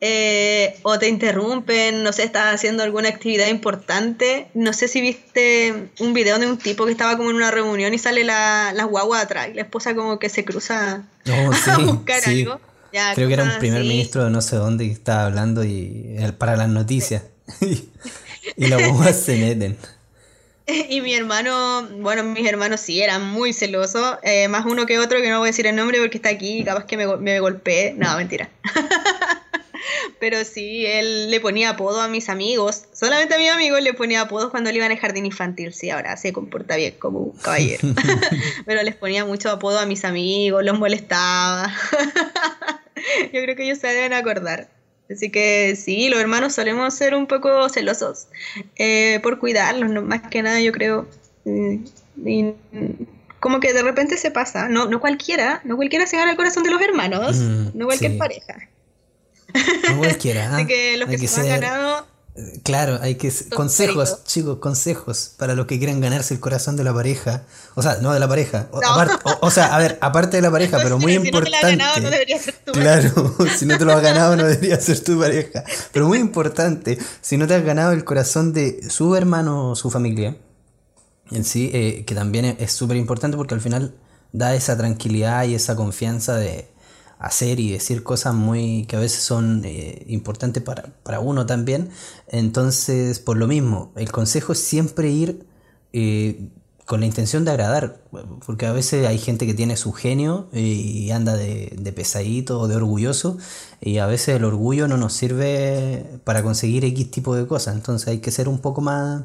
Eh, 0.00 0.78
o 0.82 0.98
te 0.98 1.08
interrumpen, 1.08 2.02
no 2.02 2.12
sé, 2.12 2.24
estás 2.24 2.54
haciendo 2.54 2.82
alguna 2.82 3.08
actividad 3.08 3.48
importante. 3.48 4.48
No 4.52 4.72
sé 4.72 4.88
si 4.88 5.00
viste 5.00 5.88
un 6.00 6.12
video 6.12 6.38
de 6.38 6.46
un 6.46 6.58
tipo 6.58 6.84
que 6.84 6.92
estaba 6.92 7.16
como 7.16 7.30
en 7.30 7.36
una 7.36 7.50
reunión 7.50 7.94
y 7.94 7.98
sale 7.98 8.24
la, 8.24 8.72
la 8.74 8.84
guagua 8.84 9.20
atrás 9.20 9.48
y 9.50 9.54
la 9.54 9.62
esposa 9.62 9.94
como 9.94 10.18
que 10.18 10.28
se 10.28 10.44
cruza 10.44 11.04
a 11.26 11.78
buscar 11.78 12.22
algo. 12.26 12.60
Creo 13.14 13.28
que 13.28 13.34
era 13.34 13.44
un 13.44 13.58
primer 13.58 13.82
ministro 13.82 14.24
de 14.24 14.30
no 14.30 14.40
sé 14.40 14.56
dónde 14.56 14.86
que 14.86 14.92
estaba 14.92 15.24
hablando 15.26 15.64
y 15.64 16.16
para 16.38 16.56
las 16.56 16.68
noticias. 16.68 17.22
y 18.56 18.66
los 18.66 18.82
bombas 18.86 19.18
se 19.18 19.36
meten. 19.36 19.76
Y 20.66 21.02
mi 21.02 21.14
hermano, 21.14 21.86
bueno, 21.98 22.24
mis 22.24 22.48
hermanos 22.48 22.80
sí 22.80 23.02
eran 23.02 23.22
muy 23.26 23.52
celosos, 23.52 24.16
eh, 24.22 24.48
más 24.48 24.64
uno 24.64 24.86
que 24.86 24.98
otro, 24.98 25.20
que 25.20 25.28
no 25.28 25.40
voy 25.40 25.48
a 25.48 25.50
decir 25.50 25.66
el 25.66 25.76
nombre 25.76 26.00
porque 26.00 26.16
está 26.16 26.30
aquí 26.30 26.60
y 26.60 26.64
capaz 26.64 26.86
que 26.86 26.96
me, 26.96 27.18
me 27.18 27.38
golpeé. 27.38 27.94
No, 27.98 28.16
mentira. 28.16 28.48
Pero 30.18 30.44
sí, 30.44 30.86
él 30.86 31.30
le 31.30 31.40
ponía 31.40 31.70
apodo 31.70 32.00
a 32.00 32.08
mis 32.08 32.28
amigos. 32.28 32.84
Solamente 32.92 33.34
a 33.34 33.38
mis 33.38 33.50
amigos 33.50 33.82
le 33.82 33.94
ponía 33.94 34.22
apodos 34.22 34.50
cuando 34.50 34.70
le 34.70 34.76
iban 34.76 34.90
al 34.90 34.98
jardín 34.98 35.26
infantil. 35.26 35.72
Sí, 35.72 35.90
ahora 35.90 36.16
se 36.16 36.32
comporta 36.32 36.76
bien 36.76 36.94
como 36.98 37.20
un 37.20 37.38
caballero. 37.38 37.88
Pero 38.66 38.82
les 38.82 38.94
ponía 38.94 39.24
mucho 39.24 39.50
apodo 39.50 39.78
a 39.78 39.86
mis 39.86 40.04
amigos, 40.04 40.64
los 40.64 40.78
molestaba. 40.78 41.72
Yo 43.32 43.42
creo 43.42 43.56
que 43.56 43.64
ellos 43.64 43.78
se 43.78 43.88
deben 43.88 44.12
acordar. 44.12 44.68
Así 45.10 45.30
que 45.30 45.76
sí, 45.76 46.08
los 46.08 46.18
hermanos 46.18 46.54
solemos 46.54 46.94
ser 46.94 47.14
un 47.14 47.26
poco 47.26 47.68
celosos 47.68 48.28
eh, 48.76 49.20
por 49.22 49.38
cuidarlos, 49.38 50.02
más 50.02 50.22
que 50.22 50.42
nada 50.42 50.60
yo 50.62 50.72
creo. 50.72 51.06
Mm, 51.44 51.84
y, 52.24 52.54
como 53.38 53.60
que 53.60 53.74
de 53.74 53.82
repente 53.82 54.16
se 54.16 54.30
pasa, 54.30 54.68
no, 54.70 54.86
no 54.86 55.00
cualquiera, 55.00 55.60
no 55.64 55.76
cualquiera 55.76 56.06
se 56.06 56.16
gana 56.16 56.30
el 56.30 56.36
corazón 56.36 56.62
de 56.62 56.70
los 56.70 56.80
hermanos, 56.80 57.36
mm, 57.36 57.66
no 57.74 57.84
cualquier 57.84 58.16
pareja. 58.16 58.56
No 59.88 59.98
cualquiera. 59.98 60.54
Así 60.54 60.62
¿ah? 60.62 60.66
que 60.66 60.96
los 60.96 61.08
que, 61.08 61.28
se 61.28 61.40
han 61.40 61.60
ganado. 61.60 62.06
Eh, 62.36 62.60
claro, 62.64 62.98
hay 63.00 63.14
que. 63.14 63.32
Consejos, 63.54 64.24
chicos, 64.24 64.58
consejos 64.58 65.32
para 65.36 65.54
los 65.54 65.66
que 65.66 65.78
quieran 65.78 66.00
ganarse 66.00 66.34
el 66.34 66.40
corazón 66.40 66.76
de 66.76 66.84
la 66.84 66.92
pareja. 66.92 67.42
O 67.74 67.82
sea, 67.82 67.98
no 68.00 68.12
de 68.12 68.20
la 68.20 68.28
pareja. 68.28 68.68
O, 69.40 69.50
sea, 69.50 69.74
a 69.74 69.78
ver, 69.78 69.98
aparte 70.00 70.38
de 70.38 70.42
la 70.42 70.50
pareja, 70.50 70.78
pero 70.82 70.98
muy 70.98 71.14
importante. 71.14 71.70
Si 71.70 71.76
no 71.76 71.80
te 71.80 71.84
lo 71.84 71.92
has 71.92 71.92
ganado, 71.92 72.00
no 72.00 72.10
debería 72.10 72.38
ser 72.38 72.54
tu 72.64 72.72
Claro, 72.72 73.36
si 73.56 73.66
no 73.66 73.78
te 73.78 73.84
lo 73.84 73.92
has 73.92 74.02
ganado, 74.02 74.36
no 74.36 74.44
debería 74.44 74.80
ser 74.80 75.00
tu 75.00 75.18
pareja. 75.18 75.64
Pero 75.92 76.08
muy 76.08 76.18
importante, 76.18 76.98
si 77.20 77.36
no 77.36 77.46
te 77.46 77.54
has 77.54 77.64
ganado 77.64 77.92
el 77.92 78.04
corazón 78.04 78.52
de 78.52 78.80
su 78.90 79.14
hermano 79.14 79.70
o 79.70 79.76
su 79.76 79.90
familia, 79.90 80.36
en 81.30 81.44
sí, 81.44 81.70
eh, 81.72 82.04
que 82.04 82.14
también 82.14 82.56
es 82.58 82.72
súper 82.72 82.96
importante 82.96 83.36
porque 83.36 83.54
al 83.54 83.60
final 83.60 83.94
da 84.32 84.54
esa 84.54 84.76
tranquilidad 84.76 85.44
y 85.44 85.54
esa 85.54 85.76
confianza 85.76 86.36
de 86.36 86.68
hacer 87.18 87.60
y 87.60 87.72
decir 87.72 88.02
cosas 88.02 88.34
muy 88.34 88.86
que 88.86 88.96
a 88.96 89.00
veces 89.00 89.22
son 89.22 89.62
eh, 89.64 90.04
importantes 90.08 90.62
para, 90.62 91.20
uno 91.20 91.46
también. 91.46 91.90
Entonces, 92.28 93.18
por 93.18 93.36
lo 93.36 93.46
mismo, 93.46 93.92
el 93.96 94.10
consejo 94.12 94.52
es 94.52 94.60
siempre 94.60 95.10
ir 95.10 95.46
eh, 95.92 96.48
con 96.84 97.00
la 97.00 97.06
intención 97.06 97.44
de 97.44 97.52
agradar, 97.52 98.02
porque 98.44 98.66
a 98.66 98.72
veces 98.72 99.06
hay 99.06 99.18
gente 99.18 99.46
que 99.46 99.54
tiene 99.54 99.76
su 99.76 99.92
genio 99.92 100.48
eh, 100.52 100.60
y 100.60 101.10
anda 101.12 101.34
de, 101.34 101.74
de, 101.78 101.92
pesadito 101.92 102.60
o 102.60 102.68
de 102.68 102.76
orgulloso, 102.76 103.38
y 103.80 103.98
a 103.98 104.06
veces 104.06 104.36
el 104.36 104.44
orgullo 104.44 104.86
no 104.86 104.98
nos 104.98 105.14
sirve 105.14 106.20
para 106.24 106.42
conseguir 106.42 106.84
X 106.84 107.10
tipo 107.10 107.34
de 107.34 107.46
cosas. 107.46 107.74
Entonces 107.74 108.08
hay 108.08 108.18
que 108.18 108.30
ser 108.30 108.48
un 108.48 108.58
poco 108.58 108.82
más 108.82 109.24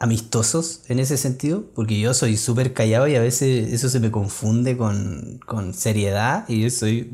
amistosos 0.00 0.82
en 0.88 1.00
ese 1.00 1.16
sentido, 1.16 1.64
porque 1.74 1.98
yo 1.98 2.14
soy 2.14 2.36
súper 2.36 2.72
callado 2.72 3.08
y 3.08 3.16
a 3.16 3.20
veces 3.20 3.72
eso 3.72 3.88
se 3.88 3.98
me 3.98 4.12
confunde 4.12 4.76
con, 4.76 5.40
seriedad 5.74 6.44
y 6.48 6.62
yo 6.62 6.70
soy, 6.70 7.12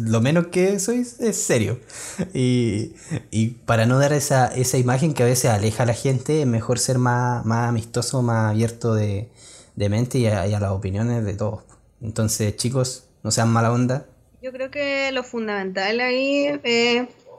lo 0.00 0.20
menos 0.20 0.48
que 0.48 0.78
soy 0.80 1.06
es 1.20 1.36
serio. 1.36 1.80
Y, 2.34 3.46
para 3.66 3.86
no 3.86 3.98
dar 3.98 4.12
esa, 4.12 4.46
esa, 4.46 4.78
imagen 4.78 5.14
que 5.14 5.22
a 5.22 5.26
veces 5.26 5.50
aleja 5.50 5.84
a 5.84 5.86
la 5.86 5.94
gente, 5.94 6.42
es 6.42 6.46
mejor 6.46 6.78
ser 6.78 6.98
más, 6.98 7.44
más 7.44 7.68
amistoso, 7.68 8.22
más 8.22 8.50
abierto 8.50 8.94
de, 8.94 9.30
mente 9.76 10.18
y 10.18 10.26
a, 10.26 10.46
las 10.46 10.70
opiniones 10.70 11.24
de 11.24 11.34
todos. 11.34 11.62
Entonces, 12.00 12.56
chicos, 12.56 13.06
no 13.22 13.30
sean 13.30 13.50
mala 13.50 13.72
onda. 13.72 14.06
Yo 14.42 14.52
creo 14.52 14.70
que 14.70 15.10
lo 15.12 15.24
fundamental 15.24 16.00
ahí, 16.00 16.48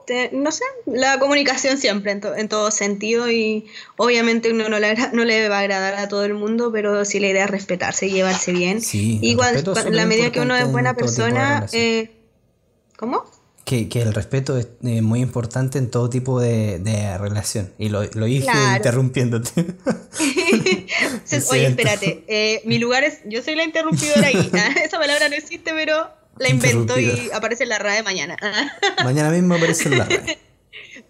eh, 0.08 0.30
no 0.32 0.52
sé, 0.52 0.64
la 0.86 1.18
comunicación 1.18 1.78
siempre 1.78 2.12
en, 2.12 2.20
en, 2.36 2.48
todo 2.48 2.70
sentido 2.70 3.30
y 3.30 3.66
obviamente 3.96 4.52
uno 4.52 4.68
no 4.68 4.78
le, 4.78 4.94
no 5.12 5.24
le 5.24 5.48
va 5.48 5.58
a 5.58 5.60
agradar 5.60 5.94
a 5.94 6.08
todo 6.08 6.24
el 6.24 6.34
mundo, 6.34 6.70
pero 6.72 7.04
sí 7.04 7.20
la 7.20 7.28
idea 7.28 7.44
es 7.44 7.50
respetarse 7.50 8.06
y 8.06 8.10
llevarse 8.10 8.52
bien. 8.52 8.80
Sí, 8.80 9.18
y 9.22 9.34
cuando, 9.34 9.74
la 9.90 10.06
medida 10.06 10.30
que 10.30 10.40
uno 10.40 10.54
es 10.56 10.70
buena 10.70 10.94
persona, 10.94 11.66
eh, 11.72 12.10
¿cómo? 12.96 13.24
Que, 13.64 13.88
que, 13.88 14.02
el 14.02 14.14
respeto 14.14 14.56
es 14.56 14.68
eh, 14.84 15.02
muy 15.02 15.20
importante 15.20 15.78
en 15.78 15.90
todo 15.90 16.08
tipo 16.08 16.40
de, 16.40 16.78
de 16.78 17.18
relación. 17.18 17.72
Y 17.78 17.88
lo, 17.88 18.04
lo 18.04 18.26
dije 18.26 18.48
interrumpiéndote. 18.76 19.50
Oye, 21.50 21.66
espérate. 21.66 22.24
Eh, 22.28 22.62
mi 22.64 22.78
lugar 22.78 23.04
es. 23.04 23.20
Yo 23.24 23.42
soy 23.42 23.54
la 23.54 23.64
interrumpidora 23.64 24.28
ahí. 24.28 24.50
Esa 24.84 24.98
palabra 24.98 25.28
no 25.28 25.34
existe, 25.34 25.72
pero 25.72 26.08
la 26.38 26.48
invento 26.48 26.98
y 26.98 27.30
aparece 27.32 27.64
en 27.64 27.70
la 27.70 27.78
RAE 27.78 28.02
mañana. 28.02 28.36
mañana 29.04 29.30
mismo 29.30 29.54
aparece 29.54 29.88
en 29.88 29.98
la 29.98 30.04
RAE. 30.04 30.38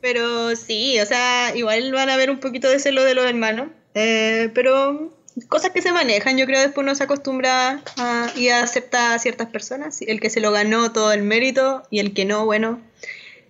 Pero 0.01 0.55
sí, 0.57 1.01
o 1.01 1.07
sea, 1.07 1.55
igual 1.57 1.93
van 1.93 2.11
a 2.11 2.17
ver 2.17 2.31
un 2.31 2.39
poquito 2.39 2.69
de 2.69 2.79
celo 2.79 3.03
de 3.05 3.15
los 3.15 3.27
hermanos. 3.27 3.69
Eh, 3.95 4.51
pero 4.55 5.17
cosas 5.49 5.71
que 5.71 5.83
se 5.83 5.93
manejan, 5.93 6.37
yo 6.39 6.47
creo 6.47 6.61
después 6.61 6.85
uno 6.85 6.95
se 6.95 7.05
acostumbra 7.05 7.83
a, 7.97 8.31
y 8.37 8.49
acepta 8.49 9.15
a 9.15 9.19
ciertas 9.19 9.49
personas, 9.49 10.01
el 10.03 10.21
que 10.21 10.31
se 10.31 10.41
lo 10.41 10.51
ganó 10.53 10.93
todo 10.93 11.13
el 11.13 11.23
mérito 11.23 11.83
y 11.91 12.01
el 12.01 12.15
que 12.15 12.25
no, 12.25 12.45
bueno, 12.45 12.81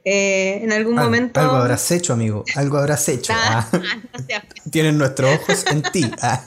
eh, 0.05 0.61
en 0.63 0.73
algún 0.73 0.95
momento... 0.95 1.41
Algo 1.41 1.57
habrás 1.57 1.91
hecho, 1.91 2.13
amigo, 2.13 2.45
algo 2.55 2.79
habrás 2.79 3.09
hecho. 3.09 3.33
Ah, 3.37 3.69
ah. 3.73 4.43
Tienen 4.71 4.99
nuestros 4.99 5.35
ojos 5.35 5.65
en 5.67 5.83
ti. 5.83 6.11
Ah. 6.23 6.43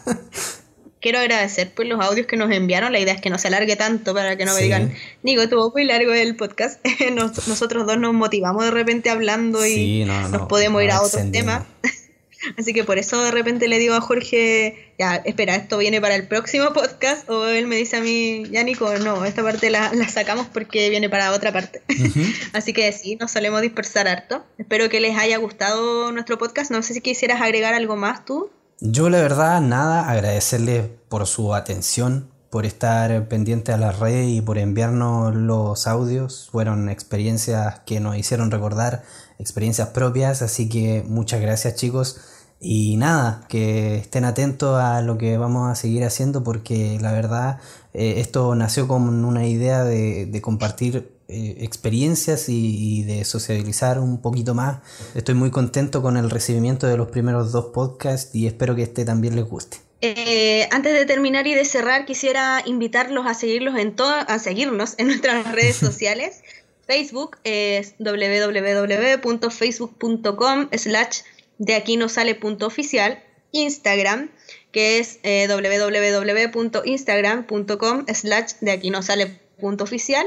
Quiero 1.02 1.20
agradecer 1.20 1.72
por 1.72 1.86
los 1.86 2.00
audios 2.02 2.28
que 2.28 2.36
nos 2.36 2.52
enviaron, 2.52 2.92
la 2.92 3.00
idea 3.00 3.14
es 3.14 3.22
que 3.22 3.30
no 3.30 3.38
se 3.38 3.48
alargue 3.48 3.76
tanto 3.78 4.14
para 4.14 4.36
que 4.36 4.46
no 4.46 4.54
me 4.54 4.62
digan, 4.62 4.94
Nico, 5.24 5.48
tuvo 5.48 5.72
muy 5.72 5.86
largo 5.86 6.14
el 6.14 6.36
podcast, 6.36 6.86
nosotros 7.14 7.88
dos 7.88 7.98
nos 7.98 8.14
motivamos 8.14 8.66
de 8.66 8.72
repente 8.72 9.10
hablando 9.10 9.66
y 9.66 10.04
nos 10.04 10.48
podemos 10.48 10.84
ir 10.84 10.92
a 10.92 11.02
otro 11.02 11.22
tema. 11.32 11.66
Así 12.58 12.74
que 12.74 12.84
por 12.84 12.98
eso 12.98 13.22
de 13.22 13.32
repente 13.32 13.68
le 13.68 13.80
digo 13.80 13.96
a 13.96 14.02
Jorge, 14.02 14.94
ya, 14.98 15.16
espera, 15.16 15.56
esto 15.56 15.78
viene 15.78 16.00
para 16.00 16.16
el 16.16 16.28
próximo 16.28 16.72
podcast, 16.74 17.30
o 17.30 17.48
él 17.48 17.68
me 17.68 17.76
dice 17.76 17.98
a 17.98 18.02
mí, 18.02 18.44
ya 18.50 18.64
Nico, 18.64 18.92
no, 19.00 19.26
esta 19.26 19.44
parte 19.44 19.70
la, 19.70 19.92
sacamos 20.10 20.48
porque 20.48 20.90
viene 20.90 21.10
para 21.10 21.32
otra 21.32 21.52
parte. 21.52 21.82
Así 22.54 22.74
que 22.74 22.92
sí, 22.92 23.16
nos 23.18 23.32
solemos 23.32 23.62
dispersar 23.62 24.08
harto. 24.08 24.46
Espero 24.58 24.90
que 24.90 25.00
les 25.00 25.18
haya 25.18 25.38
gustado 25.38 26.12
nuestro 26.12 26.38
podcast. 26.38 26.72
No 26.72 26.82
sé 26.82 26.94
si 26.94 27.02
quisieras 27.02 27.42
agregar 27.42 27.74
algo 27.74 27.96
más 27.96 28.26
tú. 28.26 28.50
Yo 28.82 29.10
la 29.10 29.20
verdad, 29.20 29.60
nada, 29.62 30.10
agradecerles 30.10 30.90
por 31.10 31.28
su 31.28 31.54
atención, 31.54 32.30
por 32.50 32.66
estar 32.66 33.28
pendiente 33.28 33.74
a 33.74 33.78
la 33.78 33.92
red 33.92 34.28
y 34.28 34.40
por 34.42 34.58
enviarnos 34.58 35.36
los 35.36 35.86
audios. 35.86 36.48
Fueron 36.50 36.88
experiencias 36.88 37.82
que 37.86 38.00
nos 38.00 38.16
hicieron 38.16 38.52
recordar 38.52 39.04
experiencias 39.38 39.90
propias, 39.90 40.42
así 40.42 40.70
que 40.70 41.04
muchas 41.06 41.42
gracias 41.42 41.76
chicos. 41.76 42.22
Y 42.62 42.96
nada, 42.96 43.46
que 43.50 43.98
estén 43.98 44.24
atentos 44.24 44.80
a 44.82 45.02
lo 45.02 45.18
que 45.18 45.38
vamos 45.38 45.70
a 45.70 45.76
seguir 45.76 46.06
haciendo 46.06 46.44
porque 46.44 46.98
la 47.02 47.12
verdad 47.12 47.60
eh, 47.94 48.16
esto 48.18 48.56
nació 48.56 48.88
con 48.88 49.26
una 49.26 49.46
idea 49.46 49.84
de, 49.84 50.40
compartir 50.42 51.19
eh, 51.30 51.58
experiencias 51.60 52.50
y, 52.50 53.04
de 53.04 53.24
sociabilizar 53.24 54.00
un 54.00 54.20
poquito 54.22 54.56
más. 54.56 54.80
Estoy 55.14 55.36
muy 55.36 55.52
contento 55.52 56.02
con 56.02 56.18
el 56.18 56.32
recibimiento 56.32 56.88
de 56.88 56.98
los 56.98 57.10
primeros 57.10 57.52
dos 57.52 57.66
podcasts 57.66 58.34
y 58.34 58.48
espero 58.48 58.76
que 58.76 58.82
este 58.84 59.06
también 59.06 59.36
les 59.36 59.46
guste. 59.46 59.78
Eh, 60.02 60.68
antes 60.72 60.94
de 60.94 61.06
terminar 61.06 61.46
y 61.46 61.54
de 61.54 61.66
cerrar, 61.66 62.06
quisiera 62.06 62.64
invitarlos 62.66 63.28
a 63.28 63.36
seguirlos 63.36 63.78
en 63.78 63.94
a 64.00 64.40
seguirnos 64.40 64.96
en 64.98 65.08
nuestras 65.08 65.52
redes 65.54 65.76
sociales. 65.76 66.42
Facebook 66.88 67.38
es 67.44 67.96
www.facebook.com 68.00 70.70
slash 70.72 71.20
de 71.60 71.76
aquí 71.76 71.98
no 71.98 72.10
sale 72.10 72.34
punto 72.34 72.66
oficial. 72.66 73.22
Instagram, 73.52 74.32
que 74.72 74.98
es 75.00 75.20
eh, 75.24 75.48
www.instagram.com 75.48 78.06
slash 78.14 78.54
de 78.62 78.72
aquí 78.72 78.90
no 78.90 79.04
sale 79.04 79.40
punto 79.60 79.84
oficial. 79.84 80.26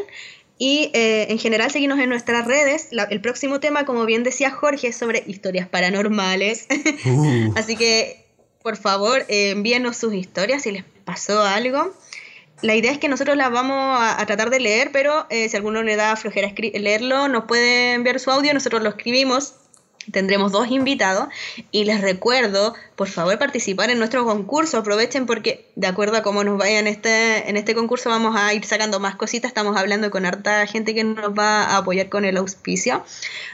Y 0.64 0.92
eh, 0.94 1.26
en 1.28 1.40
general 1.40 1.72
seguimos 1.72 1.98
en 1.98 2.08
nuestras 2.08 2.46
redes. 2.46 2.90
el 3.10 3.20
próximo 3.20 3.58
tema, 3.58 3.84
como 3.84 4.06
bien 4.06 4.22
decía 4.22 4.52
Jorge, 4.52 4.86
es 4.86 4.96
sobre 4.96 5.24
historias 5.26 5.66
paranormales. 5.66 6.68
Uh. 7.04 7.52
Así 7.56 7.74
que, 7.74 8.26
por 8.62 8.76
favor, 8.76 9.24
eh, 9.26 9.50
envíenos 9.50 9.96
sus 9.96 10.14
historias 10.14 10.62
si 10.62 10.70
les 10.70 10.84
pasó 11.04 11.42
algo 11.42 11.92
la 12.62 12.76
idea 12.76 12.92
es 12.92 12.98
que 12.98 13.08
nosotros 13.08 13.36
las 13.36 13.50
vamos 13.50 13.98
a, 14.00 14.24
tratar 14.24 14.50
de 14.50 14.60
leer, 14.60 14.90
pero 14.92 15.26
eh, 15.30 15.48
si 15.48 15.56
alguno 15.56 15.82
le 15.82 15.96
da 15.96 16.14
flojera 16.16 16.52
leerlo, 16.56 17.26
nos 17.26 17.44
puede 17.44 17.94
enviar 17.94 18.20
su 18.20 18.30
audio, 18.30 18.54
nosotros 18.54 18.82
lo 18.82 18.90
escribimos. 18.90 19.54
Tendremos 20.10 20.50
dos 20.52 20.68
invitados 20.70 21.28
y 21.70 21.84
les 21.84 22.00
recuerdo, 22.00 22.74
por 22.96 23.08
favor, 23.08 23.38
participar 23.38 23.90
en 23.90 23.98
nuestro 23.98 24.24
concurso. 24.24 24.78
Aprovechen 24.78 25.26
porque, 25.26 25.66
de 25.76 25.86
acuerdo 25.86 26.16
a 26.16 26.22
cómo 26.22 26.42
nos 26.42 26.58
vaya 26.58 26.80
en 26.80 26.86
este, 26.86 27.48
en 27.48 27.56
este 27.56 27.74
concurso, 27.74 28.10
vamos 28.10 28.34
a 28.36 28.52
ir 28.52 28.64
sacando 28.64 28.98
más 28.98 29.16
cositas. 29.16 29.50
Estamos 29.50 29.76
hablando 29.76 30.10
con 30.10 30.26
harta 30.26 30.66
gente 30.66 30.94
que 30.94 31.04
nos 31.04 31.30
va 31.38 31.64
a 31.64 31.76
apoyar 31.78 32.08
con 32.08 32.24
el 32.24 32.36
auspicio. 32.36 33.04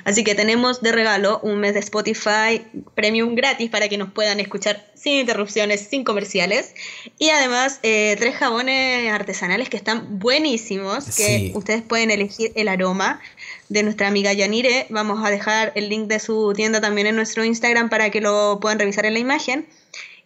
Así 0.05 0.25
que 0.25 0.35
tenemos 0.35 0.81
de 0.81 0.93
regalo 0.93 1.41
un 1.43 1.61
mes 1.61 1.75
de 1.75 1.81
Spotify 1.81 2.65
Premium 2.95 3.35
gratis 3.35 3.71
para 3.71 3.89
que 3.89 3.99
nos 3.99 4.13
puedan 4.13 4.41
escuchar 4.41 4.87
sin 4.95 5.15
interrupciones, 5.21 5.87
sin 5.89 6.05
comerciales. 6.05 6.75
Y 7.19 7.31
además, 7.31 7.79
eh, 7.83 8.17
tres 8.19 8.37
jabones 8.37 9.13
artesanales 9.13 9.69
que 9.69 9.77
están 9.77 10.19
buenísimos, 10.19 11.17
que 11.17 11.53
ustedes 11.55 11.83
pueden 11.83 12.11
elegir 12.11 12.53
el 12.55 12.69
aroma 12.69 13.21
de 13.69 13.83
nuestra 13.83 14.09
amiga 14.09 14.33
Yanire. 14.33 14.87
Vamos 14.91 15.25
a 15.25 15.31
dejar 15.31 15.73
el 15.75 15.89
link 15.89 16.09
de 16.09 16.19
su 16.19 16.53
tienda 16.55 16.81
también 16.81 17.07
en 17.07 17.17
nuestro 17.17 17.45
Instagram 17.45 17.89
para 17.89 18.11
que 18.11 18.21
lo 18.21 18.59
puedan 18.61 18.79
revisar 18.79 19.07
en 19.07 19.15
la 19.15 19.21
imagen. 19.21 19.67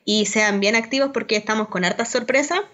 Y 0.05 0.27
sean 0.27 0.61
bien 0.61 0.75
activos 0.75 1.11
porque 1.15 1.37
estamos 1.37 1.69
con 1.69 1.85
harta 1.85 2.05
sorpresa 2.05 2.65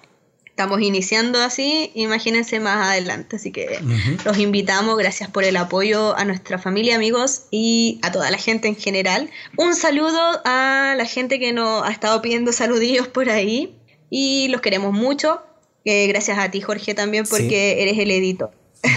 estamos 0.58 0.82
iniciando 0.82 1.40
así, 1.40 1.92
imagínense 1.94 2.58
más 2.58 2.88
adelante. 2.88 3.36
Así 3.36 3.52
que 3.52 3.78
los 4.24 4.38
invitamos, 4.38 4.98
gracias 4.98 5.30
por 5.30 5.44
el 5.44 5.56
apoyo 5.56 6.18
a 6.18 6.24
nuestra 6.24 6.58
familia, 6.58 6.96
amigos 6.96 7.44
y 7.52 8.00
a 8.02 8.10
toda 8.10 8.28
la 8.32 8.38
gente 8.38 8.66
en 8.66 8.74
general. 8.74 9.30
Un 9.56 9.76
saludo 9.76 10.18
a 10.44 10.94
la 10.96 11.04
gente 11.04 11.38
que 11.38 11.52
nos 11.52 11.84
ha 11.84 11.92
estado 11.92 12.20
pidiendo 12.22 12.50
saludillos 12.50 13.06
por 13.06 13.30
ahí 13.30 13.76
y 14.10 14.48
los 14.48 14.60
queremos 14.60 14.92
mucho. 14.92 15.40
Eh, 15.84 16.08
gracias 16.08 16.40
a 16.40 16.50
ti, 16.50 16.60
Jorge, 16.60 16.92
también 16.92 17.24
porque 17.30 17.80
eres 17.80 17.96
el 17.96 18.10
editor. 18.10 18.50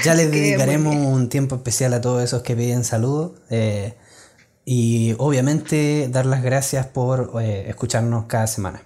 Ya 0.04 0.14
les 0.14 0.32
dedicaremos 0.32 0.96
un 0.96 1.30
tiempo 1.30 1.56
especial 1.56 1.94
a 1.94 2.02
todos 2.02 2.24
esos 2.24 2.42
que 2.44 2.56
piden 2.56 2.84
saludos. 2.84 3.32
Eh, 3.50 3.94
y 4.66 5.16
obviamente 5.18 6.08
dar 6.10 6.26
las 6.26 6.44
gracias 6.44 6.86
por 6.86 7.32
eh, 7.42 7.66
escucharnos 7.68 8.26
cada 8.26 8.48
semana. 8.48 8.84